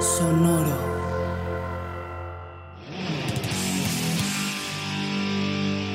[0.00, 0.76] Sonoro.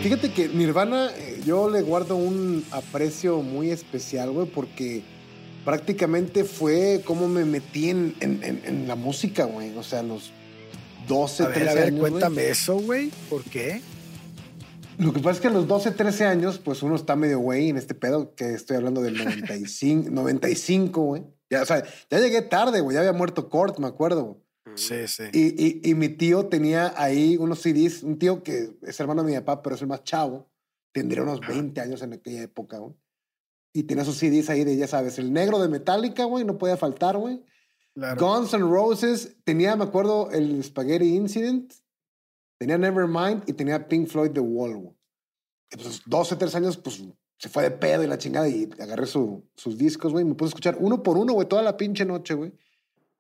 [0.02, 5.02] Fíjate que Nirvana, eh, yo le guardo un aprecio muy especial, güey, porque
[5.64, 9.76] prácticamente fue como me metí en, en- en- en la música, güey.
[9.78, 10.32] O sea, a los
[11.08, 12.00] 12, A ver, 13 a ver, años.
[12.02, 12.12] güey.
[12.12, 13.12] cuéntame eso, güey.
[13.30, 13.82] ¿Por qué?
[14.98, 17.70] Lo que pasa es que a los 12, 13 años, pues uno está medio güey
[17.70, 21.24] en este pedo, que estoy hablando del 95, 95, güey.
[21.54, 22.96] Ya, o sea, ya llegué tarde, güey.
[22.96, 24.24] Ya había muerto Kurt, me acuerdo.
[24.26, 24.38] güey.
[24.76, 25.24] Sí, sí.
[25.34, 29.32] Y, y- y mi tío tenía ahí unos CDs, un tío que es hermano de
[29.32, 30.50] mi papá, pero es el más chavo,
[30.94, 32.94] tendría unos 20 años en aquella época, güey.
[33.76, 36.78] Y tenía sus CDs ahí de, ya sabes, el negro de Metallica, güey, no podía
[36.78, 37.44] faltar, güey.
[37.96, 38.20] Claro.
[38.26, 41.74] Guns N' Roses, tenía, me acuerdo, el Spaghetti Incident,
[42.60, 44.96] tenía Nevermind y tenía Pink Floyd The Wall, güey.
[45.72, 47.04] Y pues 12, 13 años, pues
[47.44, 50.24] se fue de pedo y la chingada y agarré su- sus discos, güey.
[50.24, 52.54] Me puse a escuchar uno por uno, güey, toda la pinche noche, güey.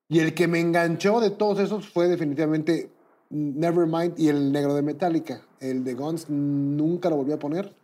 [0.07, 2.89] Y el que me enganchó de todos esos fue definitivamente
[3.29, 5.41] Nevermind y el negro de Metallica.
[5.59, 7.75] El de Guns nunca lo volví a poner.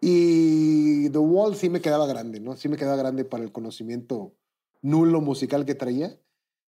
[0.00, 2.56] Y The Wall sí me quedaba grande, ¿no?
[2.56, 4.32] Sí me quedaba grande para el conocimiento
[4.80, 6.16] nulo musical que traía.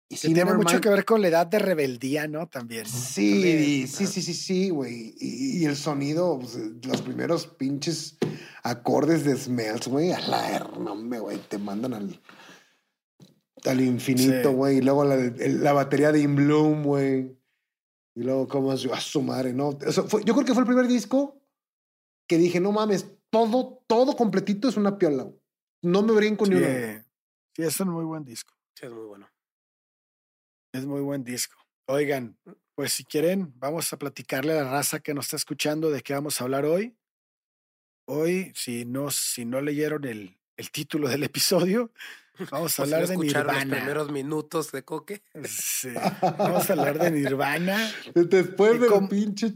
[0.09, 2.47] Y sí, tiene mucho que ver con la edad de rebeldía, ¿no?
[2.49, 2.87] También.
[2.87, 5.15] Sí, sí, sí, sí, sí, güey.
[5.19, 8.17] Y, y el sonido, pues, los primeros pinches
[8.63, 12.21] acordes de Smells, güey, a la hermame, güey, te mandan al,
[13.65, 14.55] al infinito, Sí.
[14.55, 14.79] güey.
[14.79, 17.37] Y luego la, la batería de In Bloom, güey.
[18.15, 19.77] Y luego, como a su madre, ¿no?
[19.85, 21.43] Eso fue- yo creo que fue el primer disco
[22.29, 25.29] que dije, no mames, todo, todo completito es una piola.
[25.83, 27.03] No me brinco ni Sí, una.
[27.57, 28.55] sí, es un muy buen disco.
[28.75, 29.29] Sí, es muy bueno.
[30.77, 31.57] Es muy buen disco.
[31.87, 32.37] Oigan,
[32.75, 36.13] pues si quieren, vamos a platicarle a la raza que nos está escuchando de qué
[36.15, 36.97] vamos a hablar hoy.
[38.07, 41.93] Hoy, si no, si no leyeron el, el título del episodio,
[42.51, 43.77] vamos a O si no hablar de escucharon los Nirvana.
[43.79, 45.23] primeros minutos de Coque.
[45.49, 45.89] Sí,
[46.39, 47.91] Vamos a hablar de Nirvana.
[48.15, 49.55] Después ¿Y del cómo- pinche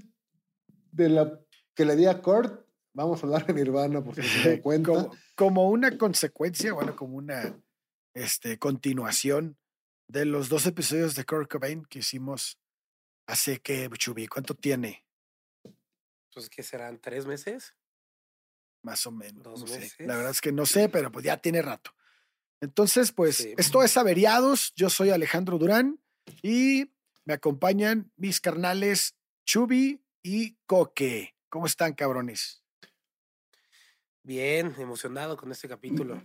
[0.93, 1.39] de la
[1.75, 4.91] que le di a Kurt, vamos a hablar de Nirvana, por si se dan cuenta.
[4.91, 7.55] como, como una consecuencia, bueno, como una
[8.15, 9.57] este, continuación
[10.10, 12.59] de los dos episodios de Kurt Cobain que hicimos
[13.26, 15.06] hace que, Chubi, ¿cuánto tiene?
[16.34, 16.98] Pues, ¿qué serán?
[17.00, 17.75] ¿Tres meses?
[18.82, 19.43] Más o menos.
[19.44, 19.78] Dos no sé.
[19.78, 20.06] meses.
[20.06, 21.93] La verdad es que no sé, pero pues ya tiene rato.
[22.60, 23.54] Entonces, pues, Sí.
[23.56, 24.72] esto es Averiados.
[24.75, 26.00] Yo soy Alejandro Durán
[26.42, 26.91] y
[27.25, 31.37] me acompañan mis carnales Chubi y Coque.
[31.50, 32.65] ¿Cómo están, cabrones?
[34.22, 36.22] Bien, emocionado con este capítulo.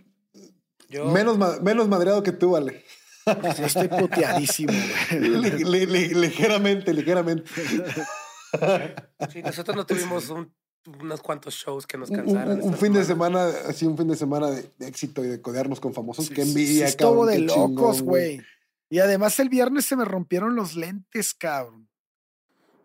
[0.88, 2.84] Yo, Menos, ma- menos madreado que tú, Ale.
[3.26, 4.72] Yo estoy puteadísimo.
[4.72, 5.20] güey.
[5.20, 7.50] Li- li- li- ligeramente, ligeramente.
[9.32, 10.52] sí, nosotros no tuvimos un-
[11.00, 12.62] unos cuantos shows que nos Un, cansaran.
[12.62, 15.80] un- fin de semana, así un fin de semana de, de éxito y de codearnos
[15.80, 16.26] con famosos.
[16.26, 18.40] Sí, Qué envidia, sí estuvo cabrón, de qué locos, güey.
[18.88, 21.88] Y además el viernes se me rompieron los lentes, cabrón.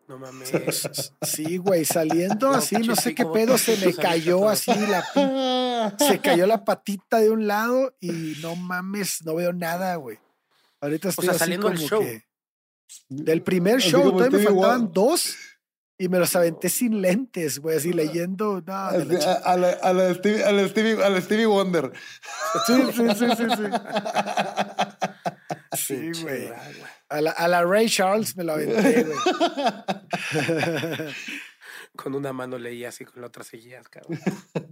[0.07, 0.51] No mames.
[1.21, 6.19] Sí, güey, saliendo No, así, no sé qué pedo, se me cayó así la se
[6.19, 10.17] cayó la patita de un lado y no mames, no veo nada, güey.
[10.81, 12.01] Ahorita estoy sea, así saliendo del como show.
[12.01, 12.23] que-
[13.07, 14.93] del primer Así show, todavía me faltaban Wonder.
[14.93, 15.35] dos
[15.97, 18.61] y me los aventé sin lentes, güey, así leyendo.
[18.65, 21.45] No, de la a, a la, a la Stevie, a la Stevie, a la Stevie
[21.45, 21.91] Wonder.
[22.65, 23.63] Sí, sí, sí, sí, sí.
[25.73, 26.49] Sí, güey.
[27.07, 29.17] A la, a la Ray Charles me lo aventé, güey.
[31.95, 34.19] Con una mano leía así, con la otra seguías, cabrón.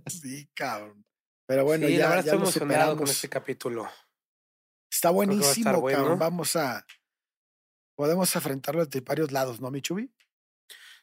[0.07, 1.05] Sí, cabrón.
[1.45, 3.89] Pero bueno, sí, ya, la verdad ya estoy emocionado con este capítulo.
[4.91, 5.99] Está va a buenísimo, bueno.
[5.99, 6.19] cabrón.
[6.19, 6.85] Vamos a.
[7.95, 10.11] Podemos afrontarlo de varios lados, ¿no, Michubi?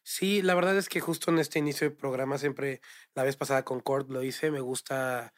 [0.02, 2.80] Sí, la verdad es que justo en este inicio de programa, siempre
[3.14, 5.34] la vez pasada con Cord lo hice, me gusta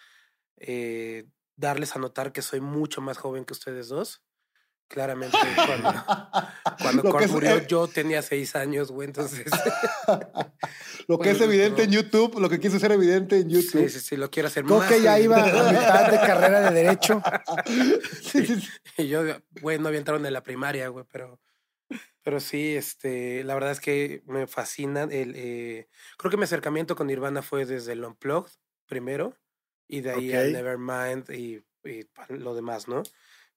[0.58, 4.22] eh, darles a notar que soy mucho más joven que ustedes dos.
[4.88, 5.36] Claramente,
[5.66, 9.44] cuando, cuando es- murió, eh, yo tenía seis años, güey, entonces...
[11.08, 11.90] Lo que es evidente en.
[11.90, 13.88] YouTube, lo que quiso ser evidente en YouTube.
[13.88, 14.90] sí, sí, sí, lo quiero hacer Creo más.
[14.92, 17.22] que ya iba a mitad de carrera de Derecho.
[18.22, 18.68] Sí, sí, sí.
[18.98, 19.22] Y yo,
[19.62, 21.40] güey, no había entrado en la primaria, güey, pero,
[22.22, 25.04] pero sí, este, la verdad es que me fascina.
[25.04, 25.88] El, eh,
[26.18, 28.52] creo que mi acercamiento con Nirvana fue desde el Unplugged
[28.86, 29.34] primero,
[29.86, 31.64] y de ahí al Nevermind y,
[32.28, 33.02] lo demás, ¿no?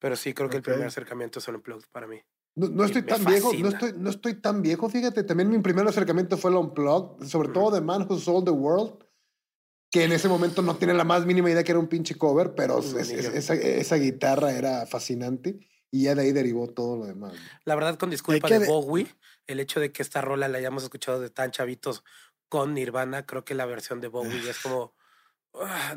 [0.01, 0.65] Pero sí, creo que Ok.
[0.67, 2.19] el primer acercamiento es Unplugged para mí.
[2.55, 3.69] No, no estoy tan viejo, no fascina.
[3.69, 5.23] estoy, no estoy tan viejo, fíjate.
[5.23, 9.05] También mi primer acercamiento fue el Unplugged, sobre todo de Man Who Sold the World,
[9.91, 12.55] que en ese momento no tiene la más mínima idea que era un pinche cover,
[12.55, 15.59] pero Mm, es- es- esa, esa guitarra era fascinante
[15.91, 17.33] y ya de ahí derivó todo lo demás.
[17.63, 19.07] La verdad, con disculpa de de- Bowie,
[19.45, 22.03] el hecho de que esta rola la hayamos escuchado de tan chavitos
[22.49, 24.93] con Nirvana, creo que la versión de Bowie es como,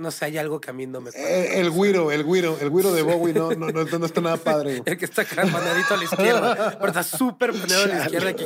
[0.00, 1.28] no sé, hay algo que a mí no me cuadra.
[1.28, 4.36] Eh, el güiro, el güiro, el güiro de Bowie no, no, no, no está nada
[4.36, 4.82] padre.
[4.86, 8.30] El que está acá panadito a la izquierda, pero está súper paneado a la izquierda
[8.30, 8.44] aquí.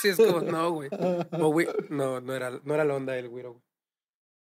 [0.00, 0.90] Sí, es como, no, güey.
[1.32, 3.64] Bowie, no, no era, no era la onda del güiro, güey.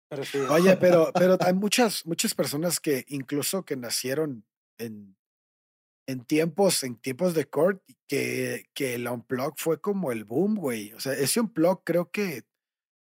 [0.09, 0.37] Pero sí.
[0.37, 4.45] Oye, pero, pero hay muchas, muchas personas que incluso que nacieron
[4.77, 5.17] en,
[6.07, 10.93] en tiempos, en tiempos de court, que, que el unplug fue como el boom, güey.
[10.93, 12.43] O sea, ese unplug creo que,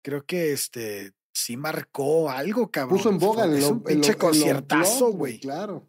[0.03, 2.99] creo que este sí marcó algo, cabrón.
[2.99, 5.39] Puso en boga el, es un pinche conciertazo, güey.
[5.41, 5.89] Claro.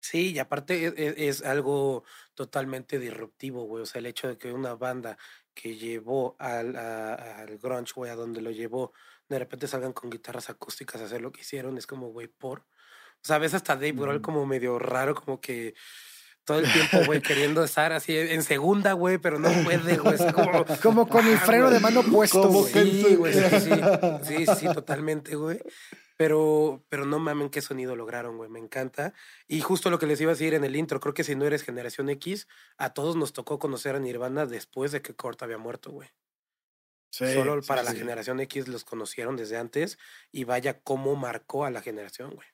[0.00, 2.04] Sí, y aparte es, es- es algo
[2.34, 3.82] totalmente disruptivo, güey.
[3.82, 5.16] O sea, el hecho de que una banda
[5.54, 8.92] que llevó al, a- al grunge, güey, a donde lo llevó,
[9.28, 12.60] de repente salgan con guitarras acústicas a hacer lo que hicieron, es como, güey, por.
[12.60, 15.74] O sea, ves hasta Dave Grohl como medio raro, como que
[16.44, 20.16] todo el tiempo, güey, queriendo estar así en segunda, güey, pero no puede, güey.
[20.32, 22.72] Como, Como con el Ah, freno de mano puesto, güey.
[22.72, 23.70] Sí, güey, sí, sí,
[24.22, 25.60] sí, sí, totalmente, güey.
[26.16, 29.14] Pero, pero no mamen qué sonido lograron, güey, me encanta.
[29.48, 31.44] Y justo lo que les iba a decir en el intro, creo que si no
[31.44, 32.46] eres generación X,
[32.78, 36.08] a todos nos tocó conocer a Nirvana después de que Kurt había muerto, güey.
[37.10, 37.98] Sí, Solo sí, para la sí.
[37.98, 39.98] generación X los conocieron desde antes
[40.30, 42.46] y vaya cómo marcó a la generación, güey.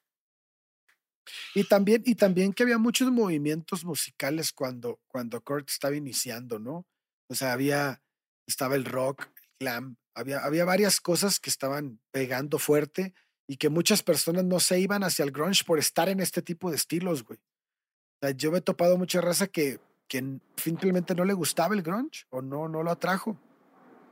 [1.54, 6.86] Y también, y también que había muchos movimientos musicales cuando, cuando Kurt estaba iniciando, ¿no?
[7.28, 8.02] O sea, había,
[8.46, 13.14] estaba el rock, el glam, había, había varias cosas que estaban pegando fuerte
[13.46, 16.70] y que muchas personas no se iban hacia el grunge por estar en este tipo
[16.70, 17.38] de estilos, güey.
[17.38, 21.82] O sea, yo me he topado mucha raza que, que simplemente no le gustaba el
[21.82, 23.36] grunge o no, no lo atrajo.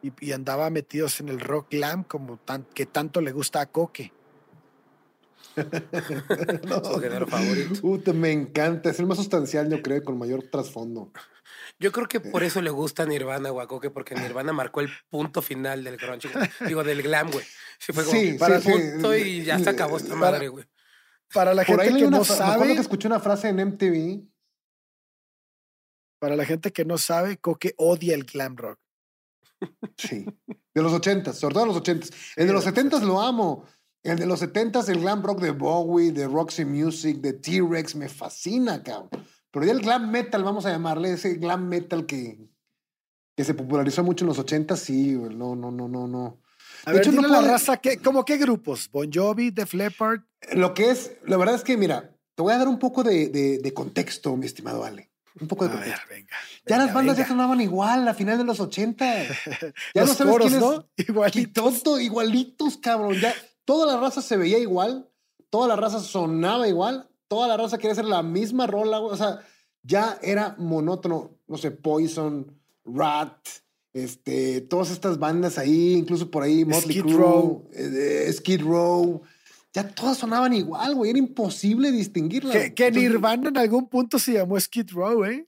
[0.02, 3.66] Y, y andaba metidos en el rock glam como tan, que tanto le gusta a
[3.66, 4.12] Coque.
[6.68, 7.80] No, Su género favorito.
[7.80, 8.90] Puta, me encanta.
[8.90, 11.12] Es el más sustancial, yo creo, con mayor trasfondo.
[11.80, 15.84] Yo creo que por eso le gusta Nirvana, Guacoque, porque Nirvana marcó el punto final
[15.84, 16.28] del grunge,
[16.66, 17.44] digo, del glam, güey.
[17.78, 18.78] Sí, fue como Sí, para sí, sí.
[18.92, 20.64] punto y ya se acabó esta Para- madre, güey.
[21.32, 23.60] Para la gente que una no fra- me acuerdo sabe, que escuché una frase en
[23.60, 24.26] MTV.
[26.18, 28.78] para la gente que no sabe, Coque odia el glam rock.
[29.96, 30.24] Sí.
[30.74, 32.10] De los ochentas, sobre todo de los ochentas.
[32.36, 33.66] El de los setentas lo amo.
[34.02, 38.08] El de los setentas, el glam rock de Bowie, de Roxy Music, de T-Rex, me
[38.08, 39.10] fascina, cabrón.
[39.50, 42.38] Pero ya el glam metal, vamos a llamarle, ese glam metal que,
[43.36, 46.40] que se popularizó mucho en los ochentas, sí, güey, no, no, no, no, no.
[46.84, 48.88] A De ver, hecho, no a la raza, ¿qué, ¿cómo qué grupos?
[48.90, 50.20] Bon Jovi, Def Leppard.
[50.52, 53.28] Lo que es, la verdad es que, mira, te voy a dar un poco de,
[53.28, 55.10] de- de contexto, mi estimado Ale.
[55.40, 56.08] Un poco A de ver, contexto.
[56.14, 56.28] venga.
[56.66, 57.34] ya venga, las bandas ya venga.
[57.34, 59.04] sonaban igual a final de los 80.
[59.94, 60.68] Ya Los no sabes coros, quién es.
[60.68, 60.88] ¿no?
[60.96, 61.82] Igualitos.
[62.00, 63.14] igualitos, cabrón.
[63.20, 63.34] Ya
[63.68, 65.10] toda la raza se veía igual,
[65.50, 68.98] toda la raza sonaba igual, toda la raza quería hacer la misma rola.
[68.98, 69.40] O sea,
[69.82, 71.36] ya era monótono.
[71.46, 73.36] No sé, Poison, Rat,
[73.92, 77.68] este, todas estas bandas ahí, incluso por ahí, Motley Skid Row.
[77.74, 79.20] eh, eh, Skid Row.
[79.74, 81.10] Ya todas sonaban igual, güey.
[81.10, 82.54] Era imposible distinguirlas.
[82.54, 85.46] Que, que Entonces, Nirvana en algún punto se llamó Skid Row, ¿eh?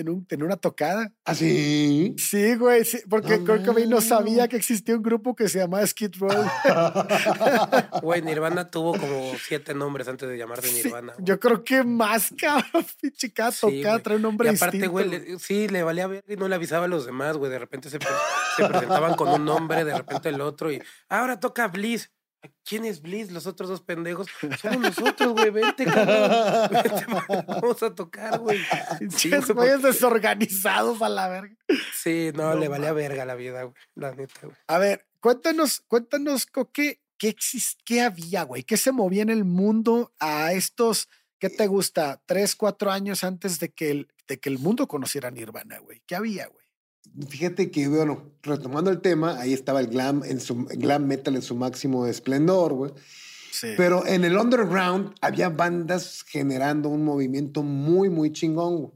[0.00, 1.12] En, un, en una tocada.
[1.24, 2.14] ¿Así?
[2.18, 5.58] Sí, güey, sí, porque No Kurt Cobain no sabía que existía un grupo que se
[5.58, 6.30] llamaba Skid Row.
[8.02, 11.12] Güey, Nirvana tuvo como siete nombres antes de llamarse Sí, Nirvana.
[11.18, 12.84] yo creo que más, cabrón.
[13.00, 14.92] Pinche cada Sí, tocada trae un nombre Y aparte, distinto.
[14.92, 17.50] güey, le- sí, le valía ver y no le avisaba a los demás, güey.
[17.50, 18.08] De repente se, pre-
[18.56, 22.10] se presentaban con un nombre, de repente el otro y ahora toca Bliss.
[22.64, 23.30] ¿Quién es Bliss?
[23.30, 24.28] Los otros dos pendejos.
[24.60, 25.50] Somos nosotros, güey.
[25.50, 26.70] Vente, cabrón.
[26.70, 27.06] Vente,
[27.46, 28.60] vamos a tocar, güey.
[29.00, 31.56] Güey, güeyes desorganizados a la verga.
[31.94, 33.74] Sí, no, No le valía verga la vida, güey.
[33.94, 34.56] La neta, güey.
[34.66, 38.62] A ver, cuéntanos, cuéntanos, Coque, ¿qué, exist qué había, güey?
[38.62, 43.60] ¿Qué se movía en el mundo a estos, qué te gusta, tres, cuatro años antes
[43.60, 46.02] de que el, de que el mundo conociera Nirvana, güey?
[46.06, 46.59] ¿Qué había, güey?
[47.28, 51.42] Fíjate que, bueno, retomando el tema, ahí estaba el glam, en su, glam metal en
[51.42, 52.92] su máximo esplendor, güey.
[53.52, 53.68] Sí.
[53.76, 58.76] Pero en el underground había bandas generando un movimiento muy, muy chingón.
[58.76, 58.92] güey.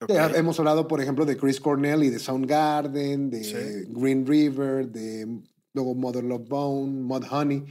[0.00, 0.12] Ok.
[0.12, 3.86] Ya Hemos hablado, por ejemplo, de Chris Cornell y de Soundgarden, de Sí.
[3.90, 5.40] Green River, de
[5.72, 7.64] luego Mother Love Bone, Mud Honey.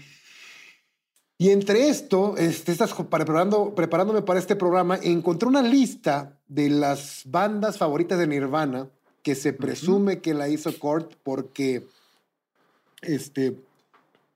[1.37, 7.23] Y entre esto, este, para, preparando, preparándome para este programa, encontré una lista de las
[7.25, 8.89] bandas favoritas de Nirvana
[9.25, 11.87] que se presume que la hizo Kurt porque
[13.01, 13.57] este,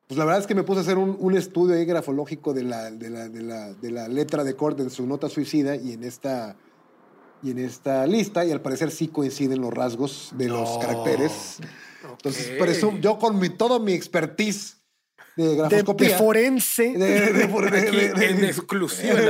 [0.07, 2.63] pues la verdad es que me puse a hacer un, un estudio ahí grafológico de
[2.63, 5.91] la, de, la, de, la, de la letra de Kurt en su nota suicida y
[5.93, 6.55] en esta
[7.43, 10.79] y en esta lista y al parecer sí coinciden los rasgos de los No.
[10.79, 11.59] caracteres.
[12.01, 12.57] Entonces, Ok.
[12.57, 14.77] por eso yo con mi, todo mi expertise
[15.47, 16.93] de grafoscopía de forense.
[16.93, 17.43] de- de- de-
[17.79, 19.27] Aquí de- de- en exclusiva en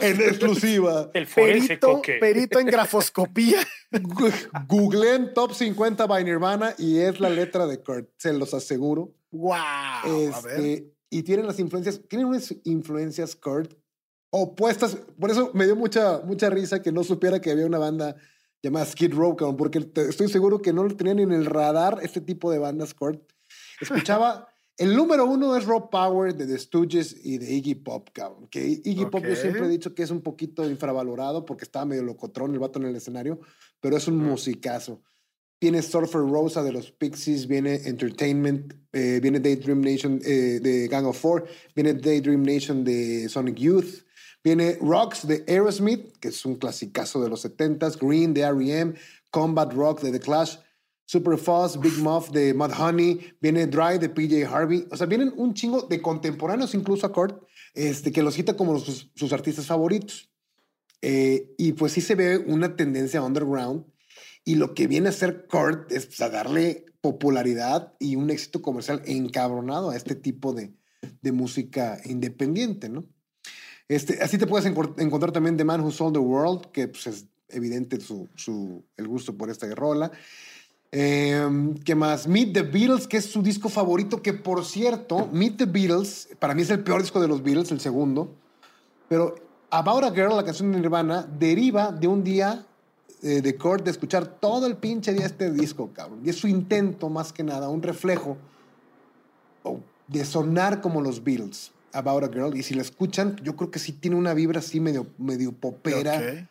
[0.00, 1.10] en exclusiva.
[1.14, 2.18] El forense perito, coque.
[2.20, 3.58] perito en grafoscopía.
[3.92, 8.52] Gu- Googleé en Top 50 by Nirvana y es la letra de Kurt, se los
[8.54, 9.14] aseguro.
[9.30, 9.54] wow.
[9.54, 10.58] a ver.
[10.58, 13.72] Este, y tienen las influencias, tienen unas influencias Kurt
[14.30, 14.96] opuestas.
[15.18, 18.16] Por eso me dio mucha, mucha risa que no supiera que había una banda
[18.62, 22.20] llamada Skid Row, porque te- estoy seguro que no lo tenían en el radar este
[22.20, 23.22] tipo de bandas Kurt.
[23.80, 28.46] Escuchaba, el número uno es Rob Power de The Stooges y de Iggy Pop, cabrón.
[28.48, 32.02] Que Iggy Pop yo siempre he dicho que es un poquito infravalorado porque estaba medio
[32.02, 33.40] locotrón el vato en el escenario,
[33.80, 35.02] pero es un musicazo.
[35.58, 41.06] Viene Surfer Rosa de los Pixies, viene Entertainment, eh, viene Daydream Nation eh, de Gang
[41.06, 44.04] of Four, viene Daydream Nation de Sonic Youth,
[44.44, 48.92] viene Rocks de Aerosmith, que es un clasicazo de los 70s, Green de R.E.M.,
[49.30, 50.58] Combat Rock de The Clash,
[51.06, 55.54] Super Fuzz, Big Muff de Mudhoney, viene Dry de PJ Harvey, o sea, vienen un
[55.54, 57.42] chingo de contemporáneos incluso a Kurt,
[57.74, 60.30] este, que los cita como sus, artistas favoritos.
[61.02, 63.86] Eh, y pues sí se ve una tendencia underground.
[64.44, 68.60] Y lo que viene a hacer Kurt es pues, a darle popularidad y un éxito
[68.60, 70.74] comercial encabronado a este tipo de,
[71.22, 73.06] de música independiente, ¿no?
[73.88, 77.26] Este, así te puedes encontrar también The Man Who Sold the World, que pues, es
[77.48, 80.10] evidente su, su, el gusto por esta rola.
[80.92, 82.26] Eh, ¿Qué más?
[82.26, 86.54] Meet the Beatles, que es su disco favorito, que por cierto, Meet the Beatles, para
[86.54, 88.32] mí es el peor disco de los Beatles, el segundo.
[89.08, 89.34] Pero
[89.70, 92.64] About a Girl, la canción de Nirvana, deriva de un día
[93.22, 96.20] eh, de Kurt de escuchar todo el pinche día este disco, cabrón.
[96.24, 98.36] Y es su intento, más que nada, un reflejo
[100.06, 102.56] de sonar como los Beatles, About a Girl.
[102.56, 106.16] Y si la escuchan, yo creo que sí tiene una vibra así medio, medio popera.
[106.16, 106.48] Ok.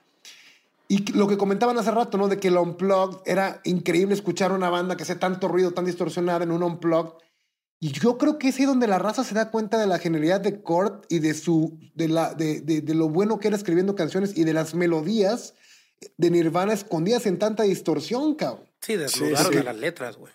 [0.88, 2.28] Y lo que comentaban hace rato, ¿no?
[2.28, 6.44] De que el unplugged era increíble escuchar una banda que hace tanto ruido, tan distorsionada
[6.44, 7.14] en un unplugged.
[7.80, 10.40] Y yo creo que es ahí donde la raza se da cuenta de la genialidad
[10.42, 13.96] de Kurt y de, su, de, la, de, de- de lo bueno que era escribiendo
[13.96, 15.56] canciones y de las melodías
[16.18, 18.66] de Nirvana escondidas en tanta distorsión, cabrón.
[18.82, 19.58] Sí, desnudaron sí.
[19.60, 20.32] a las letras, güey.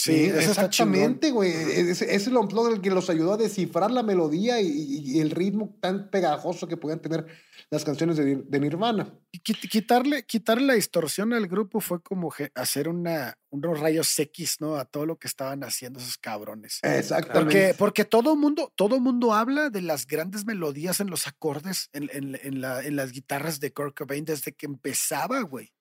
[0.00, 0.38] Sí, chingón.
[0.38, 1.50] exactamente, güey.
[1.50, 5.76] Es, es el unplugged el que los ayudó a descifrar la melodía y, el ritmo
[5.80, 7.26] tan pegajoso que podían tener
[7.68, 9.12] las canciones de, de Nirvana.
[9.32, 14.58] Y quit- quitarle, quitarle la distorsión al grupo fue como hacer una, unos rayos X,
[14.60, 14.76] ¿no?
[14.76, 16.78] A todo lo que estaban haciendo esos cabrones.
[16.84, 17.40] Exactamente.
[17.74, 22.08] Porque, porque todo mundo, todo mundo habla de las grandes melodías en los acordes, en,
[22.12, 25.72] en- en la- en las guitarras de Kurt Cobain desde que empezaba, güey.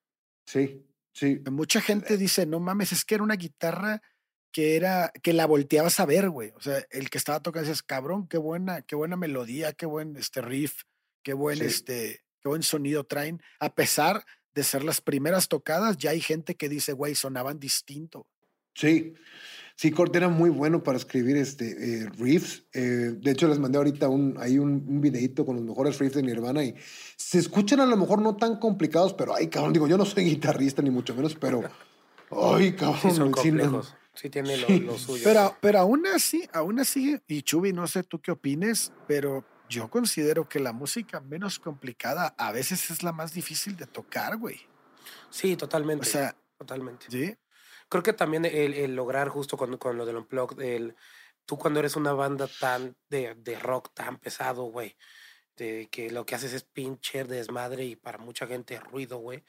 [0.48, 0.84] Sí,
[1.18, 1.40] sí.
[1.52, 4.02] Mucha gente dice, no mames, es que era una guitarra
[4.52, 6.52] que era, que la volteabas a ver, güey.
[6.56, 10.16] O sea, el que estaba tocando decías, cabrón, qué buena, qué buena melodía, qué buen
[10.16, 10.84] este riff,
[11.24, 11.66] qué buen Sí.
[11.66, 13.42] este, qué buen sonido traen.
[13.60, 18.28] A pesar de ser las primeras tocadas, ya hay gente que dice, güey, sonaban distinto.
[18.74, 19.14] Sí,
[19.78, 22.64] sí, Kurt era muy bueno para escribir este, eh, riffs.
[22.74, 26.16] Eh, de hecho, les mandé ahorita un, ahí un, un videito con los mejores riffs
[26.16, 26.76] de Nirvana y
[27.16, 30.26] se escuchan a lo mejor no tan complicados, pero ay, cabrón, digo, yo no soy
[30.26, 31.62] guitarrista ni mucho menos, pero
[32.32, 33.96] ay, cabrón, Sí, son sí, no- complejos.
[34.14, 34.80] Sí, tiene lo, Sí.
[34.80, 35.22] lo suyo.
[35.24, 39.90] Pero, pero aún así, aún así, y Chubi, no sé tú qué opines, pero yo
[39.92, 44.60] considero que la música menos complicada a veces es la más difícil de tocar, güey.
[45.30, 46.08] sí, totalmente.
[46.08, 47.06] O sea, totalmente.
[47.12, 47.36] ¿sí?
[47.90, 50.96] Creo que también el, lograr justo con, con lo del unplugged, el,
[51.46, 54.98] tú cuando eres una banda tan de, de rock tan pesado, güey,
[55.56, 59.44] de que lo que haces es pinche desmadre y para mucha gente ruido, güey.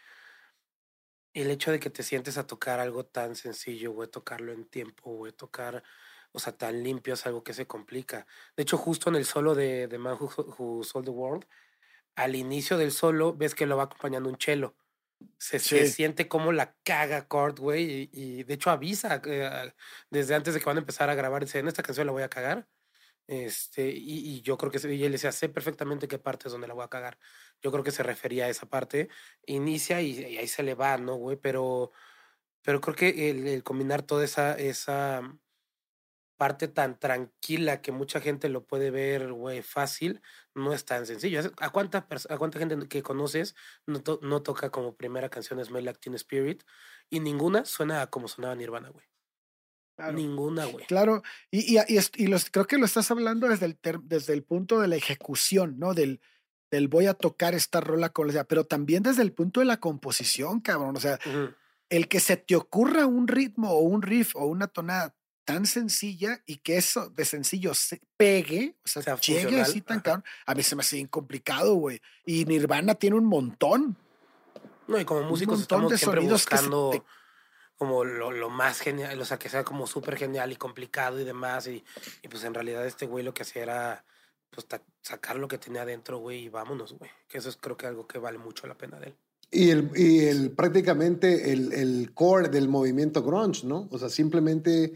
[1.34, 5.12] El hecho de que te sientes a tocar algo tan sencillo, güey, tocarlo en tiempo,
[5.12, 5.82] güey, tocar,
[6.32, 8.26] o sea, tan limpio es algo que se complica.
[8.56, 11.46] De hecho, justo en el solo de, de Man Who, Who Sold the World,
[12.16, 14.74] al inicio del solo ves que lo va acompañando un chelo.
[15.38, 19.72] Se, se siente como la caga Kurt, güey, y, y de hecho avisa eh,
[20.10, 22.22] desde antes de que van a empezar a grabar, dice, en esta canción la voy
[22.22, 22.68] a cagar.
[23.28, 26.66] Este, y, y yo creo que y él decía, sé perfectamente qué parte es donde
[26.66, 27.18] la voy a cagar.
[27.60, 29.10] Yo creo que se refería a esa parte.
[29.46, 31.36] Inicia y, y ahí se le va, ¿no, güey?
[31.36, 31.92] Pero,
[32.62, 35.22] pero creo que el, el combinar toda esa, esa
[36.38, 40.22] parte tan tranquila que mucha gente lo puede ver, güey, fácil,
[40.58, 41.40] no es tan sencillo.
[41.58, 43.54] ¿A cuánta, a cuánta gente que conoces
[43.86, 46.62] no, to- no toca como primera canción Smell Like Teen Spirit?
[47.10, 49.06] Y ninguna suena como sonaba Nirvana, güey.
[49.96, 50.12] Claro.
[50.12, 50.86] Ninguna, güey.
[50.86, 54.32] Claro, y, y, y, est- y los, creo que lo estás hablando desde el, desde
[54.32, 55.94] el punto de la ejecución, ¿no?
[55.94, 56.20] Del,
[56.70, 58.44] del voy a tocar esta rola con la...
[58.44, 60.96] Pero también desde el punto de la composición, cabrón.
[60.96, 61.18] O sea,
[61.88, 65.16] el que se te ocurra un ritmo o un riff o una tonada
[65.48, 69.80] tan sencilla y que eso de sencillo se pegue, o sea, Sea llegue funcional, así
[69.80, 72.02] tan cabrón, a mí se me hace bien complicado, güey.
[72.26, 73.96] Y Nirvana tiene un montón.
[74.86, 77.02] No, y como músicos montón estamos de siempre buscando te-
[77.78, 81.24] como lo, lo más genial, o sea, que sea como súper genial y complicado y
[81.24, 81.66] demás.
[81.66, 81.82] Y,
[82.22, 84.04] y pues en realidad este güey lo que hacía era
[84.50, 84.66] pues
[85.00, 87.10] sacar lo que tenía adentro, güey, y vámonos, güey.
[87.26, 89.14] Que eso es creo que algo que vale mucho la pena de él.
[89.50, 93.88] Y, el, y el, prácticamente el, el core del movimiento grunge, ¿no?
[93.90, 94.92] O sea, simplemente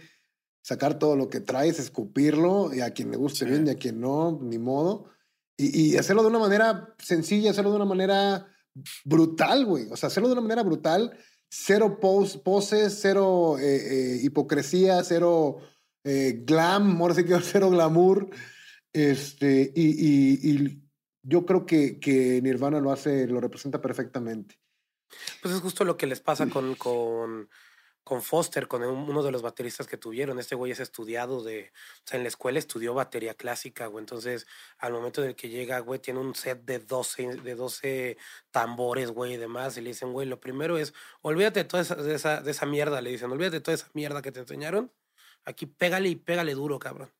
[0.62, 3.50] sacar todo lo que traes, escupirlo, y a quien le guste Sí.
[3.50, 5.10] bien y a quien no, ni modo.
[5.56, 8.46] Y, y hacerlo de una manera sencilla, hacerlo de una manera
[9.04, 9.86] brutal, güey.
[9.90, 11.16] O sea, hacerlo de una manera brutal,
[11.50, 15.58] cero pos- poses, cero eh, eh, hipocresía, cero
[16.04, 18.30] eh, glam, ahora sí que cero glamour.
[18.92, 20.82] Este, y, y- y
[21.22, 24.56] yo creo que, que Nirvana lo hace, lo representa perfectamente.
[25.42, 27.48] Pues es justo lo que les pasa con, con,
[28.04, 30.38] con Foster, con un- uno de los bateristas que tuvieron.
[30.38, 34.02] Este güey es estudiado de, o sea, en la escuela estudió batería clásica, güey.
[34.02, 34.46] Entonces,
[34.78, 38.16] al momento del que llega, güey, tiene un set de 12, de 12
[38.50, 39.76] tambores, güey, y demás.
[39.76, 42.66] Y le dicen, güey, lo primero es, olvídate de toda esa, de esa, de esa
[42.66, 44.92] mierda, le dicen, olvídate de toda esa mierda que te enseñaron.
[45.44, 47.12] Aquí pégale y pégale duro, cabrón.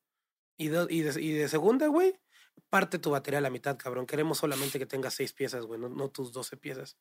[0.57, 2.19] Y de, y de, y de segunda, güey,
[2.69, 4.05] parte tu batería a la mitad, cabrón.
[4.05, 6.97] Queremos solamente que tengas seis piezas, güey, no, no tus 12 piezas.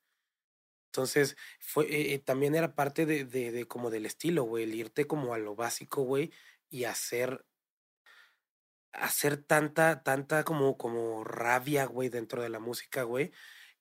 [0.93, 5.07] Entonces, fue, eh, eh, también era parte de, de, como del estilo, güey, el irte
[5.07, 6.31] como a lo básico, güey,
[6.69, 7.47] y hacer,
[8.93, 13.33] hacer tanta, tanta como, como rabia, güey, dentro de la música, güey,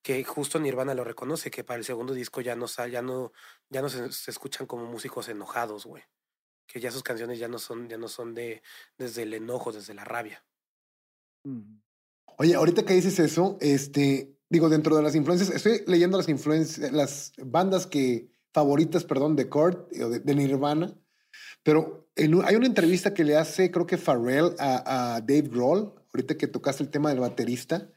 [0.02, 3.34] que justo Nirvana lo reconoce, que para el segundo disco ya no, ya no,
[3.70, 6.04] ya no se, se escuchan como músicos enojados, güey.
[6.66, 8.64] Que ya sus canciones ya no son, ya no son de,
[8.98, 10.46] desde el enojo, desde la rabia.
[12.38, 16.92] Oye, ahorita que dices eso, este, digo, dentro de las influencias, estoy leyendo las influencias,
[16.92, 20.94] las bandas que favoritas, perdón, de Kurt o de, de Nirvana,
[21.64, 25.94] pero en hay una entrevista que le hace, creo que Pharrell a, a Dave Grohl,
[26.14, 27.90] ahorita que tocaste el tema del baterista,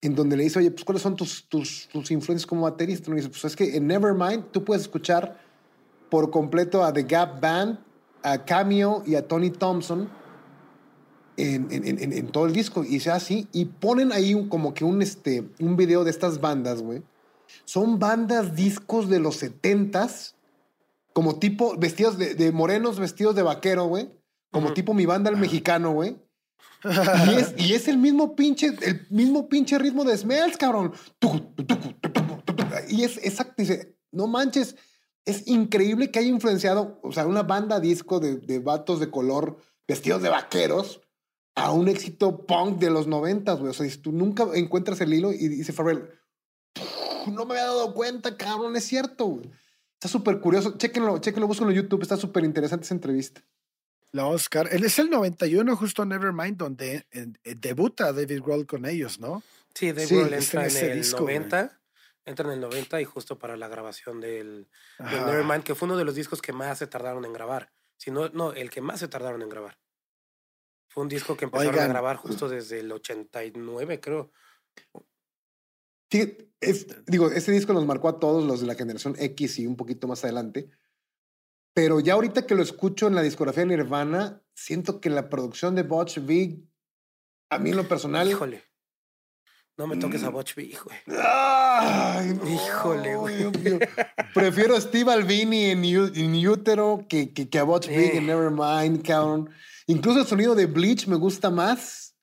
[0.00, 3.12] en donde le dice, oye, pues ¿cuáles son tus, tus, tus influencias como baterista?
[3.12, 5.40] Y dice, pues es que en Nevermind tú puedes escuchar
[6.10, 7.78] por completo a The Gap Band,
[8.24, 10.10] a Cameo y a Tony Thompson
[11.36, 12.84] en, en- en- en todo el disco.
[12.84, 13.48] Y sea así.
[13.52, 17.02] Y ponen ahí un- como que un, este, un video de estas bandas, güey.
[17.64, 20.34] Son bandas discos de los setentas,
[21.12, 24.10] como tipo vestidos de, de morenos, vestidos de vaquero, güey.
[24.50, 26.16] Como tipo mi banda el mexicano, güey.
[26.84, 30.92] Y es, y es el mismo pinche, el mismo pinche ritmo de Smells, cabrón.
[32.88, 34.76] Y es exacto, dice, no manches,
[35.24, 39.58] es increíble que haya influenciado, o sea, una banda disco de, de vatos de color
[39.88, 41.00] vestidos de vaqueros
[41.56, 43.70] a un éxito punk de los noventas, güey.
[43.70, 46.08] O sea, si tú nunca encuentras el hilo y dice Farrell,
[47.26, 49.50] no me había dado cuenta, cabrón, es cierto, güey.
[49.94, 50.76] Está súper curioso.
[50.76, 52.02] Chéquenlo, chéquenlo, búsquenlo en YouTube.
[52.02, 53.42] Está súper interesante esa entrevista.
[54.12, 54.68] La Oscar.
[54.70, 59.42] Él es el 91, justo Nevermind, donde eh, debuta David Grohl con ellos, ¿no?
[59.74, 61.38] Sí, Dave Sí, Grohl en entra en, el disco, güey.
[61.38, 61.80] 90.
[62.26, 65.24] Entra en el 90 y justo para la grabación del, del.
[65.24, 67.72] Nevermind, que fue uno de los discos que más se tardaron en grabar.
[67.96, 69.78] Si no, no, el que más se tardaron en grabar.
[70.96, 74.30] Fue un disco que empezaron a grabar justo desde el 89, creo.
[76.10, 79.66] Fíjate, es- digo, este disco nos marcó a todos los de la generación X y
[79.66, 80.70] un poquito más adelante.
[81.74, 85.74] Pero ya ahorita que lo escucho en la discografía de Nirvana, siento que la producción
[85.74, 86.64] de Butch Vig,
[87.50, 88.26] a mí en lo personal.
[88.30, 88.62] Híjole.
[89.76, 90.32] No me toques a Mm.
[90.32, 90.96] Butch Vig, güey.
[91.18, 93.50] Ay, no, Híjole, güey.
[94.32, 98.26] Prefiero a Steve Albini en, en Útero que, que, que a Butch Vig en Eh.
[98.28, 99.50] Nevermind, cabrón.
[99.86, 102.16] Incluso el sonido de Bleach me gusta más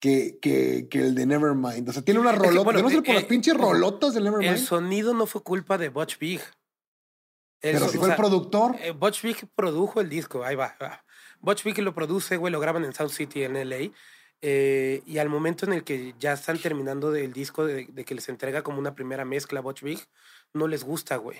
[0.00, 1.88] que, que, que el de Nevermind.
[1.88, 2.62] O sea, tiene una que, rolota.
[2.64, 4.52] bueno, Yo no sé por eh, las pinches ojo, rolotas del Nevermind.
[4.52, 6.18] El sonido no fue culpa de Butch.
[6.20, 6.40] El
[7.60, 8.76] pero so- si o fue el productor.
[8.80, 10.76] eh, Butch Vig produjo el disco, ahí va.
[10.82, 11.04] va.
[11.40, 13.90] Butch Vig lo produce, güey, lo graban en South City, en LA.
[14.40, 18.14] eh, y al momento en el que ya están terminando el disco, de, de que
[18.14, 20.00] les entrega como una primera mezcla a Butch Vig,
[20.52, 21.38] no les gusta, güey.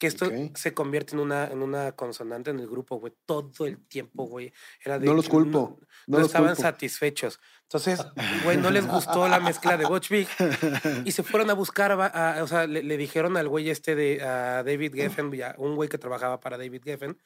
[0.00, 0.56] Que esto Ok.
[0.56, 4.52] se convierte en una, en una consonante en el grupo, güey, todo el tiempo, güey.
[4.84, 5.78] Era de no los culpo.
[5.78, 6.62] No, No, no los estaban culpo.
[6.62, 7.38] satisfechos.
[7.64, 8.00] Entonces,
[8.44, 10.26] güey, no les gustó la mezcla de Butch Vig
[11.04, 12.06] y se fueron a buscar, a-
[12.38, 15.76] a- o sea, le, le dijeron al güey este de a David Geffen, ya, un
[15.76, 17.18] güey que trabajaba para David Geffen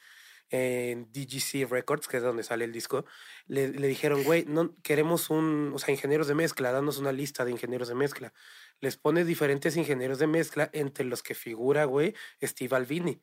[0.51, 3.07] en DGC Records, que es donde sale el disco,
[3.47, 7.45] le, le dijeron, güey, no queremos un, o sea, ingenieros de mezcla, danos una lista
[7.45, 8.33] de ingenieros de mezcla.
[8.81, 13.23] Les pone diferentes ingenieros de mezcla, entre los que figura, güey, Steve Albini.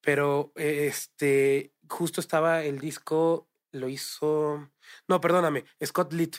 [0.00, 4.70] Pero, eh, este, justo estaba el disco, lo hizo,
[5.08, 6.36] no, perdóname, Scott Litt.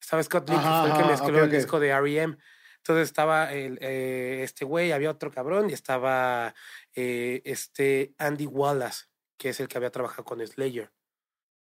[0.00, 2.36] Estaba Scott Litt, que fue el que mezcló el disco de R.E.M.
[2.84, 6.54] Entonces estaba el, eh, este güey, había otro cabrón y estaba
[6.92, 9.06] eh, este Andy Wallace,
[9.38, 10.92] que es el que había trabajado con Slayer.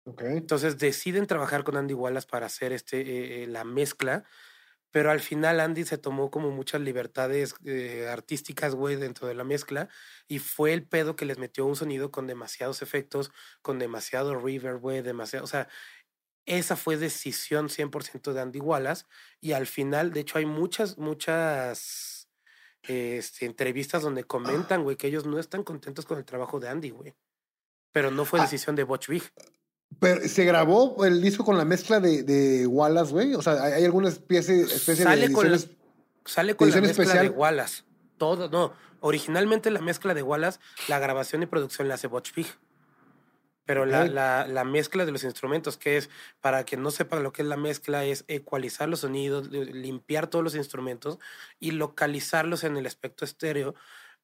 [0.05, 0.37] Okay.
[0.37, 4.23] Entonces deciden trabajar con Andy Wallace para hacer este, eh, la mezcla,
[4.91, 9.43] pero al final Andy se tomó como muchas libertades eh, artísticas, güey, dentro de la
[9.43, 9.89] mezcla
[10.27, 14.79] y fue el pedo que les metió un sonido con demasiados efectos, con demasiado reverb,
[14.79, 15.67] güey, demasiado, o sea,
[16.45, 19.05] esa fue decisión 100% de Andy Wallace
[19.39, 22.27] y al final, de hecho, hay muchas, muchas
[22.83, 26.89] este, entrevistas donde comentan, güey, que ellos no están contentos con el trabajo de Andy,
[26.89, 27.13] güey.
[27.91, 28.43] Pero no fue Ah.
[28.43, 29.23] decisión de Butch Vig.
[29.99, 33.35] Pero se grabó el disco con la mezcla de, de Wallace, güey.
[33.35, 35.59] O sea, hay hay alguna especie, especie Sale de con la-.
[36.25, 37.25] Sale con la mezcla especial.
[37.25, 37.83] de Wallace.
[38.17, 38.73] Todo, no.
[39.01, 42.47] Originalmente la mezcla de Wallace, la grabación y producción la hace Butch Vig.
[43.65, 46.09] Pero la, la, la mezcla de los instrumentos, que es,
[46.41, 50.25] para quien no sepa lo que es la mezcla, es ecualizar los sonidos, li- limpiar
[50.27, 51.19] todos los instrumentos
[51.59, 53.75] y localizarlos en el espectro estéreo.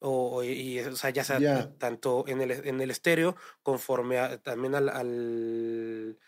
[0.07, 1.75] O, y, o sea, ya sea Ya.
[1.79, 6.19] tanto en el, en el estéreo, conforme a- también al, al-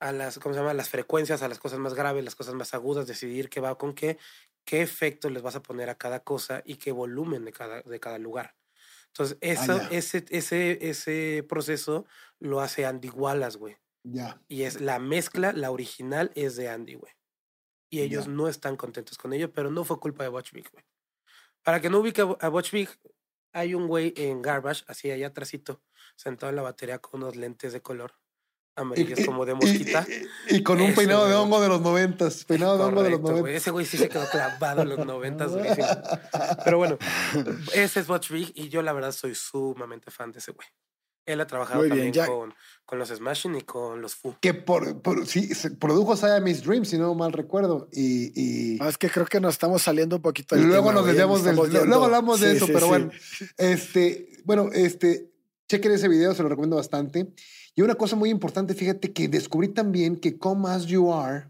[0.00, 0.74] a las, ¿cómo se llama?
[0.74, 3.94] las frecuencias, a las cosas más graves, las cosas más agudas, decidir qué va con
[3.94, 4.18] qué,
[4.64, 8.00] qué efecto les vas a poner a cada cosa y qué volumen de cada, de
[8.00, 8.56] cada lugar.
[9.08, 9.88] Entonces, eso, ya.
[9.90, 12.06] ese, ese, ese proceso
[12.38, 13.76] lo hace Andy Wallace, güey.
[14.04, 14.40] Ya.
[14.48, 17.12] Y es la mezcla, la original es de Andy, güey.
[17.90, 20.84] Y ellos no están contentos con ello, pero no fue culpa de Butch Vig, güey.
[21.68, 22.88] Para que no ubique a Butch Vig,
[23.52, 25.82] hay un güey en Garbage, así allá atrásito,
[26.16, 28.14] sentado en la batería con unos lentes de color
[28.74, 30.06] amarillos Y- como de mosquita.
[30.48, 32.46] Y, y con un peinado de hongo de los noventas.
[32.46, 33.52] Peinado de hongo de los noventas.
[33.52, 35.86] Ese güey sí se quedó clavado en los noventas, durísimo.
[36.64, 36.96] Pero bueno,
[37.74, 40.66] ese es Butch Vig y yo la verdad soy sumamente fan de ese güey.
[41.28, 44.36] Él ha trabajado Muy bien, también con, con los Smashing y con los Foo.
[44.40, 47.88] Que por, por- sí, se produjo Siamese Dream, si no mal recuerdo.
[47.92, 48.32] Y,
[48.74, 50.92] y, Ah, es que creo que nos estamos saliendo un poquito y del luego tema,
[50.94, 51.58] nos güey, desviamos del.
[51.58, 52.90] estamos Luego hablamos de Sí, eso, sí, pero sí.
[52.90, 53.10] bueno.
[53.56, 55.30] Este, bueno, este,
[55.68, 57.32] chequen ese video, se lo recomiendo bastante.
[57.74, 61.48] Y una cosa muy importante, fíjate que descubrí también que Come As You Are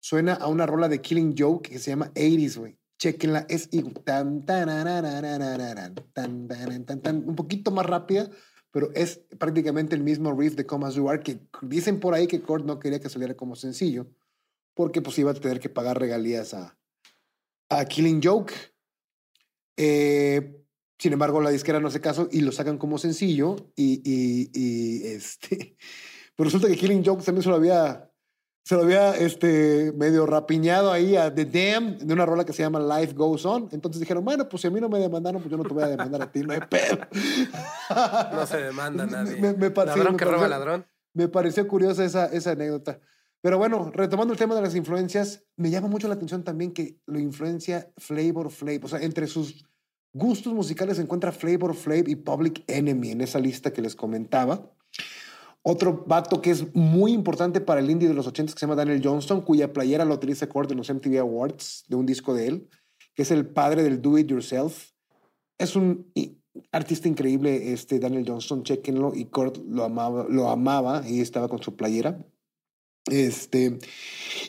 [0.00, 2.76] suena a una rola de Killing Joke que se llama 80s, güey.
[2.98, 8.28] Chequenla, es igual, tan, tarararararararan, tan, taran, tan, tan, un poquito más rápida,
[8.76, 12.26] pero es prácticamente el mismo riff de Come As You Are que dicen por ahí
[12.26, 14.06] que Kurt no quería que saliera como sencillo
[14.74, 16.78] porque pues iba a tener que pagar regalías a,
[17.70, 18.52] a Killing Joke.
[19.78, 20.62] Eh,
[20.98, 23.56] sin embargo, la disquera no hace caso y lo sacan como sencillo.
[23.76, 25.78] Y, y, y, este.
[26.36, 28.12] Pero resulta que Killing Joke también se lo había.
[28.66, 32.64] Se lo había este, medio rapiñado ahí a The Damn de una rola que se
[32.64, 33.68] llama Life Goes On.
[33.70, 35.84] Entonces dijeron, bueno, pues si a mí no me demandaron, pues yo no te voy
[35.84, 36.98] a demandar a ti, no hay pedo.
[38.32, 39.40] No se demanda a Me- nadie.
[39.40, 40.86] me- me pare- sí, ladrón me que roba pareció- ladrón.
[41.14, 42.98] Me pareció curiosa esa, esa anécdota.
[43.40, 46.98] Pero bueno, retomando el tema de las influencias, me llama mucho la atención también que
[47.06, 48.84] lo influencia Flavor Flav.
[48.84, 49.64] O sea, entre sus
[50.12, 54.72] gustos musicales se encuentra Flavor Flav y Public Enemy en esa lista que les comentaba.
[55.68, 58.76] Otro vato que es muy importante para el indie de los 80 que se llama
[58.76, 62.46] Daniel Johnston, cuya playera lo utiliza Kurt en los MTV Awards de un disco de
[62.46, 62.68] él,
[63.16, 64.92] que es el padre del Do It Yourself.
[65.58, 66.12] Es un
[66.70, 71.60] artista increíble, este Daniel Johnston, chequenlo, y Kurt lo amaba, lo amaba y estaba con
[71.60, 72.24] su playera.
[73.10, 73.80] Este,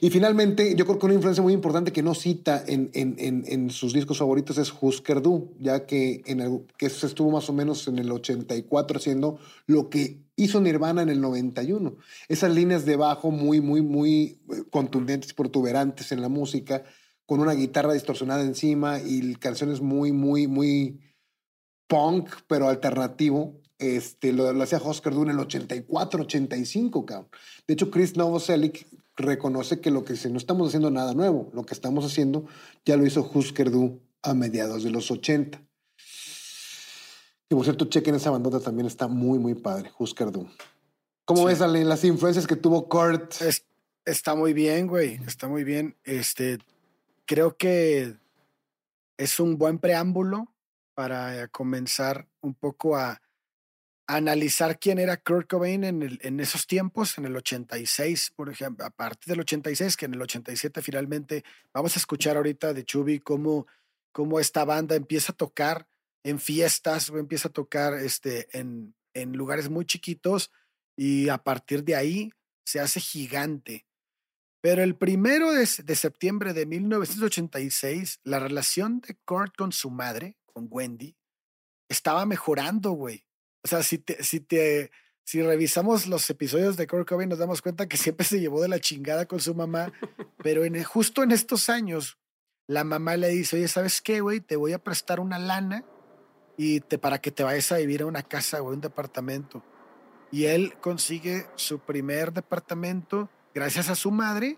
[0.01, 3.43] y finalmente, yo creo que una influencia muy importante que no cita en, en, en,
[3.47, 7.49] en sus discos favoritos es Husker Du, ya que, en el, que se estuvo más
[7.49, 11.97] o menos en el 84 haciendo lo que hizo Nirvana en el 91.
[12.29, 16.83] Esas líneas de bajo muy, muy, muy eh, contundentes, protuberantes en la música,
[17.25, 21.01] con una guitarra distorsionada encima y canciones muy, muy, muy
[21.87, 23.59] punk, pero alternativo.
[23.79, 27.29] Este, lo, lo hacía Husker Du en el 84, 85, cabrón.
[27.67, 31.63] De hecho, Chris Novoselic reconoce que lo que si no estamos haciendo nada nuevo, lo
[31.63, 32.45] que estamos haciendo
[32.85, 35.66] ya lo hizo Husker Du a mediados de los 80.
[37.49, 40.49] Y por cierto, chequen esa bandota también, está muy, muy padre, Husker Du.
[41.25, 41.47] ¿Cómo Sí.
[41.47, 43.41] ves Ale, las influencias que tuvo Kurt?
[43.41, 43.65] Es-
[44.05, 45.15] está muy bien, güey.
[45.25, 45.95] Está muy bien.
[46.03, 46.57] Este,
[47.25, 48.15] creo que
[49.17, 50.53] es un buen preámbulo
[50.93, 53.21] para comenzar un poco a,
[54.09, 58.49] a analizar quién era Kurt Cobain en, el- en esos tiempos, en el 86, por
[58.49, 62.83] ejemplo, a partir del 86, que en el 87 finalmente vamos a escuchar ahorita de
[62.85, 63.67] Chubby cómo,
[64.13, 65.87] cómo esta banda empieza a tocar
[66.27, 70.51] en fiestas, empieza a tocar este, en, en lugares muy chiquitos
[70.97, 72.31] y a partir de ahí
[72.65, 73.87] se hace gigante.
[74.59, 80.35] Pero el primero de, de septiembre de 1986, la relación de Kurt con su madre,
[80.47, 81.15] con Wendy,
[81.87, 83.25] estaba mejorando, güey.
[83.63, 84.91] O sea, si te, si te,
[85.23, 88.67] si revisamos los episodios de Kurt Cobain, nos damos cuenta que siempre se llevó de
[88.67, 89.93] la chingada con su mamá,
[90.43, 92.17] pero en, justo en estos años,
[92.67, 94.41] la mamá le dice, oye, ¿sabes qué, güey?
[94.41, 95.85] Te voy a prestar una lana
[96.57, 99.63] y para que te vayas a vivir a una casa o un departamento.
[100.31, 104.57] Y él consigue su primer departamento gracias a su madre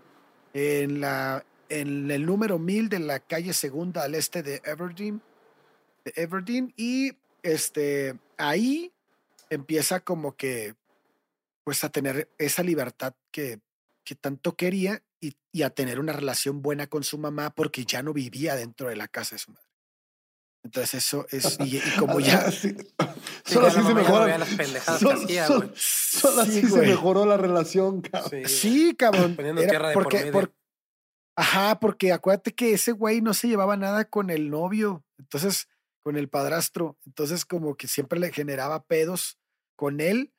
[0.53, 5.21] en, la, en el número 1000 de la calle segunda al este de Everdeen.
[6.05, 7.11] De Everdeen y
[7.43, 8.91] este, ahí
[9.49, 10.75] empieza como que
[11.63, 13.59] pues a tener esa libertad que,
[14.03, 18.01] que tanto quería y, y, a tener una relación buena con su mamá porque ya
[18.01, 19.68] no vivía dentro de la casa de su madre.
[20.63, 22.51] Entonces eso es, y, como ya...
[23.45, 24.45] solo así se mejora.
[25.75, 28.47] Solo, así se mejoró la relación, cabrón.
[28.47, 29.35] Sí, cabrón.
[29.93, 30.31] porque,
[31.35, 35.67] ajá, porque acuérdate que ese güey no se llevaba nada con el novio, entonces,
[36.03, 36.97] con el padrastro.
[37.05, 39.37] Entonces como que siempre le generaba pedos
[39.75, 40.33] con él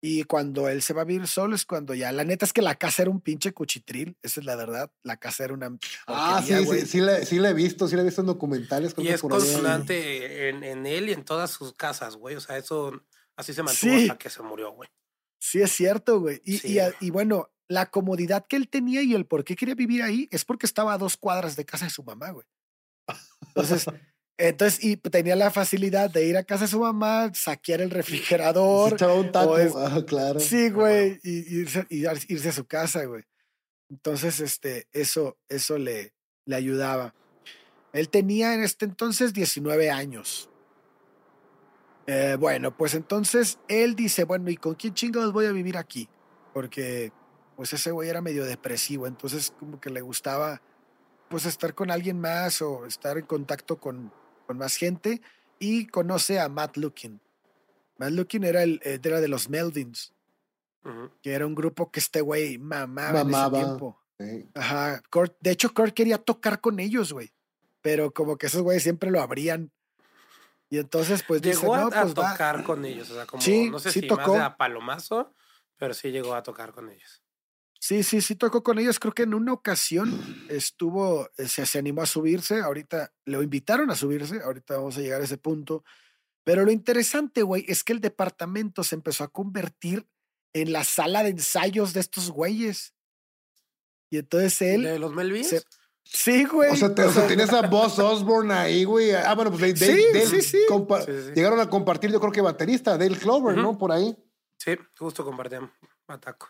[0.00, 2.62] y cuando él se va a vivir solo es cuando ya, la neta es que
[2.62, 5.76] la casa era un pinche cuchitril, esa es la verdad, la casa era una...
[6.06, 8.94] Ah, sí, sí, sí, la, sí he visto, sí la he visto en documentales.
[8.98, 13.02] Y es constante en, en, él y en todas sus casas, güey, o sea, eso
[13.36, 14.88] así se mantuvo hasta que se murió, güey.
[15.40, 16.40] Sí, es cierto, güey.
[16.44, 20.02] Y, y, y, bueno, la comodidad que él tenía y el por qué quería vivir
[20.02, 22.46] ahí es porque estaba a dos cuadras de casa de su mamá, güey.
[23.48, 23.86] Entonces...
[24.40, 28.92] Entonces, y tenía la facilidad de ir a casa de su mamá, saquear el refrigerador.
[28.92, 30.38] echaba un taco, ah, claro.
[30.38, 33.24] Sí, güey, y, irse, irse, a su casa, güey.
[33.90, 37.14] Entonces, este, eso, eso le, le ayudaba.
[37.92, 40.48] Él tenía en este entonces 19 años.
[42.06, 46.08] Eh, bueno, pues entonces él dice, bueno, ¿y con quién chingados voy a vivir aquí?
[46.54, 47.12] Porque,
[47.56, 50.62] pues ese güey era medio depresivo, entonces como que le gustaba,
[51.28, 54.10] pues estar con alguien más o estar en contacto con,
[54.48, 55.20] con más gente
[55.58, 57.20] y conoce a Matt Looking.
[57.98, 60.14] Matt Looking era, el, eh, era de los Melvins,
[61.22, 64.00] que era un grupo que este güey mamaba, en ese tiempo.
[64.54, 65.02] Ajá.
[65.40, 67.30] de hecho, Kurt quería tocar con ellos, güey.
[67.82, 69.70] Pero como que esos güeyes siempre lo abrían.
[70.70, 73.10] Y entonces, pues llegó a, pues, tocar con ellos.
[73.10, 74.28] O sea, como, sí, no sé si tocó.
[74.28, 75.34] más de a palomazo,
[75.76, 77.22] pero sí llegó a tocar con ellos.
[77.80, 78.98] Sí, sí, sí tocó con ellos.
[78.98, 82.60] Creo que en una ocasión estuvo, eh, se, se animó a subirse.
[82.60, 84.40] Ahorita lo invitaron a subirse.
[84.42, 85.84] Ahorita vamos a llegar a ese punto.
[86.44, 90.06] Pero lo interesante, güey, es que el departamento se empezó a convertir
[90.54, 92.94] en la sala de ensayos de estos güeyes.
[94.10, 94.82] Y entonces él.
[94.82, 95.64] ¿De los Melvins?
[96.04, 96.72] sí, güey.
[96.72, 96.94] O sea,
[97.26, 99.12] tienes a Boss Osborne ahí, güey.
[99.12, 100.58] Ah, bueno, pues de, sí, sí, sí.
[101.34, 103.76] llegaron a compartir, yo creo que baterista, Dale Clover, ¿no?
[103.76, 104.16] Por ahí.
[104.58, 105.70] Sí, justo compartían.
[106.08, 106.48] Ataco.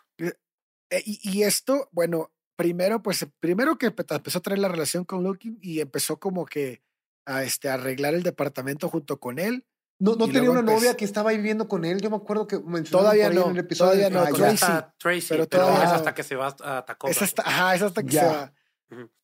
[0.91, 5.59] Eh, y, esto, bueno, primero, pues, primero que empezó a traer la relación con Lukin
[5.63, 6.83] y empezó como que
[7.27, 9.67] a este, arreglar el departamento junto con él.
[10.01, 12.01] No, no tenía una novia que estaba ahí viviendo con él.
[12.01, 14.09] Yo me acuerdo que todavía no, en el episodio.
[14.09, 17.11] Todavía no, Tracy, pero, todavía es hasta que se va a Tacoma.
[17.11, 18.53] Es hasta, ajá, es hasta que se va.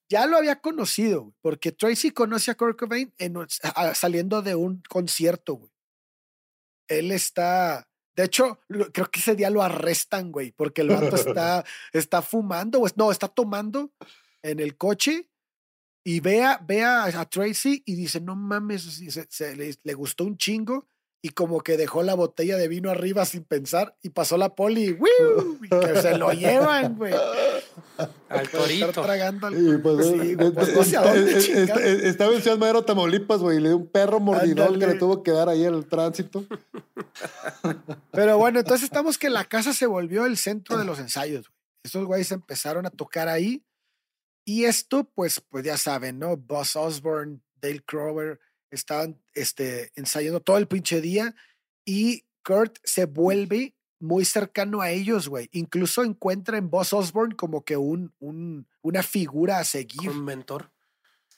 [0.09, 3.13] Ya lo había conocido, porque Tracy conoce a Kurt Cobain
[3.95, 5.71] saliendo de un concierto, güey.
[6.89, 11.65] Él está, de hecho, creo que ese día lo arrestan, güey, porque el vato está,
[11.93, 13.93] está fumando, o no, está tomando
[14.43, 15.31] en el coche
[16.05, 16.61] y ve a,
[17.05, 18.83] a, Tracy y dice, no mames,
[19.31, 20.89] se, le, gustó un chingo
[21.25, 24.93] y como que dejó la botella de vino arriba sin pensar y pasó la poli,
[25.01, 25.59] ¡wiu!
[25.63, 27.15] y que se lo llevan, güey.
[28.29, 29.03] Al torito.
[29.03, 29.81] Tragando al...
[29.81, 30.69] pues, sí, pues,
[32.05, 35.23] Estaba en Ciudad Madero, Tamaulipas, güey, y le dio un perro mordidón que le tuvo
[35.23, 36.45] que dar ahí en el tránsito.
[38.13, 41.59] Pero bueno, entonces estamos que la casa se volvió el centro de los ensayos, güey.
[41.85, 43.65] Estos güeyes empezaron a tocar ahí
[44.45, 46.37] y esto, pues, pues ya saben, ¿no?
[46.37, 48.41] Buzz Osborne, Dale Crower,
[48.75, 51.35] estaban este, ensayando todo el pinche día
[51.85, 55.49] y Kurt se vuelve muy cercano a ellos, güey.
[55.53, 60.11] Incluso encuentra en Buzz Osborne como que un, un, una figura a seguir.
[60.11, 60.71] Un mentor.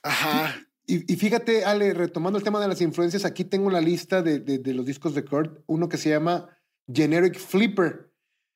[0.03, 0.55] Ajá.
[0.87, 4.39] Y, y, fíjate, Ale, retomando el tema de las influencias, aquí tengo la lista de,
[4.39, 6.49] de, de los discos de Kurt, uno que se llama
[6.93, 8.13] Generic Flipper.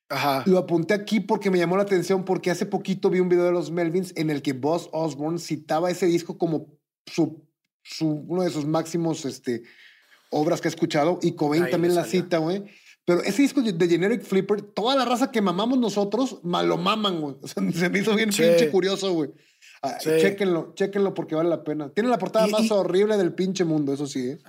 [0.09, 0.43] Ajá.
[0.45, 3.51] Lo apunté aquí porque me llamó la atención porque hace poquito vi un video de
[3.51, 6.67] los Melvins en el que Buzz Osborne citaba ese disco como
[7.05, 7.45] su
[8.01, 9.63] uno de sus máximos este,
[10.29, 11.19] obras que he escuchado.
[11.21, 12.63] Y Cobain también la cita, güey.
[13.05, 17.19] Pero ese disco de Generic Flipper, toda la raza que mamamos nosotros, mal lo maman,
[17.19, 17.35] güey.
[17.41, 19.31] O sea, se me hizo bien pinche curioso, güey.
[19.83, 21.89] Ah, chéquenlo, chéquenlo porque vale la pena.
[21.89, 24.29] Tiene la portada más horrible del pinche mundo, eso sí.
[24.29, 24.39] ¿eh?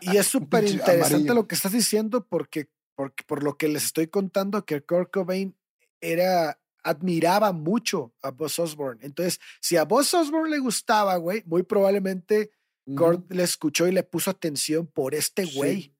[0.00, 4.06] Y es súper interesante lo que estás diciendo porque, porque por lo que les estoy
[4.06, 5.56] contando que Kurt Cobain
[6.00, 9.00] era admiraba mucho a Buzz Osborne.
[9.04, 12.52] Entonces, si a Buzz Osborne le gustaba, güey, muy probablemente
[12.86, 15.92] Gord le escuchó y le puso atención por este güey.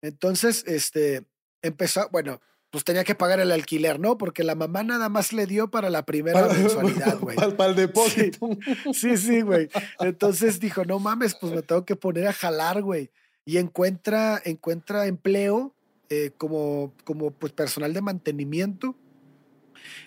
[0.00, 1.26] Entonces, este,
[1.60, 2.40] empezó, bueno,
[2.70, 4.16] pues tenía que pagar el alquiler, ¿no?
[4.16, 7.36] Porque la mamá nada más le dio para la primera mensualidad, güey.
[7.36, 8.48] Para, el depósito.
[8.94, 9.68] Sí, sí, güey.
[10.00, 13.10] Entonces dijo, no mames, pues me tengo que poner a jalar, güey.
[13.44, 15.74] y encuentra, encuentra empleo
[16.08, 18.96] eh, como, como pues, personal de mantenimiento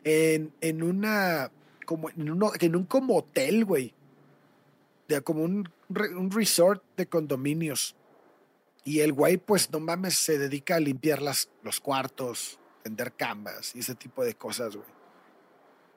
[0.03, 1.51] en, en una,
[1.85, 3.93] como en, uno, en un como hotel, güey.
[5.07, 7.95] De, como un, un resort de condominios.
[8.83, 13.75] Y el güey, pues no mames, se dedica a limpiar las, los cuartos, tender camas
[13.75, 14.87] y ese tipo de cosas, güey.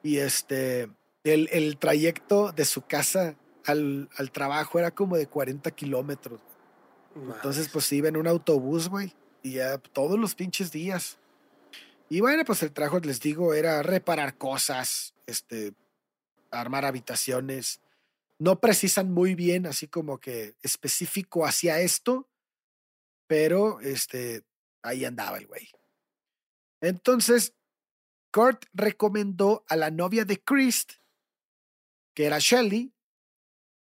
[0.01, 0.89] Y este,
[1.23, 6.41] el, el trayecto de su casa al, al, trabajo era como de 40 kilómetros.
[7.15, 9.13] Entonces, pues iba en un autobús, güey.
[9.43, 11.17] Y ya todos los pinches días.
[12.09, 15.73] Y bueno, pues el trabajo, les digo, era reparar cosas, este,
[16.49, 17.81] armar habitaciones.
[18.39, 22.29] No precisan muy bien, así como que específico hacia esto,
[23.27, 24.43] pero este,
[24.81, 25.69] ahí andaba el güey.
[26.81, 27.53] Entonces,
[28.31, 30.87] Kurt recomendó a la novia de Chris,
[32.15, 32.93] que era Shelly,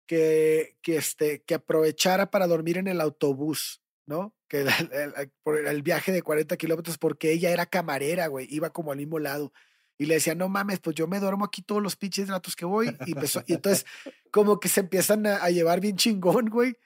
[0.07, 4.35] que, que, este, que aprovechara para dormir en el autobús, ¿no?
[4.47, 4.65] Que
[5.43, 9.19] por el viaje de 40 kilómetros, porque ella era camarera, güey, iba como al mismo
[9.19, 9.53] lado.
[9.97, 12.65] Y le decía, no mames, pues yo me duermo aquí todos los pinches ratos que
[12.65, 12.95] voy.
[13.05, 13.85] Y, empezó, y entonces,
[14.31, 16.77] como que se empiezan a, a llevar bien chingón, güey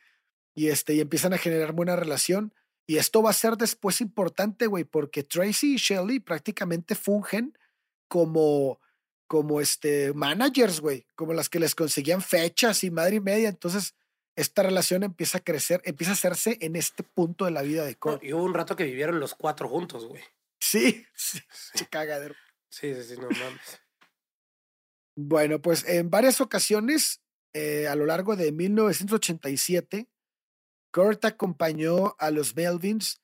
[0.53, 2.53] y, este, y empiezan a generar buena relación.
[2.87, 7.57] Y esto va a ser después importante, güey, porque Tracy y Shelly prácticamente fungen
[8.07, 8.79] como,
[9.27, 13.49] como este, managers, güey, como las que les conseguían fechas y madre y media.
[13.49, 13.95] Entonces,
[14.35, 17.95] esta relación empieza a crecer, empieza a hacerse en este punto de la vida de
[17.95, 18.19] Cole.
[18.21, 20.23] y hubo un rato que vivieron los cuatro juntos, güey.
[20.59, 21.39] Sí, sí,
[21.73, 21.85] sí.
[21.85, 22.35] cagadero.
[22.71, 23.81] Sí, sí, sí, no mames.
[25.15, 27.21] Bueno, pues en varias ocasiones
[27.53, 30.09] eh, a lo largo de 1987,
[30.93, 33.21] Kurt acompañó a los Melvins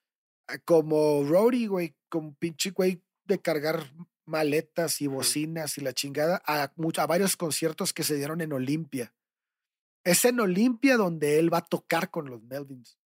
[0.48, 3.94] ah, como Rory, güey, como pinche güey de cargar
[4.26, 9.14] maletas y bocinas y la chingada a, a varios conciertos que se dieron en Olimpia.
[10.04, 13.00] Es en Olimpia donde él va a tocar con los Melvins.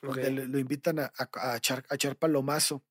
[0.00, 2.84] Donde lo invitan a, a, echar, a echar palomazo.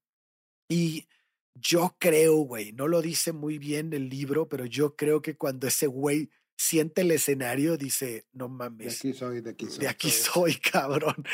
[0.70, 1.08] Y
[1.56, 5.68] yo creo, güey, no lo dice muy bien el libro, pero yo creo que cuando
[5.68, 9.02] ese güey siente el escenario, dice, no mames.
[9.02, 9.80] De aquí soy, de aquí soy.
[9.80, 11.26] De aquí soy, cabrón.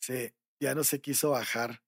[0.00, 1.82] Sí, ya no se quiso bajar.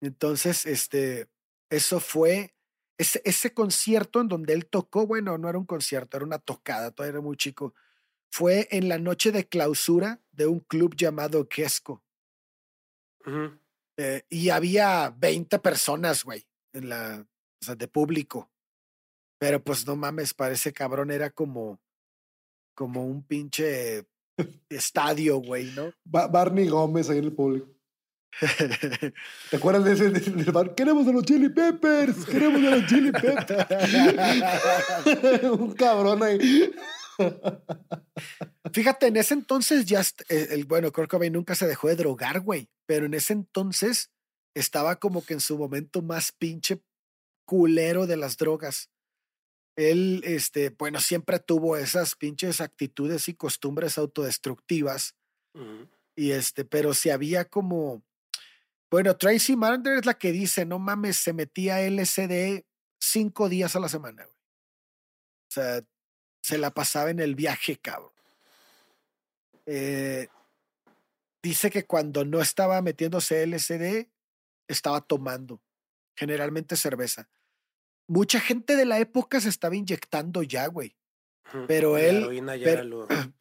[0.00, 1.28] Entonces, este,
[1.70, 2.54] eso fue,
[2.98, 6.90] ese, ese concierto en donde él tocó, bueno, no era un concierto, era una tocada,
[6.90, 7.74] todavía era muy chico.
[8.30, 12.04] Fue en la noche de clausura de un club llamado Quesco.
[13.96, 17.26] eh, y había 20 personas, güey, la,
[17.62, 18.50] o sea, de público.
[19.38, 21.80] Pero pues no mames, para ese cabrón era como,
[22.74, 24.04] como un pinche
[24.68, 25.92] estadio, güey, ¿no?
[26.04, 27.68] Barney Gómez ahí en el público.
[29.50, 30.74] ¿Te acuerdas de ese del bar?
[30.74, 33.80] Queremos a los Chili Peppers, queremos a los Chili Peppers.
[35.50, 36.72] un cabrón ahí.
[38.72, 42.40] Fíjate, en ese entonces ya, eh, el, bueno, Kurt Cobain nunca se dejó de drogar,
[42.40, 44.10] güey, pero en ese entonces
[44.54, 46.80] estaba como que en su momento más pinche
[47.44, 48.90] culero de las drogas
[49.76, 55.14] él, este, bueno, siempre tuvo esas pinches actitudes y costumbres autodestructivas.
[56.14, 58.02] Y este, pero si había como,
[58.90, 62.64] bueno, Tracy Mander es la que dice, no mames, se metía LSD
[62.98, 64.36] cinco días a la semana, güey.
[64.36, 65.82] O sea,
[66.42, 68.12] se la pasaba en el viaje, cabrón.
[69.66, 70.28] Eh,
[71.42, 74.08] dice que cuando no estaba metiéndose LSD,
[74.72, 75.62] estaba tomando,
[76.16, 77.28] generalmente cerveza
[78.10, 80.96] mucha gente de la época se estaba inyectando ya, güey.
[81.68, 82.42] Pero él.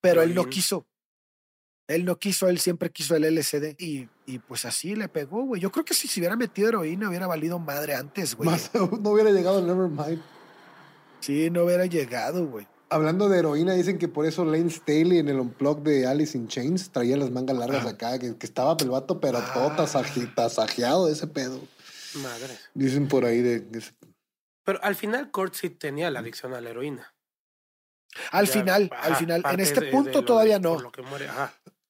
[0.00, 0.86] Pero, él no quiso.
[1.88, 3.76] Él no quiso, él siempre quiso el LCD.
[3.78, 5.60] Y, y pues así le pegó, güey.
[5.60, 8.50] Yo creo que si se hubiera metido heroína hubiera valido madre antes, güey.
[9.00, 10.22] no hubiera llegado al Nevermind.
[11.20, 12.66] Sí, no hubiera llegado, güey.
[12.88, 16.46] Hablando de heroína, dicen que por eso Lane Staley en el unplug de Alice in
[16.46, 19.86] Chains traía las mangas largas acá, que, estaba el vato, pero todo ah.
[20.34, 21.60] tasajeado de ese pedo.
[22.14, 22.56] Madre.
[22.74, 23.66] Dicen por ahí de,
[24.66, 27.14] pero al final Kurt sí tenía la adicción a la heroína.
[28.32, 29.42] Al final, al final.
[29.52, 30.78] En este punto todavía no.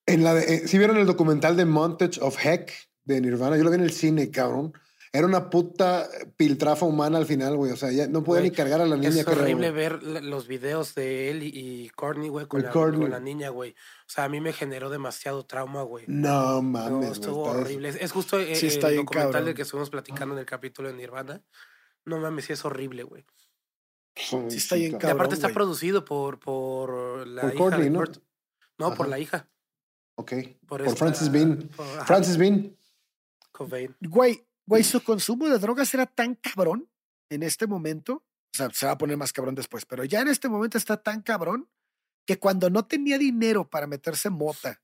[0.04, 2.72] En la eh, si vieron el documental de Montage of Heck
[3.04, 4.74] de Nirvana, yo lo vi en el cine, cabrón.
[5.16, 7.72] Era una puta piltrafa humana al final, güey.
[7.72, 9.08] O sea, ya no podía ni cargar a la niña.
[9.08, 12.62] Es horrible ver los videos de él y, Courtney, güey, con,
[13.08, 13.70] la, niña, güey.
[13.70, 16.04] O sea, a mí me generó demasiado trauma, güey.
[16.06, 17.12] No, mames.
[17.12, 17.88] estuvo horrible.
[17.88, 21.42] Es, justo eh, el documental del que estuvimos platicando en el capítulo de Nirvana.
[22.04, 23.24] No mames, sí es horrible, güey.
[24.14, 28.04] Sí, está bien cabrón, Y aparte está producido por, por la hija de ¿no?
[28.78, 29.48] No, por la hija.
[30.16, 30.32] Ok.
[30.66, 31.70] Por, Francis Bean.
[32.04, 32.76] Francis Bean.
[34.00, 36.88] Güey, güey, su consumo de drogas era tan cabrón
[37.30, 38.24] en este momento.
[38.54, 41.02] O sea, se va a poner más cabrón después, pero ya en este momento está
[41.02, 41.68] tan cabrón
[42.26, 44.82] que cuando no tenía dinero para meterse mota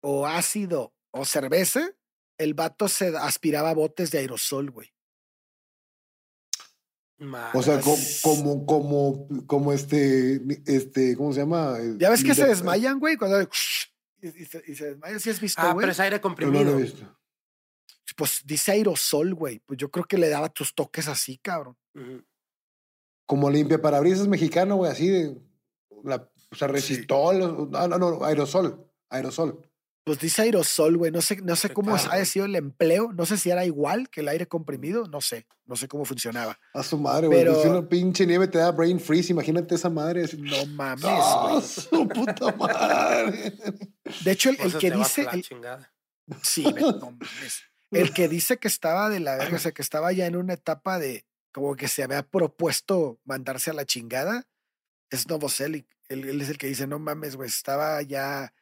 [0.00, 1.90] o ácido o cerveza,
[2.38, 4.92] el vato se aspiraba botes de aerosol, güey.
[7.54, 7.80] O sea,
[8.22, 11.78] como, como, como, este, este, ¿cómo se llama?
[11.96, 13.48] Ya ves que se desmayan, güey, cuando
[14.20, 16.62] y, se, desmayan, ¿sí has visto, Ah, pero es aire comprimido.
[16.62, 17.18] No lo he visto.
[18.16, 19.60] Pues dice aerosol, güey.
[19.60, 21.76] Pues yo creo que le daba tus toques así, cabrón.
[23.26, 25.36] Como limpia parabrisas mexicano, güey, así de.
[26.02, 27.70] La, o sea, resistol.
[27.70, 28.90] No, no, no, aerosol.
[29.10, 29.60] Aerosol.
[30.06, 31.10] Pues dice aerosol, güey.
[31.10, 33.12] No sé, no sé cómo ha sido el empleo.
[33.12, 35.06] No sé si era igual que el aire comprimido.
[35.08, 35.46] No sé.
[35.66, 36.56] No sé cómo funcionaba.
[36.72, 37.40] A su madre, güey.
[37.40, 37.60] Pero...
[37.60, 40.24] Si una pinche nieve te da brain freeze, imagínate esa madre.
[40.38, 41.62] No mames, güey.
[41.62, 43.52] su puta madre!
[44.24, 45.26] De hecho, el, que dice.
[46.42, 47.64] Sí, no mames.
[47.90, 50.54] El que dice que estaba de la verga, o sea, que estaba ya en una
[50.54, 54.46] etapa de como que se había propuesto mandarse a la chingada,
[55.10, 55.86] es Novoselic.
[56.08, 58.52] Él, él es el que dice, no mames, güey, estaba ya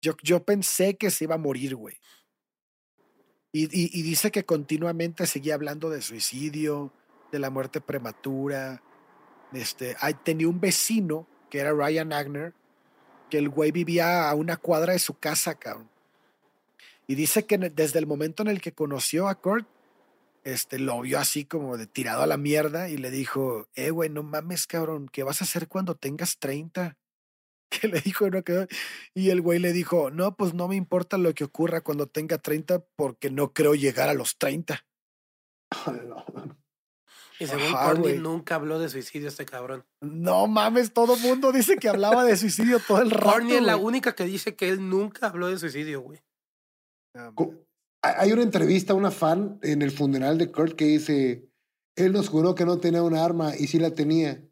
[0.00, 1.96] yo, yo pensé que se iba a morir, güey.
[3.50, 6.92] Y, y, dice que continuamente seguía hablando de suicidio,
[7.32, 8.82] de la muerte prematura.
[9.52, 12.54] Este, tenía un vecino que era Ryan Agner,
[13.30, 15.90] que el güey vivía a una cuadra de su casa, cabrón.
[17.08, 19.66] Y dice que desde el momento en el que conoció a Kurt,
[20.44, 24.10] este, lo vio así como de tirado a la mierda y le dijo, eh, güey,
[24.10, 26.96] no mames, cabrón, ¿qué vas a hacer cuando tengas 30?
[27.70, 28.66] que le dijo no quedó.
[29.14, 32.38] Y el güey le dijo, no, pues no me importa lo que ocurra cuando tenga
[32.38, 34.84] 30 porque no creo llegar a los 30.
[37.40, 39.84] Y según Corny nunca habló de suicidio este cabrón.
[40.00, 43.30] No mames, todo el mundo dice que hablaba de suicidio todo el rato.
[43.30, 46.20] Corny es la única que dice que él nunca habló de suicidio, güey.
[48.02, 51.48] Hay una entrevista a una fan en el funeral de Kurt que dice,
[51.96, 54.42] él nos juró que no tenía un arma y sí la tenía.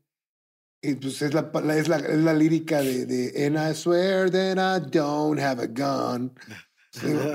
[0.82, 4.58] Y pues es la, es la, es la lírica de, de, And I swear that
[4.58, 6.32] I don't have a gun.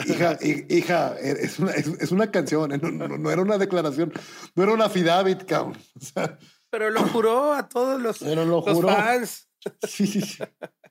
[0.06, 2.80] hija, hija, es una, es, una canción, ¿eh?
[2.82, 4.12] no, no, no, era una declaración,
[4.56, 5.78] no era una fidavit, cabrón.
[6.70, 9.51] Pero lo juró a todos los, los fans.
[9.88, 10.44] Sí, sí, sí.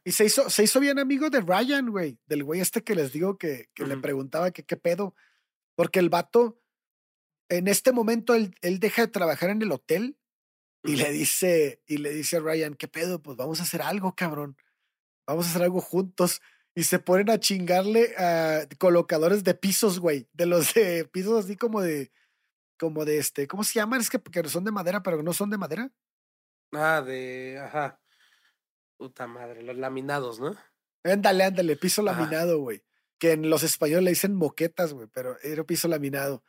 [0.04, 3.12] Y se hizo, se hizo bien amigo de Ryan, güey, del güey este que les
[3.12, 5.14] digo que, que le preguntaba que qué pedo,
[5.76, 6.60] porque el vato,
[7.48, 10.16] en este momento, él, él deja de trabajar en el hotel
[10.82, 13.22] y le dice, y le dice a Ryan, ¿qué pedo?
[13.22, 14.56] Pues vamos a hacer algo, cabrón.
[15.26, 16.40] Vamos a hacer algo juntos.
[16.74, 20.28] Y se ponen a chingarle a colocadores de pisos, güey.
[20.32, 22.10] De los de pisos así como de,
[22.78, 24.00] como de este, ¿cómo se llaman?
[24.00, 25.92] Es que, que son de madera, pero no son de madera.
[26.72, 28.00] Ah, de, ajá.
[29.00, 30.54] Puta madre, los laminados, ¿no?
[31.04, 32.82] Ándale, ándale, piso laminado, güey.
[33.18, 36.44] Que en los españoles le dicen moquetas, güey, pero era piso laminado.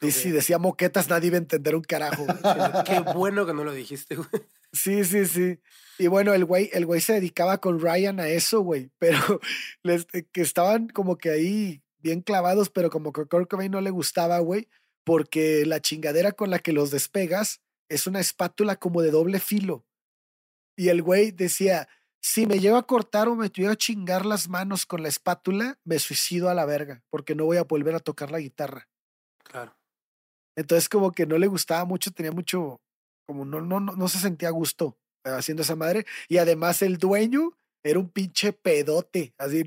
[0.00, 2.24] Y si decía moquetas, nadie iba a entender un carajo.
[2.86, 4.28] Qué bueno que no lo dijiste, güey.
[4.72, 5.58] Sí, sí, sí.
[5.98, 8.92] Y bueno, el güey, el güey se dedicaba con Ryan a eso, güey.
[9.00, 9.40] Pero
[9.82, 13.72] les, eh, que estaban como que ahí bien clavados, pero como que a Kurt Cobain
[13.72, 14.68] no le gustaba, güey,
[15.02, 19.84] porque la chingadera con la que los despegas es una espátula como de doble filo.
[20.78, 21.88] Y el güey decía,
[22.20, 25.76] si me llevo a cortar o me llevo a chingar las manos con la espátula,
[25.82, 28.88] me suicido a la verga, porque no voy a volver a tocar la guitarra.
[29.42, 29.76] Claro.
[30.56, 32.80] Entonces como que no le gustaba mucho, tenía mucho,
[33.26, 36.06] como no, no, no, no se sentía a gusto haciendo esa madre.
[36.28, 39.64] Y además el dueño era un pinche pedote, así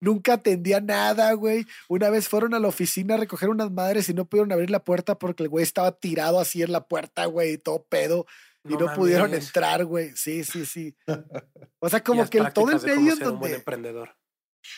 [0.00, 1.66] nunca atendía nada, güey.
[1.88, 4.84] Una vez fueron a la oficina a recoger unas madres y no pudieron abrir la
[4.84, 8.26] puerta porque el güey estaba tirado así en la puerta, güey, todo pedo.
[8.66, 10.12] Y no, pudieron entrar, güey.
[10.16, 10.96] Sí, sí, sí.
[11.80, 13.28] O sea, como que el, todo el medio donde.
[13.28, 14.16] Un buen emprendedor.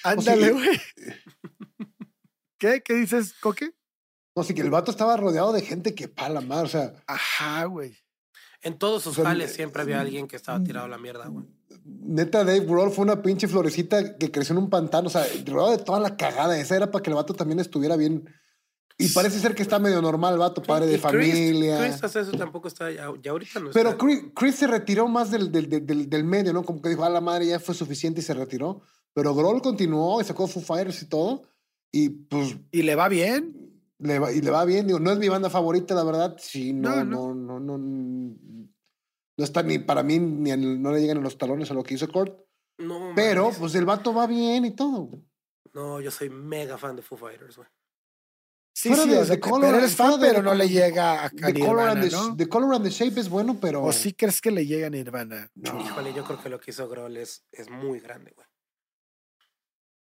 [0.02, 0.80] Ándale, güey.
[2.58, 2.82] ¿Qué?
[2.82, 3.74] ¿Qué dices, Coque?
[4.34, 6.94] No, sí, que el vato estaba rodeado de gente que pala más, o sea.
[7.06, 7.96] Ajá, güey.
[8.62, 11.46] En todos sus jales siempre había alguien que estaba tirado a la mierda, güey.
[11.84, 15.76] Neta, Dave Grohl fue una pinche florecita que creció en un pantano, o sea, rodeado
[15.76, 16.58] de toda la cagada.
[16.58, 18.28] Esa era para que el vato también estuviera bien.
[18.98, 21.78] Y parece ser que está medio normal vato, padre de familia.
[21.78, 25.52] Chris, Chris eso tampoco está, ya, ahorita no Pero Chris, Chris, se retiró más del,
[25.52, 26.64] del, del, del, medio, ¿no?
[26.64, 28.80] Como que dijo, a la madre ya fue suficiente y se retiró.
[29.12, 31.42] Pero Grohl continuó y sacó Foo Fighters y todo.
[31.92, 32.56] Y pues.
[32.70, 33.66] ¿Y le va bien?
[33.98, 34.86] le va, y le va bien.
[34.86, 36.36] Digo, no es mi banda favorita, la verdad.
[36.38, 37.78] Sí, no, no, no, no.
[37.78, 41.94] No, está ni para mí, ni no le llegan a los talones a lo que
[41.94, 42.34] hizo Kurt.
[42.78, 45.10] No, Pero, pues el vato va bien y todo.
[45.72, 47.68] No, yo soy mega fan de Foo Fighters, güey.
[48.76, 51.98] Sí, sí, de, de color, pero eres fan, pero no le llega a, the Nirvana,
[51.98, 52.36] color ¿no?
[52.36, 53.82] The Color and the Shape es bueno, pero...
[53.82, 55.50] ¿O sí crees que le llega a Nirvana?
[55.54, 55.80] No.
[55.80, 58.46] Híjole, yo creo que lo que hizo Grohl es, es muy grande, güey.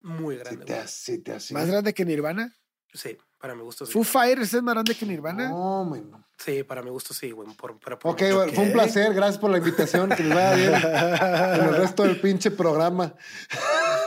[0.01, 2.57] Muy grande, sí te, sí te ¿Más grande que Nirvana?
[2.95, 3.19] Sí.
[3.39, 3.93] Para mi gusto sí.
[3.93, 5.51] ¿Foo Fighters es más grande que Nirvana?
[5.51, 6.25] No, man.
[6.39, 7.55] Sí, para mi gusto sí, güey.
[7.57, 8.23] Por, ok,
[8.55, 9.13] fue un placer.
[9.13, 10.09] Gracias por la invitación.
[10.09, 13.15] Que les vaya bien en el resto del pinche programa.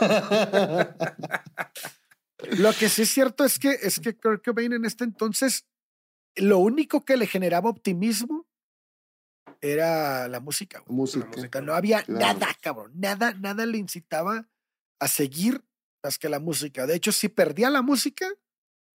[2.58, 5.66] Lo que sí es cierto es que, es que Kurt Cobain en este entonces,
[6.36, 8.46] lo único que le generaba optimismo
[9.60, 10.80] era la música.
[10.80, 10.96] güey.
[10.96, 11.24] Música.
[11.26, 11.60] La música.
[11.60, 12.20] No había Claro.
[12.38, 12.92] nada, cabrón.
[12.94, 14.48] Nada, nada le incitaba
[14.98, 15.62] a seguir
[16.02, 16.86] más que la música.
[16.86, 18.26] De hecho, si perdía la música,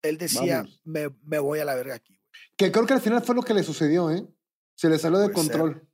[0.01, 2.13] él decía, me, me voy a la verga aquí.
[2.17, 2.29] güey".
[2.57, 4.25] Que creo que al final fue lo que le sucedió, ¿eh?
[4.75, 5.57] Se le salió de Puede ser.
[5.59, 5.87] control.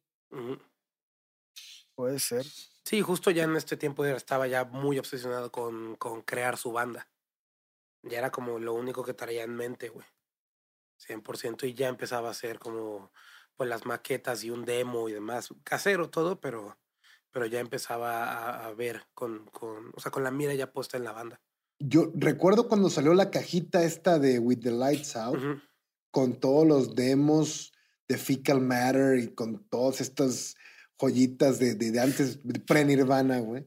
[1.95, 2.45] Puede ser.
[2.85, 6.71] Sí, justo ya en este tiempo ya estaba ya muy obsesionado con, con crear su
[6.71, 7.07] banda.
[8.03, 10.05] Ya era como lo único que traía en mente, güey.
[11.07, 13.11] 100% y ya empezaba a hacer como
[13.55, 15.49] pues las maquetas y un demo y demás.
[15.63, 16.77] Casero todo, pero,
[17.31, 20.97] pero ya empezaba a, a ver con, con, o sea, con la mira ya puesta
[20.97, 21.41] en la banda.
[21.79, 25.39] Yo recuerdo cuando salió la cajita esta de With the Lights Out,
[26.11, 27.73] con todos los demos
[28.07, 30.55] de Fecal Matter y con todas estas
[30.99, 33.65] joyitas de, de, de antes, de pre-Nirvana, güey.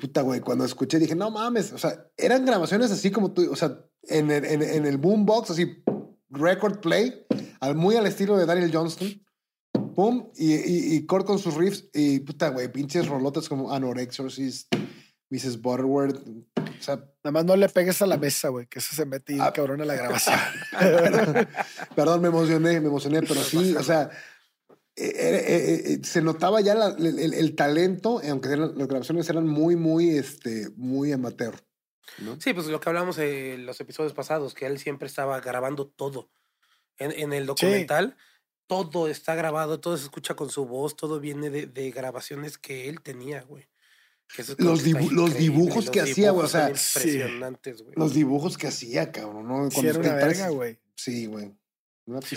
[0.00, 3.56] Puta, güey, cuando escuché dije, no mames, o sea, eran grabaciones así como tú, o
[3.56, 5.82] sea, en el, en, en el boombox, así,
[6.30, 7.26] record play,
[7.60, 9.08] al, muy al estilo de Daniel Johnston,
[9.94, 14.74] pum, y, y, y Kurt con sus riffs, y puta, güey, pinches rolotas como Anorexorcist,
[15.30, 15.60] Mrs.
[15.62, 19.06] Butterworth, o sea, Nada más no le pegues a la mesa, güey, que eso se
[19.06, 19.52] mete y Ah.
[19.54, 20.38] cabrón a la grabación.
[21.96, 24.10] Perdón, me emocioné, me emocioné, pero sí, o sea,
[24.96, 29.28] eh, eh, eh, se notaba ya la- el, el- el talento, aunque eran- las grabaciones
[29.28, 31.54] eran muy, muy, este, muy amateur.
[32.18, 32.40] ¿no?
[32.40, 36.30] Sí, pues lo que hablamos en los episodios pasados, que él siempre estaba grabando todo.
[36.98, 38.16] En, en el documental,
[38.68, 42.88] todo está grabado, todo se escucha con su voz, todo viene de, de grabaciones que
[42.88, 43.66] él tenía, güey.
[44.58, 47.08] Los dibu- los dibujos que hacía, güey, o sea, sí.
[47.08, 47.94] impresionantes, güey.
[47.96, 49.70] Los dibujos que hacía, cabrón, ¿no?
[49.70, 50.78] Sí, Cuando era una verga, güey.
[50.94, 51.52] Sí, güey.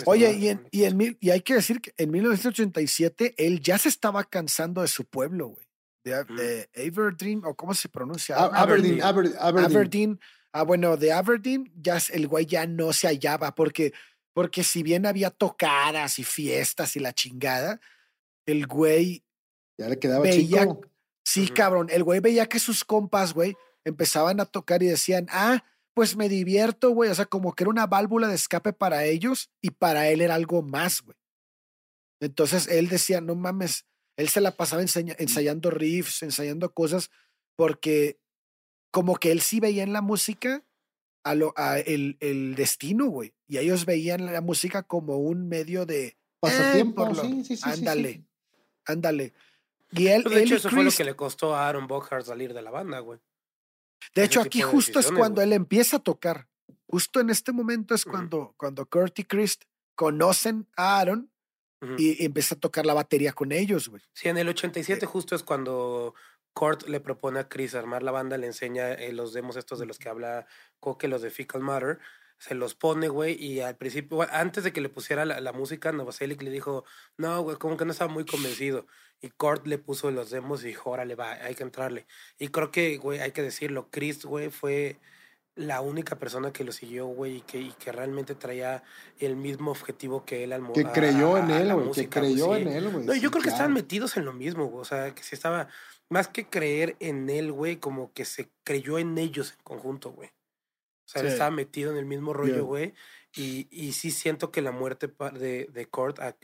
[0.06, 3.78] Oye, y, en, y, en mil, y hay que decir que en 1987 él ya
[3.78, 5.66] se estaba cansando de su pueblo, güey.
[6.04, 8.36] De, de Aberdeen, o cómo se pronuncia.
[8.36, 9.70] A- Aberdeen, Aber- Aberdeen.
[9.70, 10.20] Aberdeen.
[10.52, 13.92] Ah, bueno, de Aberdeen, ya el güey ya no se hallaba, porque,
[14.32, 17.80] porque si bien había tocadas y fiestas y la chingada,
[18.46, 19.22] el güey
[19.76, 20.80] Ya le quedaba veía, chico.
[21.22, 23.54] sí, cabrón, el güey veía que sus compas, güey,
[23.84, 25.62] empezaban a tocar y decían, ah,
[25.98, 29.50] pues me divierto, güey, o sea, como que era una válvula de escape para ellos
[29.60, 31.16] y para él era algo más, güey.
[32.20, 33.84] Entonces él decía, no mames,
[34.16, 37.10] él se la pasaba ensayando riffs, ensayando cosas,
[37.56, 38.20] porque
[38.92, 40.64] como que él sí veía en la música
[41.24, 43.34] a lo, a el, el destino, güey.
[43.48, 46.16] Y ellos veían la música como un medio de...
[46.40, 47.68] Pasatiempo, por lo- sí, sí, sí, sí, sí.
[47.68, 48.24] ándale,
[48.86, 49.32] ándale.
[49.90, 51.88] Y él, Pues, de él hecho, y eso fue lo que le costó a Aaron
[51.88, 53.18] Bockhart salir de la banda, güey.
[54.14, 56.48] De hecho, aquí justo es cuando él empieza a tocar.
[56.86, 59.58] Justo en este momento es cuando, cuando Kurt y Chris
[59.94, 61.30] conocen a Aaron
[61.96, 64.02] y empieza a tocar la batería con ellos, güey.
[64.14, 66.14] Sí, en el 87 Eh, justo es cuando
[66.54, 69.86] Kurt le propone a Chris armar la banda, le enseña eh, los demos estos de
[69.86, 70.46] los que habla
[70.80, 71.98] Coque, los de Fecal Matter,
[72.38, 75.90] se los pone, güey, y al principio, antes de que le pusiera la, la música,
[75.92, 76.84] Novoselic le dijo,
[77.16, 78.86] no, güey, como que no estaba muy convencido.
[79.20, 82.06] Y Kurt le puso los demos y dijo, órale, va, hay que entrarle.
[82.38, 84.96] Y creo que, güey, hay que decirlo, Chris, güey, fue
[85.56, 88.84] la única persona que lo siguió, güey, y que, y que realmente traía
[89.18, 91.90] el mismo objetivo que él al Que creyó a- en él, güey.
[91.90, 92.62] Que creyó sí.
[92.62, 93.04] en él, güey.
[93.04, 94.82] No, yo creo que estaban metidos en lo mismo, güey.
[94.82, 95.66] O sea, que si estaba,
[96.08, 100.30] más que creer en él, güey, como que se creyó en ellos en conjunto, güey.
[101.08, 102.92] O sea, él estaba metido en el mismo rollo, güey.
[103.34, 106.36] Y, y sí siento que la muerte de, de Kurt a,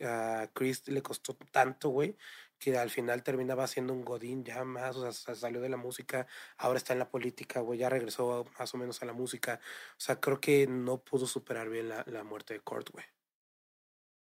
[0.43, 2.17] a Chris le costó tanto, güey,
[2.59, 5.77] que al final terminaba siendo un godín ya más, o sea, sa- salió de la
[5.77, 9.61] música, ahora está en la política, güey, ya regresó más o menos a la música.
[9.93, 13.05] O sea, creo que no pudo superar bien la, la muerte de Kurt, güey.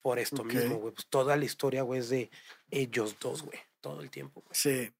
[0.02, 0.94] Por esto mismo, güey.
[0.94, 2.30] Pues toda la historia, güey, es de
[2.70, 3.58] ellos dos, güey.
[3.80, 4.50] Todo el tiempo, güey.
[4.52, 4.92] Sí.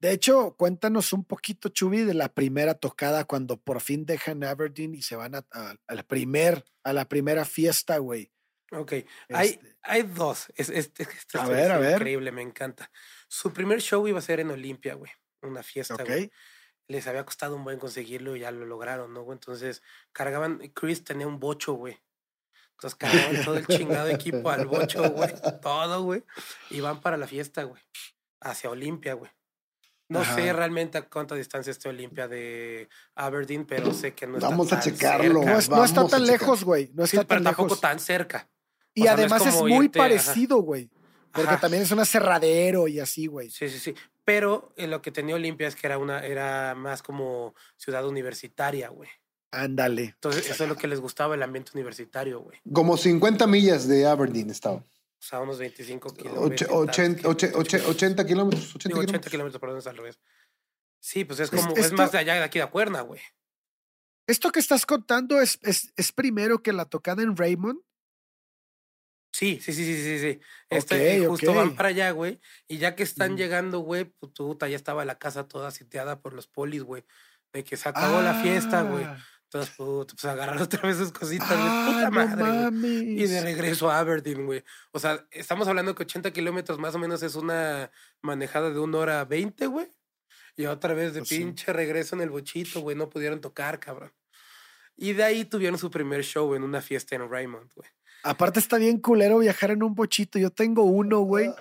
[0.00, 4.94] De hecho, cuéntanos un poquito, Chubi, de la primera tocada cuando por fin dejan Aberdeen
[4.94, 8.32] y se van a, a- a la, primer, a la primera fiesta, güey.
[8.72, 8.92] Ok,
[9.30, 10.46] hay, Este, hay dos.
[10.56, 10.92] Es, es-
[11.34, 11.92] A ver, a está ver.
[11.94, 12.90] increíble, me encanta.
[13.28, 15.10] Su primer show iba a ser en Olimpia, güey.
[15.42, 16.06] Una fiesta, ok.
[16.06, 16.30] güey.
[16.88, 19.36] Les había costado un buen conseguirlo y ya lo lograron, ¿no, güey?
[19.36, 21.98] Entonces, cargaban, Chris tenía un bocho, güey.
[22.72, 25.32] Entonces cargaban todo el chingado equipo al bocho, güey.
[25.62, 26.24] Todo, güey.
[26.70, 27.82] Y van para la fiesta, güey.
[28.40, 29.30] Hacia Olimpia, güey.
[30.08, 34.48] No sé realmente a cuánta distancia esté Olimpia de Aberdeen, pero sé que no está
[34.48, 35.52] Vamos a tan checarlo, cerca.
[35.52, 36.90] No, es- no está a tan lejos, güey.
[36.94, 37.80] No Sí, está pero tan tampoco lejos.
[37.80, 38.48] tan cerca.
[38.94, 40.88] Y o sea, no es además es, muy irte, parecido, güey.
[41.30, 41.60] Porque Ajá.
[41.60, 43.50] también es un aserradero y así, güey.
[43.50, 43.94] Sí, sí, sí.
[44.24, 48.88] Pero eh, lo que tenía Olimpia es que era una, era más como ciudad universitaria,
[48.88, 49.10] güey.
[49.50, 50.04] Ándale.
[50.04, 52.58] Entonces, eso es lo que les gustaba, el ambiente universitario, güey.
[52.72, 54.82] Como 50 millas de Aberdeen estaba.
[55.20, 56.70] O sea, unos 25 Oche- kilómetros.
[56.70, 58.74] ochen- oche- oche- 80 kilómetros.
[58.76, 59.60] 80 Digo, 80 kilómetros.
[59.60, 60.20] perdón, es al revés.
[61.00, 63.20] Sí, pues es como, es esto- más de allá de aquí de Acuerna, güey.
[64.28, 67.80] Esto que estás contando es, es, es primero que la tocada en Raymond.
[69.32, 70.40] Sí, sí, sí, sí, sí, sí.
[70.70, 72.40] Este, justo van para allá, güey.
[72.66, 73.36] Y ya que están Mm.
[73.36, 77.04] llegando, güey, pues puta, ya estaba la casa toda sitiada por los polis, güey.
[77.52, 79.06] De que se acabó la fiesta, güey.
[79.50, 81.60] Entonces, puta, pues agarrar otra vez sus cositas, güey.
[81.62, 82.78] Ah, Puta madre.
[83.02, 84.62] Y de regreso a Aberdeen, güey.
[84.92, 87.90] O sea, estamos hablando que 80 kilómetros más o menos es una
[88.20, 89.90] manejada de una hora 20, güey.
[90.56, 91.38] Y otra vez de Pues sí.
[91.38, 92.94] pinche regreso en el bochito, güey.
[92.96, 94.12] No pudieron tocar, cabrón.
[94.96, 97.88] Y de ahí tuvieron su primer show en una fiesta en Raymond, güey.
[98.24, 100.38] Aparte está bien culero viajar en un bochito.
[100.38, 101.54] Yo tengo uno, güey.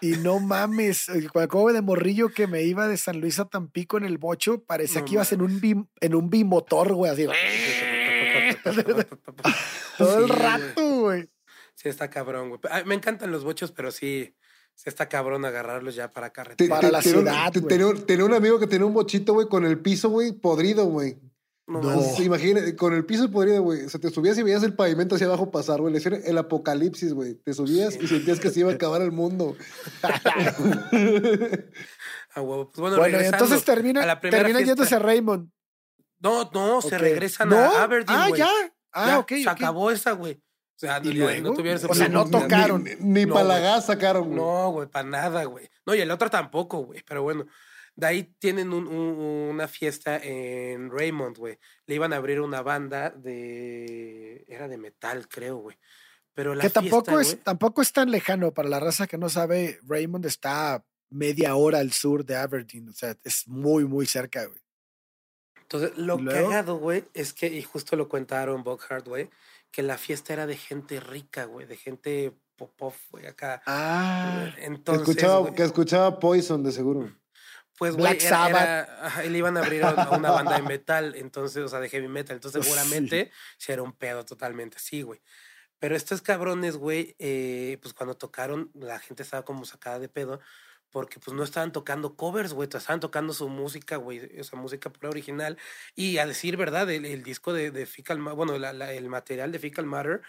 [0.00, 3.98] Y no mames, cuando acabo de morrillo que me iba de San Luis a Tampico
[3.98, 7.26] en el bocho, parecía No que ibas en un, bim- en un bimotor, güey, así.
[9.98, 11.28] Todo el rato, güey.
[11.74, 12.60] Sí, está cabrón, güey.
[12.86, 14.34] Me encantan los bochos, pero sí,
[14.74, 16.74] sí está cabrón agarrarlos ya para Te- carretera.
[16.74, 18.04] Para te- la ciudad, güey.
[18.06, 21.18] tenía un amigo que tenía un bochito, güey, con el piso, güey, podrido, güey.
[21.66, 22.02] No, No.
[22.22, 23.84] imagínate, con el piso podrido, güey.
[23.84, 25.92] O sea, te subías y veías el pavimento hacia abajo pasar, güey.
[25.92, 27.34] Le decían el apocalipsis, güey.
[27.36, 28.00] Te subías Sí.
[28.02, 29.56] y sentías que se iba a acabar el mundo.
[32.34, 32.40] Ah.
[32.40, 35.50] Pues bueno, Bueno, entonces termina, a la primera termina yéndose a Raymond.
[36.20, 37.56] No, no, se regresan ¿No?
[37.58, 38.48] a Aberdeen, Ah, ya.
[38.92, 39.32] Ah, Ya, ok.
[39.42, 40.34] Se acabó esa, güey.
[40.34, 41.48] O sea, ¿Y no, ya luego?
[41.50, 42.84] no tuvieron su O sea, no tocaron.
[42.84, 44.36] Ni, ni No, para la gas sacaron, güey.
[44.36, 45.68] No, güey, para nada, güey.
[45.84, 47.02] No, y el otro tampoco, güey.
[47.06, 47.44] Pero bueno,
[47.94, 49.18] de ahí tienen un- un-
[49.50, 51.58] una fiesta en Raymond, güey.
[51.86, 54.44] Le iban a abrir una banda de.
[54.48, 55.76] Era de metal, creo, güey.
[56.34, 59.28] Pero la Que tampoco, fiesta, es, tampoco es tan lejano para la raza que no
[59.28, 59.78] sabe.
[59.84, 62.88] Raymond está media hora al sur de Aberdeen.
[62.88, 64.60] O sea, es muy, muy cerca, güey.
[65.60, 66.48] Entonces, lo ¿Y luego?
[66.48, 69.30] cagado, güey, es que, y justo lo contaron Buckhart, güey,
[69.70, 73.62] que la fiesta era de gente rica, güey, de gente pop güey, acá.
[73.66, 74.52] Ah.
[74.54, 77.10] Que Entonces, escuchaba, que escuchaba Poison, de seguro.
[77.90, 78.62] Pues, Black era- Sabbath.
[78.62, 82.08] era- le iban a abrir a, una banda de metal, entonces, o sea, de heavy
[82.08, 82.36] metal.
[82.36, 82.70] Entonces, Sí.
[82.70, 85.20] seguramente se era un pedo totalmente así, güey.
[85.78, 90.40] Pero estos cabrones, güey, eh, pues cuando tocaron, la gente estaba como sacada de pedo,
[90.90, 95.08] porque pues no estaban tocando covers, güey, estaban tocando su música, güey, esa música pura
[95.08, 95.56] original.
[95.96, 99.08] Y a decir verdad, el, el disco de, de Fecal Ma- bueno, la- la- el
[99.08, 100.20] material de Fecal Matter,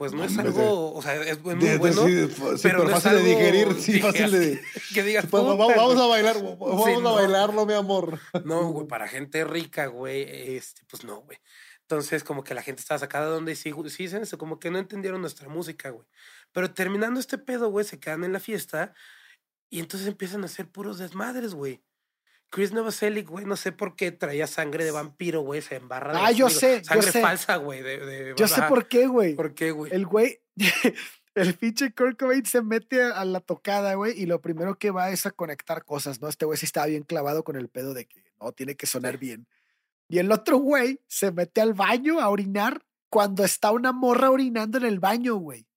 [0.00, 2.06] pues no es algo, o sea, es muy De- bueno.
[2.06, 4.62] sí, sí, pero pero no es fácil de digerir, sí, fácil de...
[4.94, 7.14] que digas, Pues, vamos, a bailar, vamos Sí, a no.
[7.16, 8.18] bailarlo, mi amor.
[8.46, 10.22] No, güey, para gente rica, güey,
[10.56, 11.36] este, pues no, güey.
[11.82, 14.70] Entonces, como que la gente estaba sacada de donde sí, sí dicen eso, como que
[14.70, 16.06] no entendieron nuestra música, güey.
[16.50, 18.94] Pero terminando este pedo, güey, se quedan en la fiesta
[19.68, 21.82] y entonces empiezan a hacer puros desmadres, güey.
[22.50, 26.12] Chris Novoselic, güey, no sé por qué traía sangre de vampiro, güey, se embarra.
[26.12, 27.20] de Ah, yo digo, sé, yo Sangre sé.
[27.22, 27.80] falsa, güey.
[27.82, 29.34] De, de- Yo sé por qué, güey.
[29.34, 29.92] ¿Por qué, güey?
[29.94, 30.40] El güey,
[31.34, 34.90] el pinche Kurt Cobain se mete a, a la tocada, güey, y lo primero que
[34.90, 36.28] va es a conectar cosas, ¿no?
[36.28, 39.16] Este güey sí estaba bien clavado con el pedo de que no tiene que sonar
[39.18, 39.46] bien.
[40.08, 44.76] Y el otro güey se mete al baño a orinar cuando está una morra orinando
[44.78, 45.68] en el baño, güey.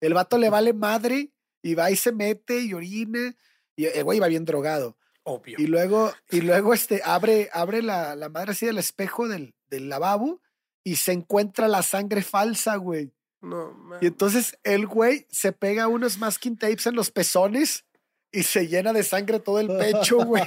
[0.00, 3.34] El vato le vale madre y va y se mete y orina.
[3.76, 4.96] Y el güey va bien drogado.
[5.24, 5.56] Obvio.
[5.58, 9.88] Y luego, y luego este, abre, abre la, la madre así del espejo del, del
[9.88, 10.40] lavabo
[10.84, 13.12] y se encuentra la sangre falsa, güey.
[13.40, 13.98] No, man.
[14.00, 17.84] Y entonces el güey se pega unos masking tapes en los pezones
[18.32, 20.42] y se llena de sangre todo el pecho, güey.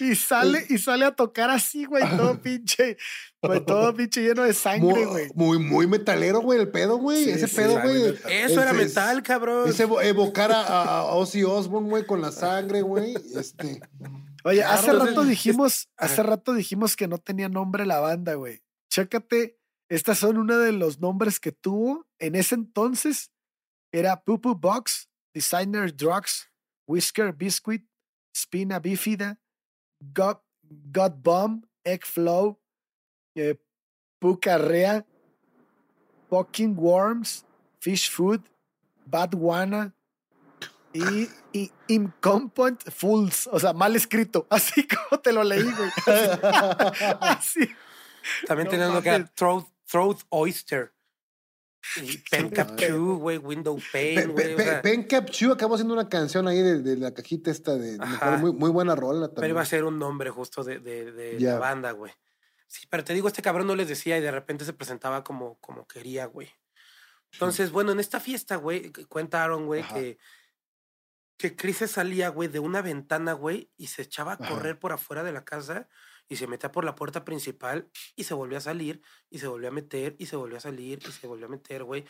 [0.00, 2.96] y sale, y sale a tocar así, güey, todo pinche,
[3.42, 5.28] güey, todo pinche lleno de sangre, güey.
[5.34, 7.24] Muy, muy, muy metalero, güey, el pedo, güey.
[7.24, 8.14] Sí, Ese sí, pedo, güey.
[8.28, 9.68] Eso era metal, cabrón.
[9.68, 13.14] Es evo- evocar a, a- Ozzy Osbourne, güey, con la sangre, güey.
[13.34, 13.80] Este.
[14.44, 18.34] Oye, Claro, hace rato es- dijimos, hace rato dijimos que no tenía nombre la banda,
[18.34, 18.62] güey.
[18.90, 19.58] Chécate,
[19.88, 23.30] estas son uno de los nombres que tuvo en ese entonces.
[23.92, 26.48] Era Poo Poo Box, Designer Drugs,
[26.88, 27.82] Whisker Biscuit,
[28.32, 29.36] Spina Bifida,
[30.14, 30.38] God,
[30.90, 32.56] God Bomb, Egg Flow,
[33.36, 33.52] eh,
[34.18, 35.04] Pucarrea,
[36.30, 37.44] Fucking Worms,
[37.82, 38.48] Fish Food,
[39.06, 39.92] Bad Wanna
[40.94, 43.46] y, y Incompetent Fools.
[43.52, 44.46] O sea, mal escrito.
[44.50, 45.90] Así como te lo leí, güey.
[47.20, 47.68] Así.
[48.46, 49.26] También No tenían lo que.
[49.34, 50.95] Throat, throat Oyster.
[52.02, 52.88] Y Pen Cap madre.
[52.90, 54.56] 2, güey, Window Pane, güey.
[54.82, 57.98] Pen Cap Chew acabó haciendo una canción ahí de, de la cajita esta de.
[58.38, 59.50] Muy, muy buena rola Pero también.
[59.52, 62.12] iba a ser un nombre justo de, de, la banda, güey.
[62.66, 65.58] Sí, pero te digo, este cabrón no les decía y de repente se presentaba como,
[65.60, 66.50] como quería, güey.
[67.32, 70.18] Entonces, bueno, en esta fiesta, güey, cu- cuenta Aaron, güey, que,
[71.38, 74.48] que Chris se salía, güey, de una ventana, güey, y se echaba a Ajá.
[74.48, 75.88] correr por afuera de la casa
[76.28, 79.68] y se metía por la puerta principal y se volvió a salir y se volvió
[79.68, 82.04] a meter y se volvió a salir y se volvió a meter, güey.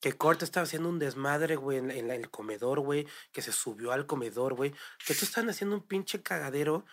[0.00, 3.92] Que Kurt estaba haciendo un desmadre, güey, en, en el comedor, güey, que se subió
[3.92, 4.72] al comedor, güey.
[5.04, 6.84] Que todos estaban haciendo un pinche cagadero,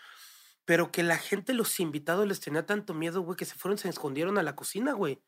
[0.66, 3.90] pero que la gente, los invitados, les tenía tanto miedo, güey, que se fueron, se
[3.90, 5.22] escondieron a la cocina, güey.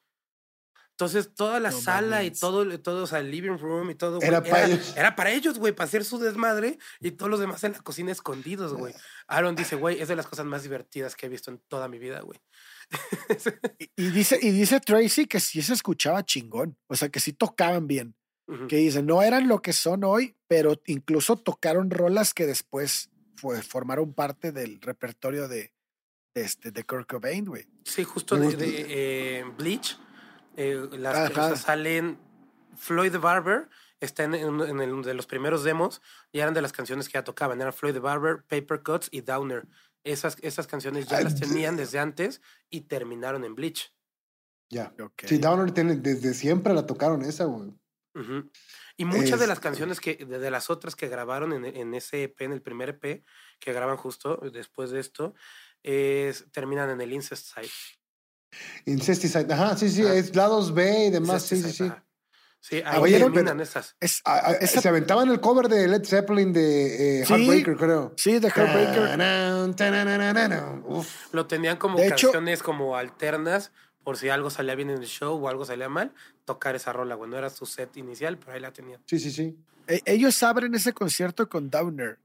[0.95, 4.15] Entonces, toda la No sala y todo, todo, o sea, el living room y todo,
[4.15, 4.93] güey, Era pa' ellos.
[4.95, 8.13] Era para ellos, güey, para hacer su desmadre y todos los demás en la cocina
[8.13, 8.93] escondidos, güey.
[9.27, 11.99] Aaron dice, güey, es de las cosas más divertidas que he visto en toda mi
[11.99, 12.39] vida, güey.
[13.97, 17.33] Y, y dice, y dice Tracy que sí se escuchaba chingón, o sea, que sí
[17.33, 18.15] tocaban bien.
[18.69, 23.61] Que dice, no eran lo que son hoy, pero incluso tocaron rolas que después fue,
[23.63, 25.73] formaron parte del repertorio de,
[26.35, 27.67] de, este, de Kurt Cobain, güey.
[27.83, 29.97] Sí, justo de, eh, Bleach,
[30.57, 31.29] eh, las Ajá.
[31.29, 32.17] cosas salen.
[32.77, 33.69] Floyd the Barber
[34.01, 36.01] está en, en- en el de los primeros demos
[36.31, 37.61] y eran de las canciones que ya tocaban.
[37.61, 39.67] Eran Floyd the Barber, Paper Cuts y Downer.
[40.03, 43.91] Esas, esas canciones ya Ay, las tenían desde antes y terminaron en Bleach.
[44.69, 44.93] Ya.
[45.01, 45.23] Ok.
[45.25, 47.73] Sí, Downer tiene, desde siempre la tocaron esa, güey.
[48.97, 51.93] Y muchas de las Este- canciones que, de, de las otras que grabaron en, en
[51.93, 53.23] ese EP, en el primer EP,
[53.59, 55.33] que graban justo después de esto,
[55.83, 57.69] es- terminan en el Incest Side.
[58.85, 59.51] Incesticide.
[59.53, 60.15] Ajá, sí, sí, Ajá.
[60.15, 61.91] es lados B y demás, sí, sí, sí.
[62.59, 63.95] Sí, ahí terminan esas.
[63.99, 67.33] Es, Ah, ah, esa- Se aventaban el cover de Led Zeppelin de eh, Sí.
[67.33, 68.13] Heartbreaker, creo.
[68.17, 69.07] sí, de Heartbreaker.
[69.09, 70.83] Tarán, tararararán.
[70.87, 71.31] Uf.
[71.31, 73.71] Lo tenían como De hecho- canciones como alternas,
[74.03, 76.11] por si algo salía bien en el show o algo salía mal,
[76.43, 77.29] tocar esa rola, güey.
[77.29, 78.99] No era su set inicial, pero ahí la tenían.
[79.05, 79.55] Sí, sí, sí.
[79.87, 82.17] E- Ellos abren ese concierto con Downer.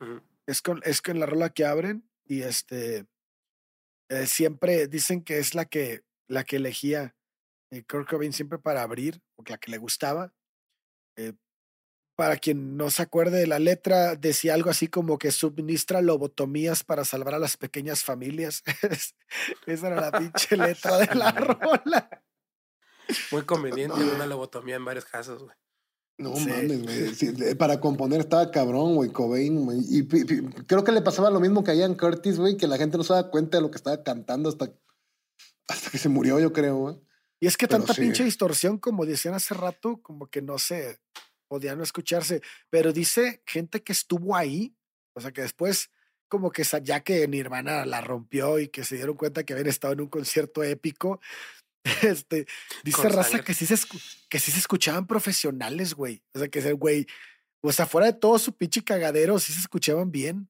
[0.00, 0.20] Ujú.
[0.46, 3.06] Es con, es con la rola que abren y este
[4.08, 7.14] eh, siempre dicen que es la que la que elegía
[7.70, 10.32] eh, Kurt Cobain siempre para abrir, o la que le gustaba.
[11.16, 11.32] Eh,
[12.16, 16.82] para quien no se acuerde de la letra, decía algo así como que suministra lobotomías
[16.82, 18.62] para salvar a las pequeñas familias.
[19.66, 22.24] Esa era la pinche letra de la rola.
[23.30, 25.56] Muy conveniente, una lobotomía en varios casos, güey.
[26.18, 26.48] No Sí.
[26.48, 27.14] mames, güey.
[27.14, 29.78] Sí, para componer estaba cabrón, güey, Cobain, güey.
[29.88, 30.06] Y
[30.66, 33.04] creo que le pasaba lo mismo que a Ian Curtis, güey, que la gente no
[33.04, 34.72] se daba cuenta de lo que estaba cantando hasta,
[35.68, 36.96] hasta que se murió, yo creo, güey.
[37.40, 38.00] Y es que Pero tanta sí.
[38.00, 40.98] pinche distorsión, como decían hace rato, como que no se
[41.46, 42.42] podía no escucharse.
[42.68, 44.76] Pero dice gente que estuvo ahí,
[45.14, 45.90] o sea que después,
[46.26, 49.92] como que ya que Nirvana la rompió y que se dieron cuenta que habían estado
[49.92, 51.20] en un concierto épico,
[52.02, 52.46] este,
[52.84, 53.44] dice Con Raza sangre.
[53.44, 53.76] que sí, se
[54.28, 56.22] que sí se escuchaban profesionales, güey.
[56.34, 57.06] O sea que ese güey,
[57.60, 60.48] o sea, fuera de todo su pinche cagadero, sí se escuchaban bien.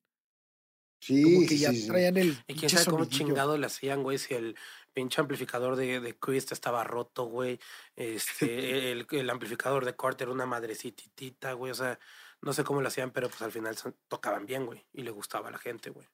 [1.00, 2.36] Sí, Como que sí, ya sí, traían el.
[2.48, 4.56] Y quién sabe cómo chingado le hacían, güey, si el
[4.92, 7.60] pinche amplificador de, de Chris estaba roto, güey.
[7.96, 11.70] Este, el, el amplificador de Kurt era una madrecititita, güey.
[11.70, 11.98] O sea,
[12.40, 14.84] no sé cómo lo hacían, pero pues al final son- tocaban bien, güey.
[14.92, 16.06] Y le gustaba a la gente, güey.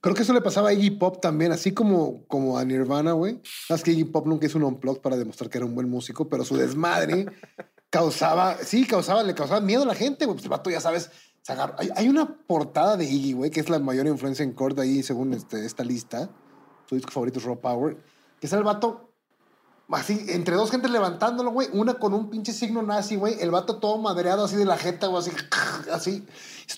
[0.00, 3.40] Creo que eso le pasaba a Iggy Pop también, así como, como a Nirvana, güey.
[3.68, 6.28] Sabes que Iggy Pop nunca hizo un unplug para demostrar que era un buen músico,
[6.28, 7.26] pero su desmadre
[7.90, 10.36] causaba, sí, causaba, le causaba miedo a la gente, güey.
[10.36, 11.10] Pues el vato, ya sabes,
[11.42, 11.76] se agarró.
[11.96, 15.32] Hay, una portada de Iggy, güey, que es la mayor influencia en Cord ahí, según
[15.34, 16.30] este, esta lista.
[16.88, 17.96] Su disco favorito es Raw Power.
[18.40, 19.13] Que está el vato
[19.90, 21.68] así, entre dos gentes levantándolo, güey.
[21.72, 23.36] Una con un pinche signo nazi, güey.
[23.40, 25.30] El vato todo madreado así de la jeta, güey, así,
[25.92, 26.26] así.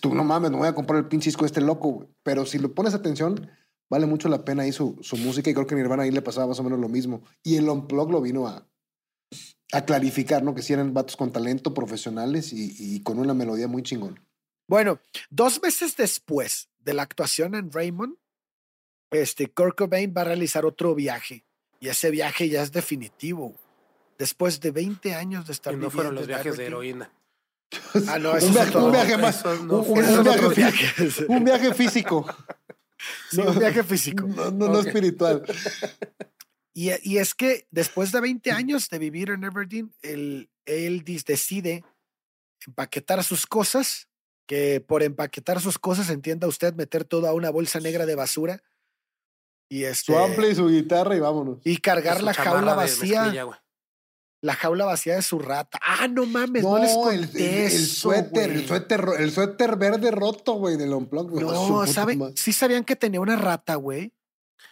[0.05, 2.09] No mames, no voy a comprar el pinche disco de este loco, güey.
[2.23, 3.51] Pero si le pones atención,
[3.89, 5.51] vale mucho la pena ahí su, su música.
[5.51, 7.23] Y creo que a Nirvana ahí le pasaba más o menos lo mismo.
[7.43, 8.67] Y el Unplug lo vino a,
[9.73, 10.55] a clarificar, ¿no?
[10.55, 14.21] Que sí eran vatos con talento, profesionales y, y con una melodía muy chingón.
[14.69, 14.99] Bueno,
[15.31, 18.17] dos meses después de la actuación en Raymond,
[19.11, 21.46] este, Kurt Cobain va a realizar otro viaje.
[21.81, 23.55] Y ese viaje ya es definitivo.
[24.19, 27.13] Después de 20 años de estar Y no fueron los viajes de heroína.
[28.09, 29.45] Ah, no, eso un, es viaje, un viaje más.
[29.45, 31.19] no un, viaje, otros fí- viajes.
[31.29, 32.27] un viaje físico.
[33.31, 34.27] Sí, un viaje físico.
[34.27, 35.43] No, no, no espiritual.
[36.73, 40.49] Y, y es que después de 20 años de vivir en Aberdeen, él,
[41.27, 41.85] decide
[42.67, 44.09] empaquetar sus cosas,
[44.47, 48.63] que por empaquetar sus cosas entienda usted meter toda una bolsa negra de basura
[49.69, 51.59] y, este, Su amplia y su guitarra y vámonos.
[51.65, 53.33] y cargar la jaula vacía,
[54.43, 55.81] la jaula vacía de su rata.
[55.85, 59.77] Ah, no mames, no, les el, conté el- el eso, suéter, el suéter, el suéter
[59.77, 61.31] verde roto, güey, del Unplug.
[61.31, 61.45] güey.
[61.45, 62.37] Su No, ¿saben?
[62.37, 64.13] Sí sabían que tenía una rata, güey.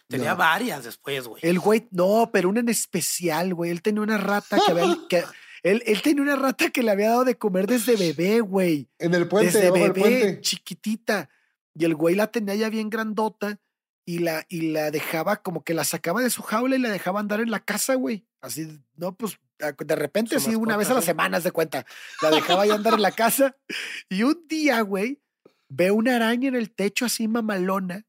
[0.07, 0.37] Tenía No.
[0.37, 1.41] varias después, güey.
[1.43, 3.71] El güey, no, pero una en especial, güey.
[3.71, 5.23] Él tenía una rata que había, que,
[5.63, 8.87] él, él tenía una rata que le había dado de comer desde bebé, güey.
[8.99, 10.41] En el puente, desde bebé, puente.
[10.41, 11.29] chiquitita.
[11.73, 13.59] Y el güey la tenía ya bien grandota
[14.05, 17.19] y la, y la dejaba como que la sacaba de su jaula y la dejaba
[17.19, 18.25] andar en la casa, güey.
[18.39, 21.07] Así, no, pues de repente, así una vez a la sí.
[21.07, 21.85] semana, haz de cuenta.
[22.21, 23.55] La dejaba ahí andar en la casa.
[24.09, 25.21] Y un día, güey,
[25.69, 28.05] ve una araña en el techo así mamalona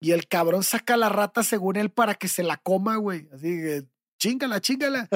[0.00, 3.28] Y el cabrón saca la rata según él para que se la coma, güey.
[3.32, 3.84] Así que,
[4.18, 5.08] chingala, chingala.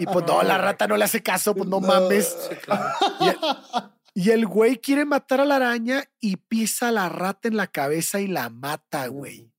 [0.00, 2.36] Y pues no, la rata no le hace caso, pues no, mames.
[2.48, 2.88] Sí, claro.
[4.14, 7.66] Y el, güey quiere matar a la araña y pisa a la rata en la
[7.66, 9.50] cabeza y la mata, güey.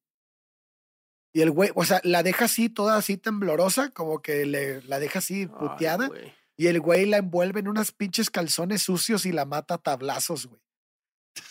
[1.33, 4.99] Y el güey, o sea, la deja así, toda así temblorosa, como que le, la
[4.99, 6.09] deja así puteada.
[6.55, 10.47] Y el güey la envuelve en unas pinches calzones sucios y la mata a tablazos,
[10.47, 10.61] güey.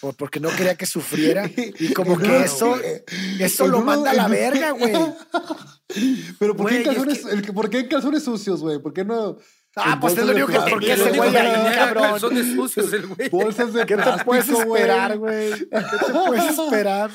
[0.00, 1.44] Por- porque no quería que sufriera.
[1.78, 3.02] Y como que eso, güey.
[3.38, 4.94] eso lo Uno- manda a la verga, güey.
[6.38, 8.78] Pero ¿por qué, es que- ¿por qué calzones sucios, güey?
[8.78, 9.36] ¿por qué no?
[9.76, 11.32] Ah, en pues es lo único que porque ese güey?
[11.32, 12.02] tenía cabrón.
[12.04, 13.28] calzones sucios el güey.
[13.28, 15.50] Bolsas de ¿Qué te puedes esperar, güey?
[15.58, 15.66] ¿Qué
[16.06, 17.10] te puedes esperar?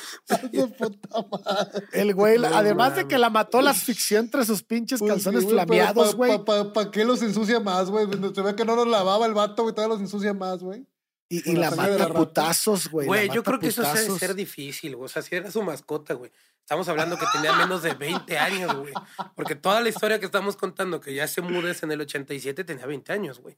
[0.51, 1.86] De puta madre.
[1.93, 5.24] El güey, No además de que la mató, la asfixió entre sus pinches Pues sí,
[5.24, 6.38] calzones flameados, pa- güey.
[6.39, 8.07] pa- pa- ¿Para qué los ensucia más, güey?
[8.36, 10.86] Se ve que no los lavaba el vato, güey, todavía los ensucia más, güey.
[11.30, 12.13] Y, y la la de mata rata.
[12.13, 13.05] putazos, güey.
[13.07, 14.19] Güey, yo creo que eso debe putazos.
[14.19, 15.05] ser difícil, güey.
[15.05, 16.32] O sea, si era su mascota, güey.
[16.61, 18.93] Estamos hablando que tenía menos de 20 años, güey.
[19.36, 22.86] Porque toda la historia que estamos contando, que ya se mudes en el 87, tenía
[22.86, 23.57] 20 años, güey.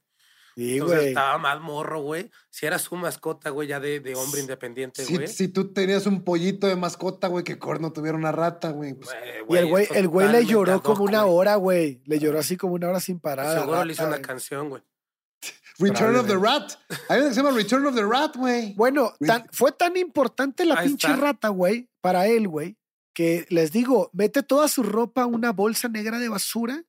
[0.54, 1.08] Sí, Entonces güey.
[1.08, 2.30] estaba más morro, güey.
[2.50, 5.26] Si era su mascota, güey, ya de, de hombre independiente, Si, güey.
[5.28, 8.92] si tú tenías un pollito de mascota, güey, que Corno tuviera una rata, güey.
[8.92, 9.10] pues,
[9.46, 12.02] Güey, Y el güey, el güey le lloró como una hora, güey.
[12.04, 13.58] Le lloró así como una hora sin parar.
[13.58, 14.82] Seguro le hizo una canción, güey.
[15.78, 16.36] Return of the.
[16.36, 16.72] Rat.
[17.08, 18.74] Hay una que se llama Return of the Rat, güey.
[18.74, 21.18] Bueno, tan- fue tan importante la Ahí pinche está.
[21.20, 22.76] rata, güey, para él, güey,
[23.14, 26.84] que les digo, mete toda su ropa a una bolsa negra de basura,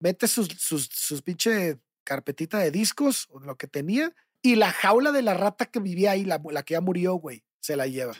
[0.00, 4.12] mete sus, sus, sus pinche carpetita de discos o lo que tenía,
[4.42, 7.44] y la jaula de la rata que vivía ahí, la, la que ya murió, güey,
[7.60, 8.14] se la lleva.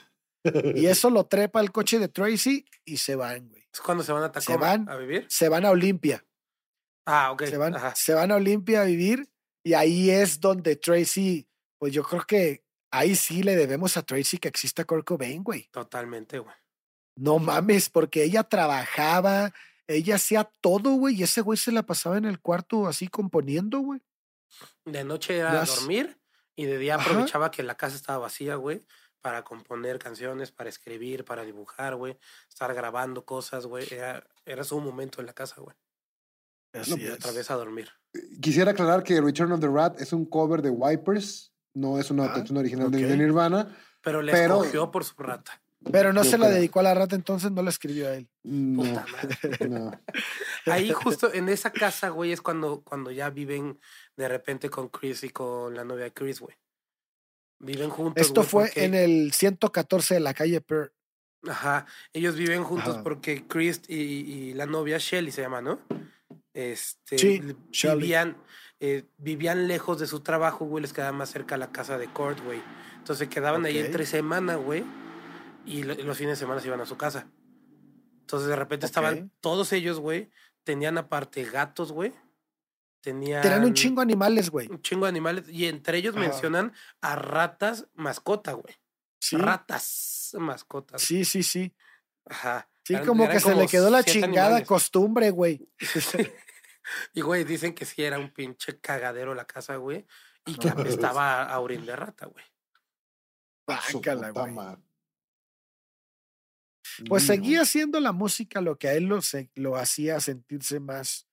[0.75, 3.67] Y eso lo trepa al coche de Tracy y se van, güey.
[3.71, 4.89] Es cuando se van a Se Tacoma van.
[4.89, 5.25] a vivir.
[5.29, 6.25] Se van a Olimpia.
[7.05, 7.43] Ah, ok.
[7.45, 7.93] se, van, Ajá.
[7.95, 9.29] se van a Olimpia a vivir
[9.65, 11.47] y ahí es donde Tracy,
[11.79, 15.67] pues yo creo que ahí sí le debemos a Tracy que exista Kurt Cobain, güey.
[15.71, 16.55] Totalmente, güey.
[17.17, 19.53] No mames, porque ella trabajaba,
[19.87, 23.79] ella hacía todo, güey, y ese güey se la pasaba en el cuarto así componiendo,
[23.79, 24.01] güey.
[24.85, 26.19] De noche era Las- dormir
[26.55, 27.09] y de día Ajá.
[27.09, 28.85] aprovechaba que la casa estaba vacía, güey,
[29.21, 33.87] para componer canciones, para escribir, para dibujar, güey, estar grabando cosas, güey.
[33.91, 35.75] Era, era su momento en la casa, güey.
[36.81, 37.89] Así pues, Otra vez a dormir.
[38.41, 42.25] Quisiera aclarar que Return of the Rat es un cover de Wipers, no es una
[42.25, 43.75] Ah, canción original de- Nirvana.
[44.01, 45.61] Pero le Pero- escogió por su rata.
[45.91, 48.27] Pero no Yo se la dedicó a la rata, entonces no la escribió a él.
[48.43, 49.69] No, Puta madre.
[49.69, 49.91] no.
[50.65, 53.79] Ahí justo en esa casa, güey, es cuando, cuando ya viven
[54.17, 56.55] de repente con Chris y con la novia de Chris, güey.
[57.59, 58.19] Viven juntos.
[58.25, 60.91] Esto güey, fue porque- en el 114 de la calle Per.
[61.47, 63.03] Ajá, ellos viven juntos Ajá.
[63.03, 65.79] porque Chris y, y la novia Shelly se llama, ¿no?
[66.55, 67.41] Este, Sí,
[67.97, 68.37] vivían,
[68.79, 72.39] eh, vivían lejos de su trabajo, güey, les quedaba más cerca la casa de Kurt,
[72.43, 72.61] güey.
[72.97, 74.83] Entonces quedaban ahí entre semana, güey,
[75.65, 77.27] y lo- los fines de semana se iban a su casa.
[78.21, 80.31] Entonces de repente estaban todos ellos, güey,
[80.63, 82.13] tenían aparte gatos, güey.
[83.01, 84.67] Tenían Tenían un chingo de animales, güey.
[84.71, 88.73] un chingo de animales y entre ellos mencionan a ratas mascota, güey.
[89.19, 91.01] Sí, Ratas mascotas.
[91.01, 91.73] sí, sí, sí.
[92.25, 92.67] Ajá.
[92.85, 94.67] Sí, Eran- como eran que se le quedó la chingada animales.
[94.67, 95.67] costumbre, güey.
[97.13, 100.05] y güey, dicen que sí era un pinche cagadero la casa, güey.
[100.45, 100.69] Y No que
[101.09, 102.45] apestaba a orín de rata, güey.
[103.67, 104.77] Bácala, güey.
[107.09, 107.33] Pues No.
[107.33, 111.27] seguía haciendo la música lo que a él lo, se- lo hacía sentirse más,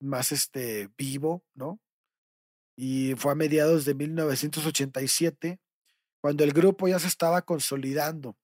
[0.00, 1.80] más este, vivo, ¿no?
[2.76, 5.60] Y fue a mediados de 1987
[6.20, 8.36] cuando el grupo ya se estaba consolidando.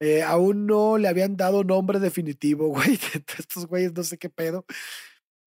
[0.00, 2.98] Eh, aún no le habían dado nombre definitivo, güey.
[3.38, 4.64] Estos güeyes no sé qué pedo.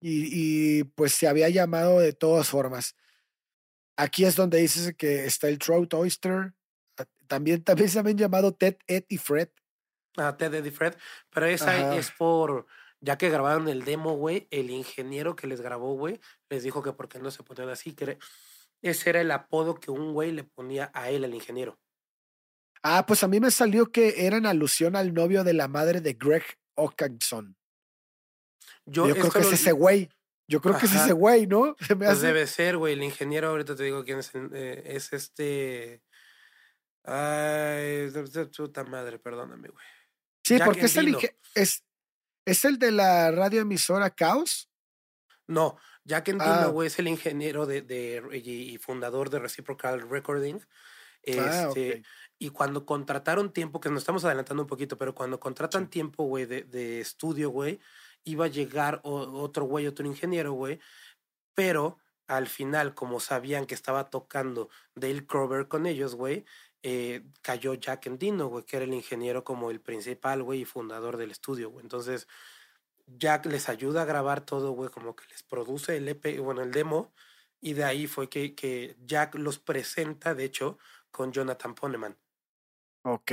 [0.02, 2.95] Y, y, pues se había llamado de todas formas.
[3.97, 6.54] Aquí es donde dices que está el Trout Oyster.
[6.97, 9.49] ah, También, también se habían llamado Ted, Ed y Fred.
[10.18, 10.95] A Ted Eddie Fred.
[11.30, 11.95] Pero esa Ajá.
[11.97, 12.66] es por.
[12.99, 16.93] Ya que grabaron el demo, güey, el ingeniero que les grabó, güey, les dijo que
[16.93, 17.93] por qué no se ponían así.
[17.93, 18.20] Que
[18.84, 21.80] ese era el apodo que un güey le ponía a él, el ingeniero.
[22.84, 26.01] Ah, pues a mí me salió que era en alusión al novio de la madre
[26.01, 26.43] de Greg
[26.75, 27.55] Ockenson.
[28.86, 30.09] Yo, Yo, creo que es ese güey.
[30.47, 31.75] Yo creo que es ese güey, ¿no?
[31.88, 32.27] Se me Pues hace.
[32.27, 32.93] debe ser, güey.
[32.93, 34.32] El ingeniero, ahorita te digo quién es.
[34.34, 36.01] eh, es este.
[37.03, 38.09] Ay,
[38.57, 39.86] puta madre, perdóname, güey.
[40.43, 41.17] Sí, Jack porque es el,
[41.55, 41.84] es,
[42.45, 44.69] es el de la radioemisora Caos.
[45.47, 46.65] No, Jack Endino, Ah.
[46.67, 50.59] güey, es el ingeniero de, de- y, fundador de Reciprocal Recording.
[50.59, 52.05] Ah, Este, ok.
[52.42, 56.48] Y cuando contrataron tiempo, que nos estamos adelantando un poquito, pero cuando contratan tiempo, güey,
[56.48, 57.80] de, de estudio, güey,
[58.24, 60.80] iba a llegar otro güey, otro ingeniero, güey,
[61.54, 66.44] pero al final, como sabían que estaba tocando Dale Crover con ellos, güey,
[66.82, 71.18] eh, cayó Jack Endino, güey, que era el ingeniero como el principal, güey, y fundador
[71.18, 71.84] del estudio, güey.
[71.84, 72.28] Entonces,
[73.06, 76.72] Jack les ayuda a grabar todo, güey, como que les produce el EP, bueno, el
[76.72, 77.14] demo,
[77.60, 80.80] y de ahí fue que, que Jack los presenta, de hecho,
[81.12, 82.18] con Jonathan Poneman.
[83.04, 83.32] Ok.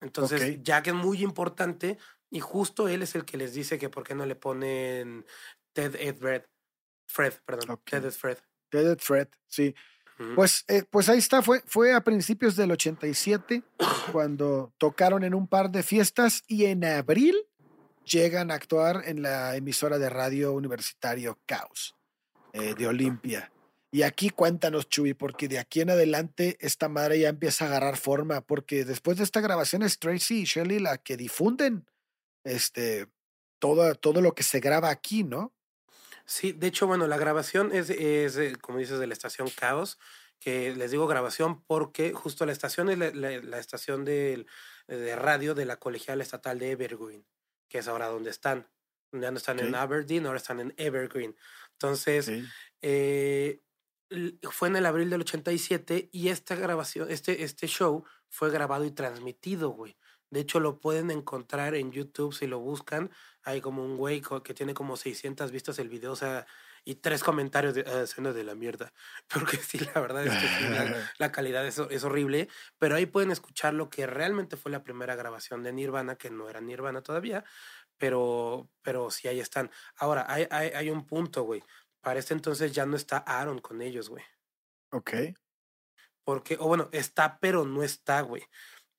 [0.00, 0.62] Entonces.
[0.62, 1.98] Jack es muy importante
[2.30, 5.24] y justo él es el que les dice que por qué no le ponen
[5.72, 6.42] Ted Ed Fred.
[7.06, 7.80] Fred, perdón.
[7.84, 8.38] Ted Ed Fred.
[8.70, 9.74] Dead Threat, sí.
[10.18, 10.34] Ujú.
[10.34, 13.62] Pues, eh, pues ahí está, fue, fue a principios del 87
[14.12, 17.36] cuando tocaron en un par de fiestas y en abril
[18.04, 21.94] llegan a actuar en la emisora de radio universitario Caos
[22.52, 23.52] eh, de Olimpia.
[23.92, 27.96] Y aquí cuéntanos, Chuy, porque de aquí en adelante esta madre ya empieza a agarrar
[27.96, 31.86] forma, porque después de esta grabación es Tracy y Shelley la que difunden
[32.44, 33.08] este,
[33.58, 35.54] todo, todo lo que se graba aquí, ¿no?
[36.24, 39.98] Sí, de hecho, bueno, la grabación es, es como dices, de la estación Caos,
[40.40, 44.46] que les digo grabación porque justo la estación es la, la- la estación del-
[44.88, 47.26] de radio de la colegial estatal de Evergreen,
[47.68, 48.68] que es ahora donde están.
[49.12, 49.74] Ya no están en Ok.
[49.74, 51.36] Aberdeen, ahora están en Evergreen.
[51.72, 52.32] Entonces,
[52.82, 53.62] eh,
[54.50, 58.90] fue en el abril del 87 y esta grabación, este, este show fue grabado y
[58.90, 59.96] transmitido, güey.
[60.30, 63.10] De hecho, lo pueden encontrar en YouTube si lo buscan.
[63.42, 66.46] Hay como un güey que tiene como 600 vistas el video, o sea,
[66.84, 68.92] y tres comentarios de "Ah, escena de la mierda.
[69.28, 72.48] Porque sí, la verdad es que sí, la, la calidad es, es horrible.
[72.78, 76.48] Pero ahí pueden escuchar lo que realmente fue la primera grabación de Nirvana, que no
[76.50, 77.44] era Nirvana todavía,
[77.98, 79.70] pero, pero sí ahí están.
[79.96, 81.62] Ahora, hay, hay, hay un punto, güey.
[82.00, 84.24] Para este entonces ya no está Aaron con ellos, güey.
[84.92, 85.12] Ok.
[86.24, 88.42] Porque, o bueno, está, pero no está, güey.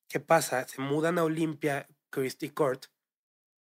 [0.07, 0.67] ¿Qué pasa?
[0.67, 2.85] Se mudan a Olimpia, Christy Court.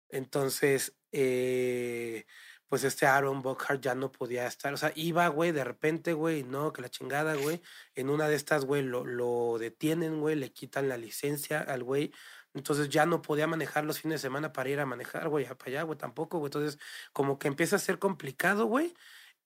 [0.09, 2.25] Entonces, eh,
[2.67, 4.73] pues este Aaron Buckhart ya no podía estar.
[4.73, 7.61] O sea, iba, güey, de repente, güey, no, que la chingada, güey.
[7.95, 12.11] En una de estas, güey, lo, lo detienen, güey, le quitan la licencia al güey.
[12.53, 15.65] Entonces ya no podía manejar los fines de semana para ir a manejar, güey, para
[15.65, 16.47] allá, güey, tampoco, güey.
[16.47, 16.79] Entonces,
[17.13, 18.93] como que empieza a ser complicado, güey.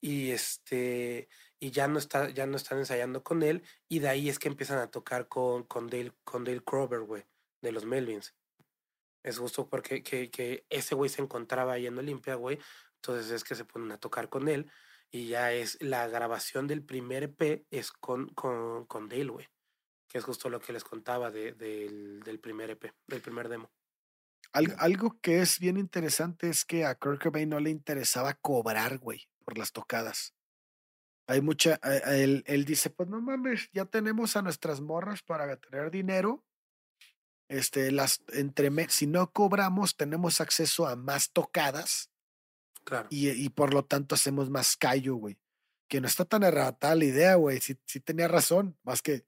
[0.00, 1.28] Y este,
[1.58, 3.62] y ya no está, ya no están ensayando con él.
[3.88, 7.24] Y de ahí es que empiezan a tocar con, con Dale, con Dale Crover, güey,
[7.62, 8.34] de los Melvins.
[9.22, 12.58] Es justo porque que, que ese güey se encontraba ahí en Olimpia, güey.
[12.96, 14.70] Entonces es que se ponen a tocar con él.
[15.10, 19.48] Y ya es la grabación del primer EP es con, con, con Dale, güey.
[20.08, 23.70] Que es justo lo que les contaba de, del, del primer EP, del primer demo.
[24.52, 29.28] Al- algo que es bien interesante es que a Kurt no le interesaba cobrar, güey,
[29.50, 30.32] por las tocadas.
[31.26, 35.56] Hay mucha, a él, él dice, pues no mames, ya tenemos a nuestras morras para
[35.56, 36.44] tener dinero.
[37.48, 42.10] Este, las, entre, si no cobramos, tenemos acceso a más tocadas
[42.84, 43.08] Claro.
[43.10, 45.36] y, y por lo tanto hacemos más callo, güey.
[45.88, 47.60] Que no está tan errada la idea, güey.
[47.60, 48.78] Sí, sí tenía razón.
[48.84, 49.24] Más que,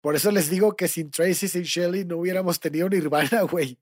[0.00, 3.78] por eso les digo que sin Tracy, sin Shelly, no hubiéramos tenido Nirvana, güey.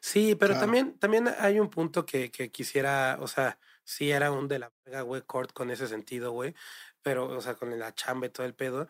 [0.00, 0.60] Sí, pero Claro.
[0.66, 4.72] también, también hay un punto que, que quisiera, o sea, sí era un de la
[4.84, 6.54] verga, güey, Kurt con ese sentido, güey,
[7.02, 8.88] pero, o sea, con la chamba y todo el pedo,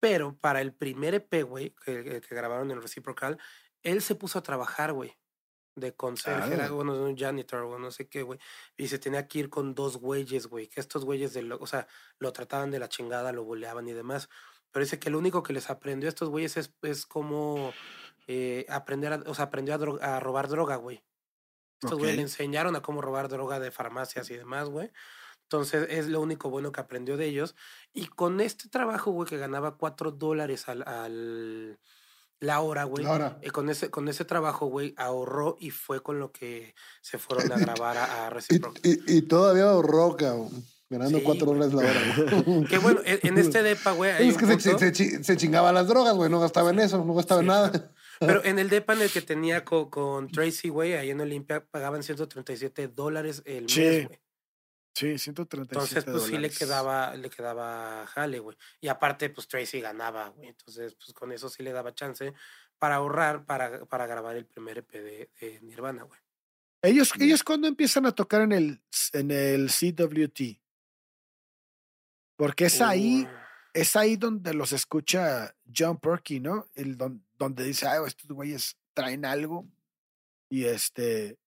[0.00, 3.38] pero para el primer EP, güey, que, que- que grabaron en Reciprocal,
[3.82, 5.16] él se puso a trabajar, güey,
[5.74, 6.70] de conserje, era, Ah.
[6.70, 8.38] bueno, de un janitor o no sé qué, güey,
[8.76, 11.66] y se tenía que ir con dos güeyes, güey, que estos güeyes, de lo, o
[11.66, 11.86] sea,
[12.18, 14.28] lo trataban de la chingada, lo boleaban y demás,
[14.72, 17.72] pero dice que lo único que les aprendió a estos güeyes es, es como
[18.26, 21.02] eh, aprender, a, o sea, aprendió a, dro- a robar droga, güey.
[21.82, 24.90] Estos güeyes le enseñaron a cómo robar droga de farmacias y demás, güey.
[25.42, 27.54] Entonces es lo único bueno que aprendió de ellos.
[27.92, 31.78] Y con este trabajo, güey, que ganaba cuatro dólares al, al
[32.40, 33.04] la hora, güey.
[33.42, 37.52] Eh, con ese, con ese trabajo, güey, ahorró y fue con lo que se fueron
[37.52, 38.82] a grabar a, a Y, Reciprocal.
[38.84, 40.50] y, y todavía ahorró, cabrón.
[40.88, 41.58] Ganando Sí, cuatro güey.
[41.68, 42.42] dólares la hora.
[42.44, 42.64] güey.
[42.68, 45.72] Que bueno, en, en este depa, güey, Es que se, punto- se, se, se chingaba
[45.72, 46.30] las drogas, güey.
[46.30, 47.92] No gastaba en eso, no gastaba en Sí, nada.
[48.20, 51.64] Pero en el depa en el que tenía co- con, Tracy, güey, ahí en Olimpia,
[51.66, 54.20] pagaban 137 dólares el Sí, mes, güey.
[54.94, 56.58] Sí, 137 Entonces, pues sí le dólares.
[56.58, 58.56] quedaba, le quedaba jale, güey.
[58.80, 60.48] Y aparte, pues Tracy ganaba, güey.
[60.48, 62.32] Entonces, pues con eso sí le daba chance
[62.78, 66.18] para ahorrar para, para grabar el primer EP de, de Nirvana, güey.
[66.82, 70.60] Ellos, ellos cuando empiezan a tocar en el, en el CWT.
[72.36, 73.28] Porque es ahí, Uh,
[73.74, 76.68] es ahí donde los escucha John Perky, ¿no?
[76.74, 79.66] El don- donde dice, ay, estos güeyes traen algo.
[80.50, 81.38] Y este,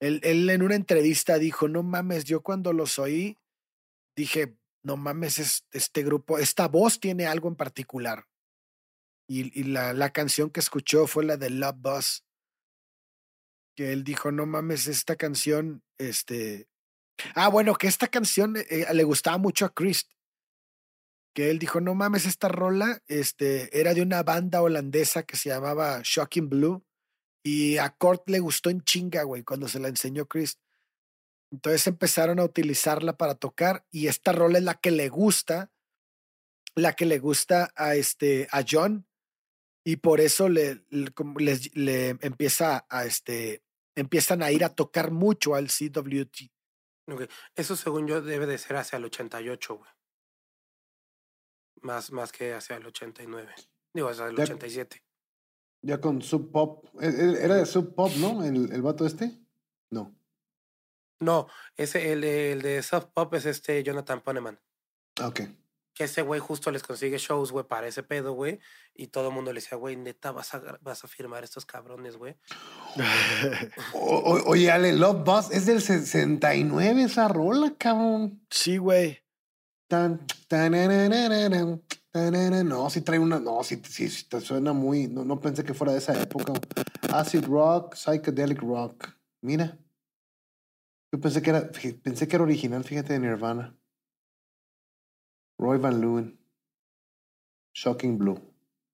[0.00, 3.38] él, él en una entrevista dijo, no mames, yo cuando los oí,
[4.16, 8.26] dije, no mames, es- este grupo, esta voz tiene algo en particular.
[9.28, 12.24] Y, la, la canción que escuchó fue la de Love Bus.
[13.76, 16.68] Que él dijo, no mames, esta canción, este...
[17.34, 20.08] Ah, bueno, que esta canción eh, le gustaba mucho a Chris.
[21.34, 25.48] Que él dijo, no mames, esta rola este, era de una banda holandesa que se
[25.48, 26.84] llamaba Shocking Blue
[27.42, 30.58] y a Kurt le gustó en chinga, güey, cuando se la enseñó Chris.
[31.52, 35.72] Entonces empezaron a utilizarla para tocar y esta rola es la que le gusta,
[36.74, 39.06] la que le gusta a, este, a John
[39.84, 43.62] y por eso le, le, empieza a, este,
[43.96, 46.50] empiezan a ir a tocar mucho al CWT.
[47.56, 49.90] Eso según yo debe de ser hacia el 88, güey.
[51.82, 53.52] Más, más que hacia el 89.
[53.92, 55.02] Digo, hacia el 87.
[55.82, 56.86] Ya con Sub Pop.
[57.00, 58.44] E, e, era de Sub Pop, ¿no?
[58.44, 59.38] El, el vato este.
[59.90, 60.14] No.
[61.20, 64.58] No, ese, el, el de Sub Pop es este Jonathan Poneman.
[65.20, 65.40] Ah, ok.
[65.92, 68.58] Que ese güey justo les consigue shows, güey, para ese pedo, güey.
[68.94, 72.16] Y todo el mundo le decía, güey, neta, vas a, vas a firmar estos cabrones,
[72.16, 72.36] güey.
[73.92, 78.40] oye, Ale, Love Bus es del 69 esa rola, cabrón.
[78.50, 79.22] Sí, güey.
[79.90, 80.70] Tan, tan,
[82.68, 83.40] no, si trae una.
[83.40, 85.08] No, si sí, te suena muy.
[85.08, 86.52] No, no pensé que fuera de esa época.
[87.12, 89.08] Acid rock, psychedelic rock.
[89.42, 89.76] Mira.
[91.12, 91.68] Yo pensé que era,
[92.04, 93.76] pensé que era original, fíjate, de Nirvana.
[95.58, 96.38] Roy Van Leeuwen.
[97.74, 98.40] Shocking Blue.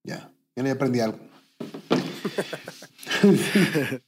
[0.02, 1.18] Ya, ya aprendí algo.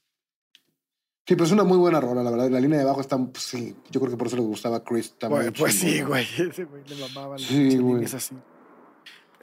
[1.28, 2.48] Sí, pero es una muy buena rola, la verdad.
[2.48, 4.82] La línea de abajo está, pues, sí, yo creo que por eso le gustaba a
[4.82, 5.52] Chris también.
[5.52, 6.24] pues sí, güey.
[6.24, 8.02] Ese güey le mamaba sí, güey.
[8.06, 8.34] así.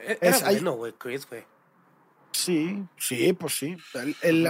[0.00, 1.44] E, era es, bueno, güey, Chris, güey.
[2.32, 3.76] Sí, sí, pues sí.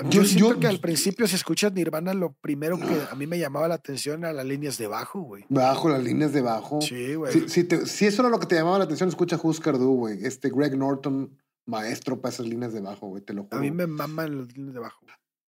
[0.08, 3.68] yo, siento que al principio, si escuchas Nirvana, lo primero que a mí me llamaba
[3.68, 5.44] la atención eran las líneas de bajo, güey.
[5.50, 6.80] Bajo, las líneas de bajo.
[6.80, 7.34] Sí, güey.
[7.50, 10.24] Si, si, eso era lo que te llamaba la atención, escucha Husker Du, güey.
[10.24, 13.58] Este Greg Norton, maestro para esas líneas de bajo, güey, te lo juro.
[13.58, 15.06] A mí me maman las líneas de bajo.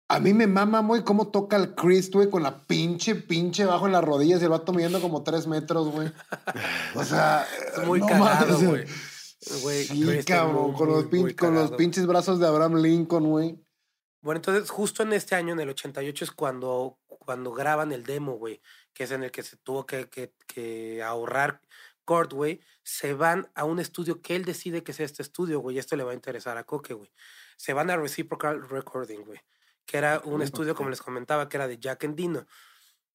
[0.08, 3.88] A mí me mama, güey, cómo toca el Chris, güey, con la pinche, pinche bajo
[3.88, 6.12] en las rodillas y el vato midiendo como tres metros, güey.
[6.94, 8.86] O sea, es muy cagado, güey.
[9.88, 13.60] sí, cabrón, con, los, con los pinches brazos de Abraham Lincoln, güey.
[14.22, 18.34] Bueno, entonces, justo en este año, en el 88, es cuando, cuando graban el demo,
[18.34, 18.62] güey,
[18.94, 21.62] que es en el que se tuvo que, que, que ahorrar
[22.06, 22.62] Kurt, güey.
[22.84, 25.96] Se van a un estudio que él decide que sea este estudio, güey, y esto
[25.96, 27.12] le va a interesar a Coque, güey.
[27.58, 29.40] Se van a Reciprocal Recording, güey
[29.86, 32.46] que era un estudio, como les comentaba, que era de Jack Endino.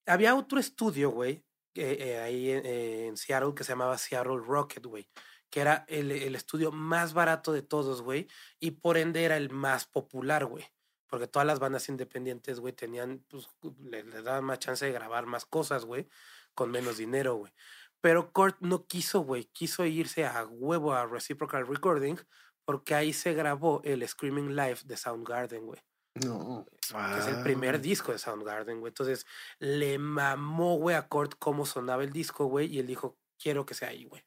[0.06, 1.44] Había otro estudio, güey,
[1.74, 5.08] eh, ahí en, Seattle, que se llamaba Seattle Rocket, güey,
[5.50, 9.50] que era el, el, estudio más barato de todos, güey, y por ende era el
[9.50, 10.64] más popular, güey.
[11.06, 13.48] Porque todas las bandas independientes, güey, tenían, pues,
[13.80, 16.08] le, le, daban más chance de grabar más cosas, güey,
[16.54, 17.52] con menos dinero, güey.
[18.00, 22.16] Pero Kurt no quiso, güey, quiso irse a huevo a Reciprocal Recording,
[22.64, 25.80] porque ahí se grabó el Screaming Live de Soundgarden, güey.
[26.14, 26.66] No.
[26.88, 27.78] Que es el primer ah.
[27.78, 28.90] disco de Soundgarden, güey.
[28.90, 29.26] Entonces,
[29.58, 33.74] le mamó, güey, a Kurt cómo sonaba el disco, güey, y él dijo, quiero que
[33.74, 34.24] sea ahí, güey.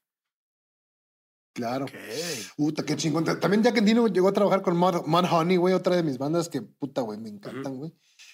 [1.54, 1.86] Claro.
[2.58, 3.26] Puta, qué chingón.
[3.40, 6.64] También Jack Endino llegó a trabajar con Mud, Honey, güey, otra de mis bandas que,
[6.64, 7.94] puta, güey, me encantan, güey.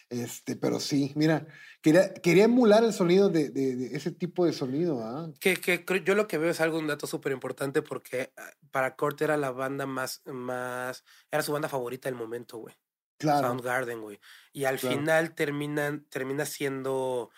[0.09, 1.45] Este, pero sí, mira,
[1.81, 5.29] quería, quería emular el sonido de, de, ese tipo de sonido, ¿ah?
[5.39, 8.95] Que, que yo lo que veo es algo, un dato súper importante porque ah, para
[8.95, 12.75] Kurt era la banda más, más, era su banda favorita del momento, güey.
[13.19, 14.19] Soundgarden, güey.
[14.53, 17.29] Y al final terminan, termina siendo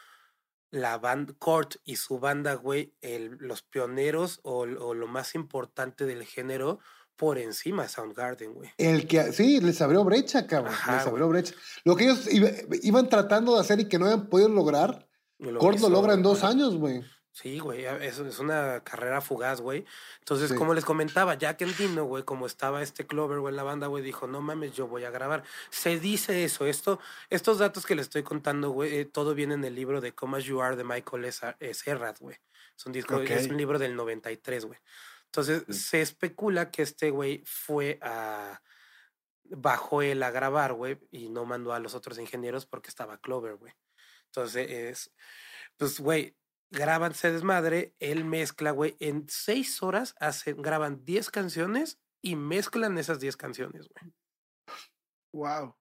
[0.71, 6.23] la banda, Kurt y su banda, güey, el, los pioneros o, lo más importante del
[6.23, 6.79] género
[7.15, 8.71] por encima de Soundgarden, güey.
[8.77, 10.73] El que, sí, les abrió brecha, cabrón.
[10.87, 11.53] les abrió brecha.
[11.83, 12.27] Lo que ellos
[12.81, 15.07] iban tratando de hacer y que no habían podido lograr,
[15.59, 17.03] Kurt lo logra en dos años, güey.
[17.33, 19.85] Sí, güey, es, es una carrera fugaz, güey.
[20.19, 23.87] Entonces, como les comentaba, Jack Endino, güey, como estaba este Clover, güey, en la banda,
[23.87, 25.43] güey, dijo, no mames, yo voy a grabar.
[25.69, 26.99] Se dice eso, esto,
[27.29, 30.39] estos datos que les estoy contando, güey, eh, todo viene en el libro de Come
[30.39, 32.37] As You Are de Michael Serrat, güey.
[32.77, 34.79] Es un disco, es un libro del 93, güey.
[35.25, 38.61] Entonces, se especula que este güey fue a
[39.51, 43.55] bajó él a grabar, güey, y no mandó a los otros ingenieros porque estaba Clover,
[43.55, 43.73] güey.
[44.27, 45.11] Entonces, es,
[45.77, 46.37] pues, güey,
[46.71, 52.97] graban Se Desmadre, él mezcla, güey, en seis horas hacen, graban diez canciones y mezclan
[52.97, 54.13] esas diez canciones, güey.
[55.33, 55.75] Wow.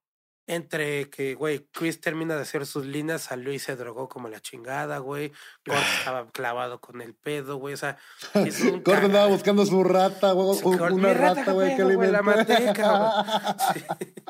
[0.46, 4.40] Entre que, güey, Chris termina de hacer sus líneas, salió y se drogó como la
[4.40, 5.32] chingada, güey.
[5.64, 7.74] Gord estaba clavado con el pedo, güey.
[7.74, 7.98] O sea,
[8.34, 10.60] es un Gord andaba buscando su rata, güey.
[10.64, 13.24] una rata, güey, que le la manteca,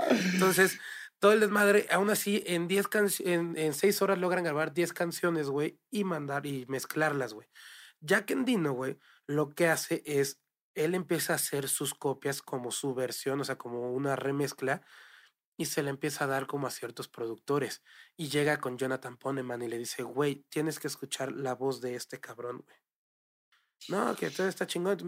[0.34, 0.78] Entonces,
[1.20, 2.86] todo el desmadre, aún así, en 10
[3.20, 7.46] en, en 6 horas logran grabar 10 canciones, güey, y mandar y mezclarlas, güey.
[8.00, 10.40] Jack Endino, güey, lo que hace es,
[10.74, 14.82] él empieza a hacer sus copias como su versión, o sea, como una remezcla,
[15.58, 17.82] y se le empieza a dar como a ciertos productores.
[18.16, 21.96] Y llega con Jonathan Poneman y le dice, güey, tienes que escuchar la voz de
[21.96, 22.76] este cabrón, güey.
[23.88, 24.98] No, que todo está chingón.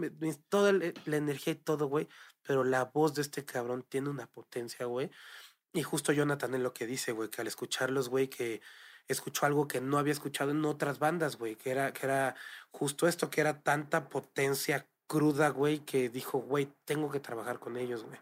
[0.49, 2.07] Toda la energía y todo, güey.
[2.43, 5.09] Pero la voz de este cabrón tiene una potencia, güey.
[5.73, 8.61] Y justo Jonathan es lo que dice, güey, que al escucharlos, güey, que
[9.07, 12.35] escuchó algo que no había escuchado en otras bandas, güey, que era, que era
[12.71, 17.77] justo esto, que era tanta potencia cruda, güey, que dijo, güey, tengo que trabajar con
[17.77, 18.19] ellos, güey.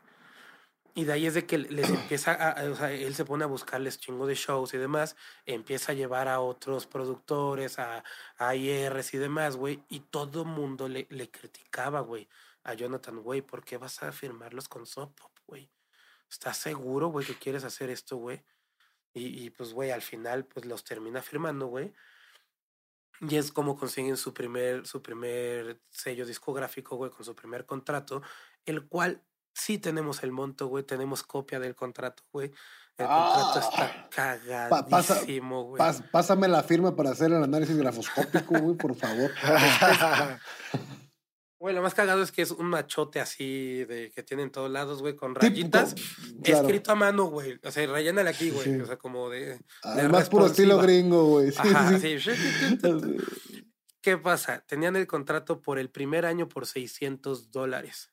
[0.93, 3.47] Y de ahí es de que les empieza a, o sea, él se pone a
[3.47, 5.15] buscarles chingo de shows y demás,
[5.45, 8.03] empieza a llevar a otros productores, a,
[8.37, 12.27] a IRs y demás, güey, y todo mundo le, le criticaba, güey,
[12.63, 15.69] a Jonathan, güey, ¿por qué vas a firmarlos con Sub Pop, güey?
[16.31, 18.43] ¿Estás seguro, güey, que quieres hacer esto, güey?
[19.13, 21.93] Y, y, pues, güey, al final, pues los termina firmando, güey.
[23.19, 28.23] Y es como consiguen su primer, su primer sello discográfico, güey, con su primer contrato,
[28.65, 29.21] el cual
[29.53, 32.51] sí tenemos el monto, güey, tenemos copia del contrato, güey.
[32.97, 34.09] El contrato está Ah.
[34.09, 35.77] Cagadísimo, güey.
[35.77, 39.31] Pás- pásame la firma para hacer el análisis grafoscópico, güey, por favor.
[41.61, 44.71] Güey, lo más cagado es que es un machote así de que tiene en todos
[44.71, 45.93] lados, güey, con Tipo, rayitas.
[46.43, 46.65] claro.
[46.65, 47.59] Escrito a mano, güey.
[47.63, 48.63] O sea, rellénale aquí, güey.
[48.63, 48.79] Sí.
[48.81, 49.45] O sea, como de.
[49.45, 51.51] de Además, puro estilo gringo, güey.
[51.51, 52.17] Sí, Ajá, sí.
[54.01, 54.63] ¿Qué pasa?
[54.65, 58.11] Tenían el contrato por el primer año por 600 dólares.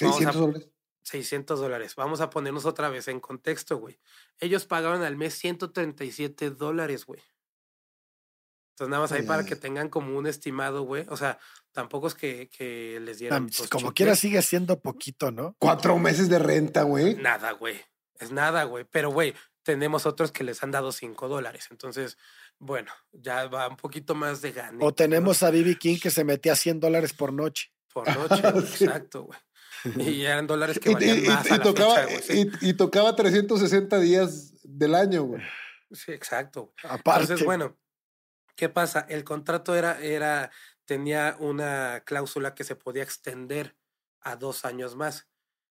[0.00, 0.70] Vamos a- 600 dólares.
[1.02, 1.94] 600 dólares.
[1.96, 3.98] Vamos a ponernos otra vez en contexto, güey.
[4.38, 7.20] Ellos pagaban al mes 137 dólares, güey.
[8.80, 11.04] Entonces, nada más ahí para que tengan como un estimado, güey.
[11.10, 11.38] O sea,
[11.72, 13.46] tampoco es que, que les dieran.
[13.46, 15.54] Los Como quiera sigue siendo poquito, ¿no?
[15.58, 17.14] Cuatro meses de renta, güey.
[17.16, 17.78] Nada, güey.
[18.18, 18.86] Es nada, güey.
[18.90, 21.68] Pero, güey, tenemos otros que les han dado 5 dólares.
[21.70, 22.16] Entonces,
[22.58, 24.78] bueno, ya va un poquito más de gane.
[24.82, 27.70] O tenemos a Bibi King que se metía 100 dólares por noche.
[27.92, 28.84] Por noche, güey, Sí.
[28.84, 29.38] exacto, güey.
[30.08, 32.22] Y eran dólares que valían y- más y a la tocaba, fecha.
[32.22, 35.42] Sí, y- y tocaba 360 días del año, güey.
[35.92, 36.72] sí, exacto.
[36.84, 37.76] Aparte, Entonces, bueno,
[38.56, 39.06] ¿qué pasa?
[39.08, 40.50] El contrato era, era,
[40.84, 43.76] tenía una cláusula que se podía extender
[44.20, 45.28] a dos años más,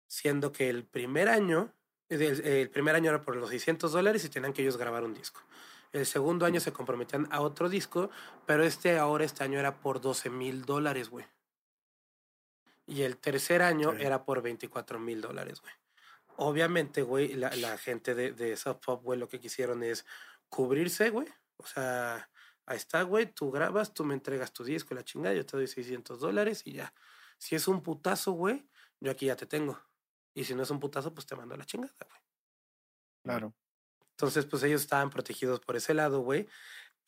[0.07, 1.75] siendo que el primer año,
[2.09, 5.15] el, el primer año era por los 600 dólares y tenían que ellos grabar un
[5.15, 5.41] disco.
[5.93, 8.11] El segundo año se comprometían a otro disco,
[8.47, 11.27] pero este ahora, este año era por 12 mil dólares, güey.
[12.87, 15.73] Y el tercer año era por 24 mil dólares, güey.
[16.37, 20.07] Obviamente, güey, la, la gente de, de Soft Pop, güey, lo que quisieron es
[20.49, 21.29] cubrirse, güey.
[21.57, 22.31] O sea,
[22.71, 25.57] ahí está, güey, tú grabas, tú me entregas tu disco, y la chingada, yo te
[25.57, 26.95] doy 600 dólares y ya.
[27.39, 28.67] Si es un putazo, güey,
[29.01, 29.81] yo aquí ya te tengo.
[30.35, 32.21] Y si no es un putazo, pues te mando a la chingada, güey.
[33.23, 33.55] claro.
[34.13, 36.47] Entonces, pues ellos estaban protegidos por ese lado, güey.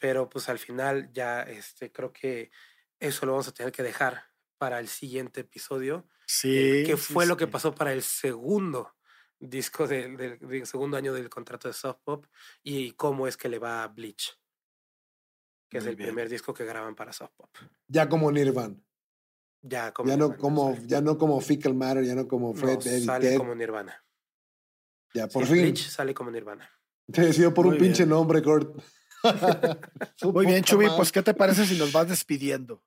[0.00, 2.50] Pero pues al final ya, este, creo que
[2.98, 4.24] eso lo vamos a tener que dejar
[4.58, 6.08] para el siguiente episodio.
[6.26, 6.82] Sí.
[6.86, 8.96] que sí, fue lo que pasó para el segundo
[9.38, 12.26] disco del, del- del segundo año del contrato de Soft Pop
[12.62, 14.40] y cómo es que le va a Bleach,
[15.72, 16.08] que es el bien.
[16.10, 17.48] primer disco que graban para Soft Pop.
[17.88, 18.76] Ya como Nirvana.
[19.62, 22.74] Ya, como Ya no Nirvana, como, ya no como Fecal Matter, ya no como Fred,
[22.84, 23.38] No, Eddie, sale Ted.
[23.38, 24.04] como Nirvana.
[25.14, 25.62] Ya, por Sí, fin.
[25.62, 26.70] Bleach sale como Nirvana.
[27.10, 28.76] Te decidió por Muy un pinche nombre, Kurt.
[30.22, 32.82] Muy bien, Chubi, pues ¿qué te parece si nos vas despidiendo?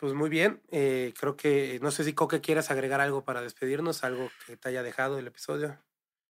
[0.00, 4.04] Pues muy bien, eh, creo que, no sé si Coque quieras agregar algo para despedirnos,
[4.04, 5.78] algo que te haya dejado el episodio.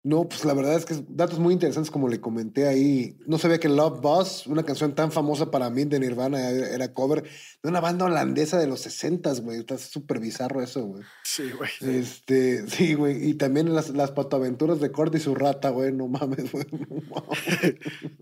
[0.08, 3.18] No, pues la verdad es que es datos muy interesantes, como le comenté ahí.
[3.26, 7.24] No sabía que Love Buzz, una canción tan famosa para mí de Nirvana, era cover
[7.62, 9.58] de una banda holandesa de los 60, güey.
[9.58, 11.02] Está súper bizarro eso, güey.
[11.24, 11.70] Sí, güey.
[11.98, 13.28] Este, sí, güey.
[13.28, 15.92] Y también las, las patoaventuras de Kurt y su rata, güey.
[15.92, 16.64] No mames, güey.
[16.70, 17.74] No mames.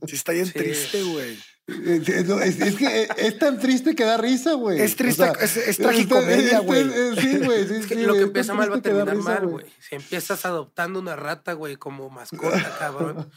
[0.09, 0.55] Sí, está bien Sí.
[0.55, 1.37] triste, güey.
[1.67, 4.81] Es, es- es- es que es tan triste que da risa, güey.
[4.81, 6.81] Es triste, O sea, es- es tragicomedia, güey.
[6.83, 7.67] es- es- Sí, güey.
[7.67, 9.67] Sí, Es que sí, lo que es empieza mal va a terminar risa, mal, güey.
[9.81, 12.39] Si empiezas adoptando una rata, güey, como mascota,
[12.79, 13.31] cabrón,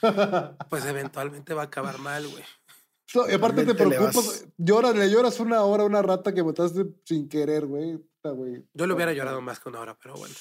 [0.69, 2.43] pues eventualmente va a acabar mal, güey.
[3.07, 6.43] So, y aparte te preocupas, vas- lloras, le lloras una hora a una rata que
[6.43, 7.97] mataste sin querer, güey.
[8.75, 10.35] Yo le hubiera llorado más que una hora, pero bueno.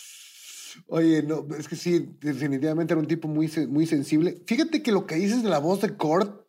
[0.89, 4.43] Oye, no, es que sí, definitivamente era un tipo muy, muy sensible.
[4.47, 6.47] Fíjate que lo que dices de la voz de Kurt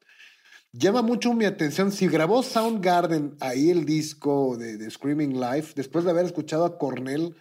[0.72, 1.92] llama mucho mi atención.
[1.92, 6.78] Si grabó Soundgarden ahí el disco de, de Screaming Life, después de haber escuchado a
[6.78, 7.36] Cornell,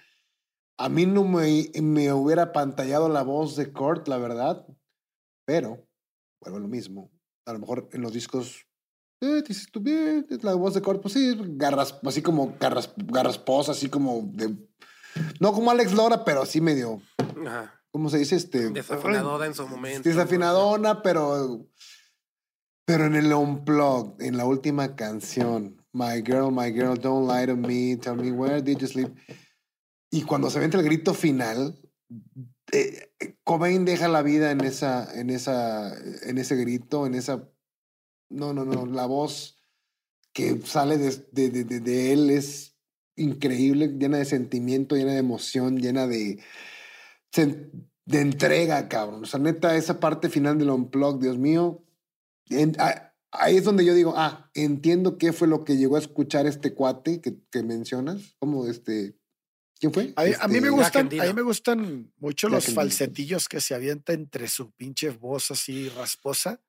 [0.79, 4.65] a mí no me, me hubiera pantallado la voz de Kurt, la verdad.
[5.45, 5.85] Pero,
[6.41, 7.11] vuelvo a lo mismo.
[7.47, 8.67] A lo mejor en los discos,
[9.21, 12.93] eh, dices tú bien, es la voz de Kurt, pues sí, garras, así como garras,
[12.97, 14.55] garrasposa, así como de.
[15.41, 17.01] No como Alex Lora, pero sí medio.
[17.45, 17.75] Ajá.
[17.91, 18.37] ¿Cómo se dice?
[18.37, 18.71] Este.
[18.71, 20.09] Desafinadona en su momento.
[20.09, 21.67] Desafinadona, pero.
[22.89, 27.55] Pero en el Unplugged, en la última canción, My Girl, My Girl, Don't Lie to
[27.55, 29.15] Me, Tell Me Where Did You Sleep.
[30.11, 31.79] Y cuando se ve el grito final,
[32.73, 33.11] eh,
[33.45, 37.47] Cobain deja la vida en esa, en esa, en ese grito, en esa.
[38.31, 39.63] No, no, no, la voz
[40.33, 42.75] que sale de, de, de, de él es
[43.17, 46.43] increíble, llena de sentimiento, llena de emoción, llena de,
[47.35, 49.25] de entrega, cabrón.
[49.25, 51.85] O sea, neta, esa parte final del Unplug, Dios mío,
[53.31, 56.75] ahí es donde yo digo, ah, entiendo qué fue lo que llegó a escuchar este
[56.75, 59.17] cuate que, que mencionas, como este...
[59.81, 60.13] ¿Quién fue?
[60.17, 64.13] A, este, mí me gustan, a mí me gustan mucho los falsetillos que se avienta
[64.13, 66.61] entre su pinche voz así rasposa.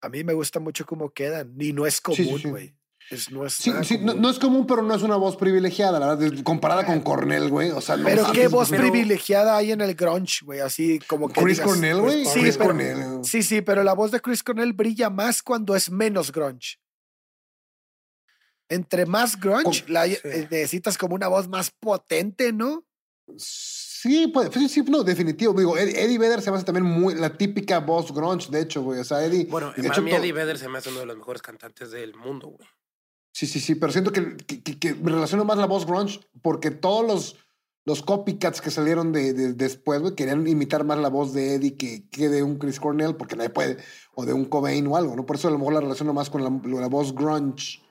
[0.00, 1.56] A mí me gusta mucho cómo quedan.
[1.56, 2.76] Ni no es común, güey.
[3.10, 6.84] Es sí, sí, no, es común, pero no es una voz privilegiada, la verdad, comparada
[6.84, 7.70] con Cornell, güey.
[7.70, 11.40] O sea, pero qué voz privilegiada hay en el grunge, güey, así como que.
[11.40, 12.24] Chris Cornell, güey.
[12.24, 13.20] Sí, Chris Cornell.
[13.22, 16.78] sí, sí, pero la voz de Chris Cornell brilla más cuando es menos grunge.
[18.68, 22.84] Entre más grunge, la, eh, necesitas como una voz más potente, ¿no?
[23.36, 25.52] Sí, pues, sí, sí, no, definitivo.
[25.52, 28.98] Digo, Eddie Vedder se me hace también muy la típica voz grunge, de hecho, güey.
[28.98, 29.46] O sea, Eddie.
[29.46, 32.48] Bueno, para mí Eddie Vedder se me hace uno de los mejores cantantes del mundo,
[32.48, 32.68] güey.
[33.36, 37.06] Sí, sí, sí, pero siento que, que, me relaciono más la voz grunge porque todos
[37.06, 37.36] los,
[37.84, 42.08] los copycats que salieron de, después, güey, querían imitar más la voz de Eddie que,
[42.08, 43.76] que, de un Chris Cornell porque nadie puede,
[44.14, 45.26] o de un Cobain o algo, ¿no?
[45.26, 47.82] Por eso a lo mejor la relaciono más con la, voz grunge,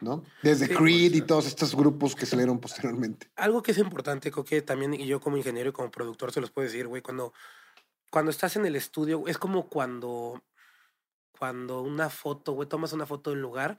[0.00, 0.24] ¿no?
[0.42, 3.30] Desde Creed y todos estos grupos que salieron posteriormente.
[3.36, 6.50] Algo que es importante, que también, y yo como ingeniero y como productor se los
[6.50, 7.34] puedo decir, güey, cuando,
[8.10, 10.42] cuando estás en el estudio, es como cuando,
[11.38, 13.76] cuando una foto, güey, tomas una foto del lugar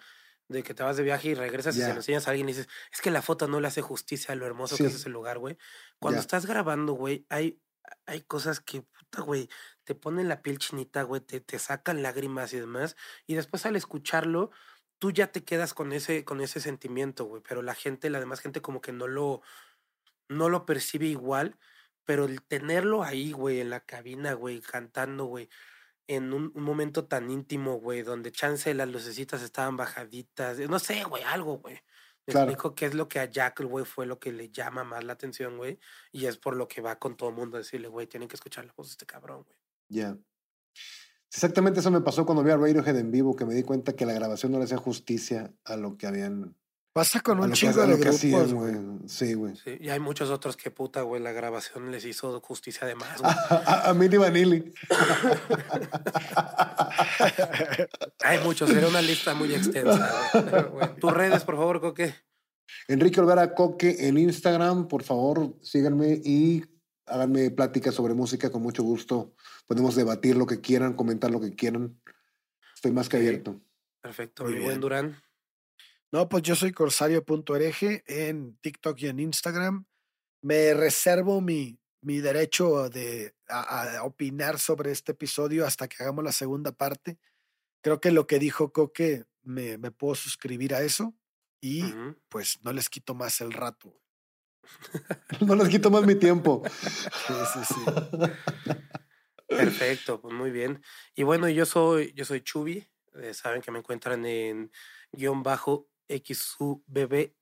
[0.52, 2.54] de que te vas de viaje y regresas y se lo enseñas a alguien y
[2.54, 5.10] dices, es que la foto no le hace justicia a lo hermoso que es ese
[5.10, 5.58] lugar, güey.
[6.00, 7.62] Cuando estás grabando, güey, hay,
[8.06, 9.50] hay cosas que, puta, güey,
[9.84, 12.96] te ponen la piel chinita, güey, te, te sacan lágrimas y demás.
[13.26, 14.52] Y después al escucharlo,
[15.00, 17.42] tú ya te quedas con ese, con ese sentimiento, güey.
[17.48, 19.42] Pero la gente, la demás gente como que no lo,
[20.28, 21.58] no lo percibe igual.
[22.04, 25.50] Pero el tenerlo ahí, güey, en la cabina, güey, cantando, güey
[26.16, 31.24] en un, momento tan íntimo, güey, donde chance las lucecitas estaban bajaditas, no sé, güey,
[31.24, 31.80] algo, güey.
[32.28, 35.04] Me explico qué es lo que a Jack, güey, fue lo que le llama más
[35.04, 35.80] la atención, güey,
[36.12, 38.36] y es por lo que va con todo el mundo a decirle, güey, tienen que
[38.36, 39.58] escuchar la voz de este cabrón, güey.
[39.88, 40.18] Ya.
[41.34, 44.06] Exactamente eso me pasó cuando vi a Radiohead en vivo, que me di cuenta que
[44.06, 46.58] la grabación no le hacía justicia a lo que habían
[46.94, 48.76] Pasa con un chingo de grupos, güey.
[49.08, 49.56] Sí, güey.
[49.56, 53.22] Sí, y hay muchos otros que puta, güey, la grabación les hizo justicia de más,
[53.24, 54.74] A, a, Milli Vanilli.
[58.20, 60.68] hay muchos, era una lista muy extensa.
[60.70, 60.96] Güey.
[61.00, 62.14] Tus redes, por favor, Coque.
[62.90, 66.66] Enrique Olvera Coque en Instagram, por favor, síganme y
[67.06, 69.34] háganme pláticas sobre música con mucho gusto.
[69.66, 72.02] Podemos debatir lo que quieran, comentar lo que quieran.
[72.76, 73.62] Estoy más que abierto.
[74.02, 74.44] Perfecto.
[74.44, 75.16] Muy buen Durán.
[76.12, 79.86] No, pues yo soy corsario.ereje en TikTok y en Instagram.
[80.42, 86.34] Me reservo mi, mi derecho de a, opinar sobre este episodio hasta que hagamos la
[86.34, 87.18] segunda parte.
[87.82, 91.16] Creo que lo que dijo Coque, me, me puedo suscribir a eso
[91.62, 91.94] y
[92.28, 93.98] pues no les quito más el rato.
[95.42, 96.64] no les quito más mi tiempo.
[97.28, 97.82] sí, sí, sí.
[99.48, 100.84] Perfecto, pues muy bien.
[101.16, 102.86] Y bueno, yo soy, yo soy Chubi.
[103.16, 104.72] Eh, saben que me encuentran en
[105.12, 107.36] guion bajo XUBBY.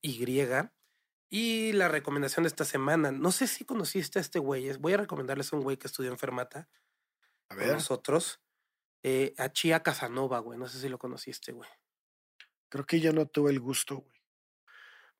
[1.32, 4.98] Y la recomendación de esta semana, no sé si conociste a este güey, voy a
[4.98, 6.70] recomendarles a un güey que estudió enfermata.
[7.50, 7.74] A ver.
[7.74, 8.40] nosotros.
[9.02, 10.60] Eh, a Chia Casanova, güey.
[10.60, 11.70] No sé si lo conociste, güey.
[12.70, 14.22] Creo que yo no tuve el gusto, güey.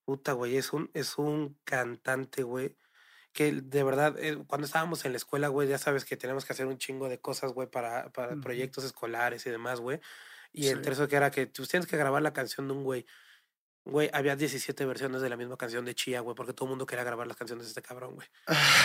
[0.04, 0.58] Puta, güey.
[0.58, 2.76] Es un, es un cantante, güey.
[3.32, 6.54] Que de verdad, eh, cuando estábamos en la escuela, güey, ya sabes que tenemos que
[6.54, 10.00] hacer un chingo de cosas, güey, para, para proyectos escolares y demás, güey.
[10.52, 13.06] Y entre eso que era que tú tienes que grabar la canción de un güey.
[13.90, 16.86] Güey, había 17 versiones de la misma canción de Chia, güey, porque todo el mundo
[16.86, 18.28] quería grabar las canciones de este cabrón, güey.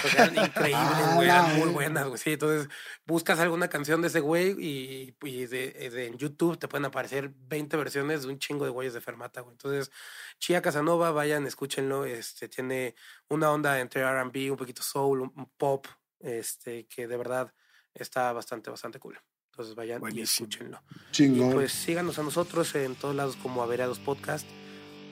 [0.03, 2.19] Porque eran increíbles, güey, eran muy buenas, güey.
[2.19, 2.69] Sí, entonces
[3.07, 7.77] buscas alguna canción de ese güey y, y de, en YouTube te pueden aparecer 20
[7.77, 9.53] versiones de un chingo de güeyes de Fermata, güey.
[9.53, 9.91] Entonces,
[10.39, 12.05] Chia Casanova, vayan, escúchenlo.
[12.05, 12.95] Este, tiene
[13.29, 15.87] una onda entre RB, un poquito soul, un pop,
[16.21, 17.53] este, que de verdad
[17.93, 19.19] está bastante, bastante cool.
[19.53, 20.83] Entonces vayan y escúchenlo.
[21.13, 21.51] Chingón.
[21.51, 24.47] Y pues síganos a nosotros en todos lados como Averados Podcast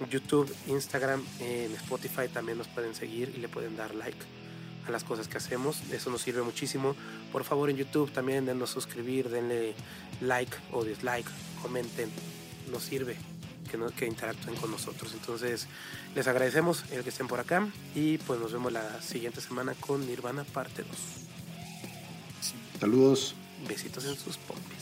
[0.09, 4.19] YouTube, Instagram, en Spotify también nos pueden seguir y le pueden dar like
[4.87, 5.81] a las cosas que hacemos.
[5.91, 6.95] Eso nos sirve muchísimo.
[7.31, 9.75] Por favor, en YouTube también denos suscribir, denle
[10.21, 11.29] like o dislike,
[11.63, 12.11] comenten.
[12.71, 13.17] Nos sirve
[13.71, 15.13] que, no, que interactúen con nosotros.
[15.13, 15.67] Entonces,
[16.15, 20.07] les agradecemos el que estén por acá y pues nos vemos la siguiente semana con
[20.07, 20.91] Nirvana parte 2.
[22.81, 23.35] Saludos.
[23.69, 24.82] Besitos en sus pompis.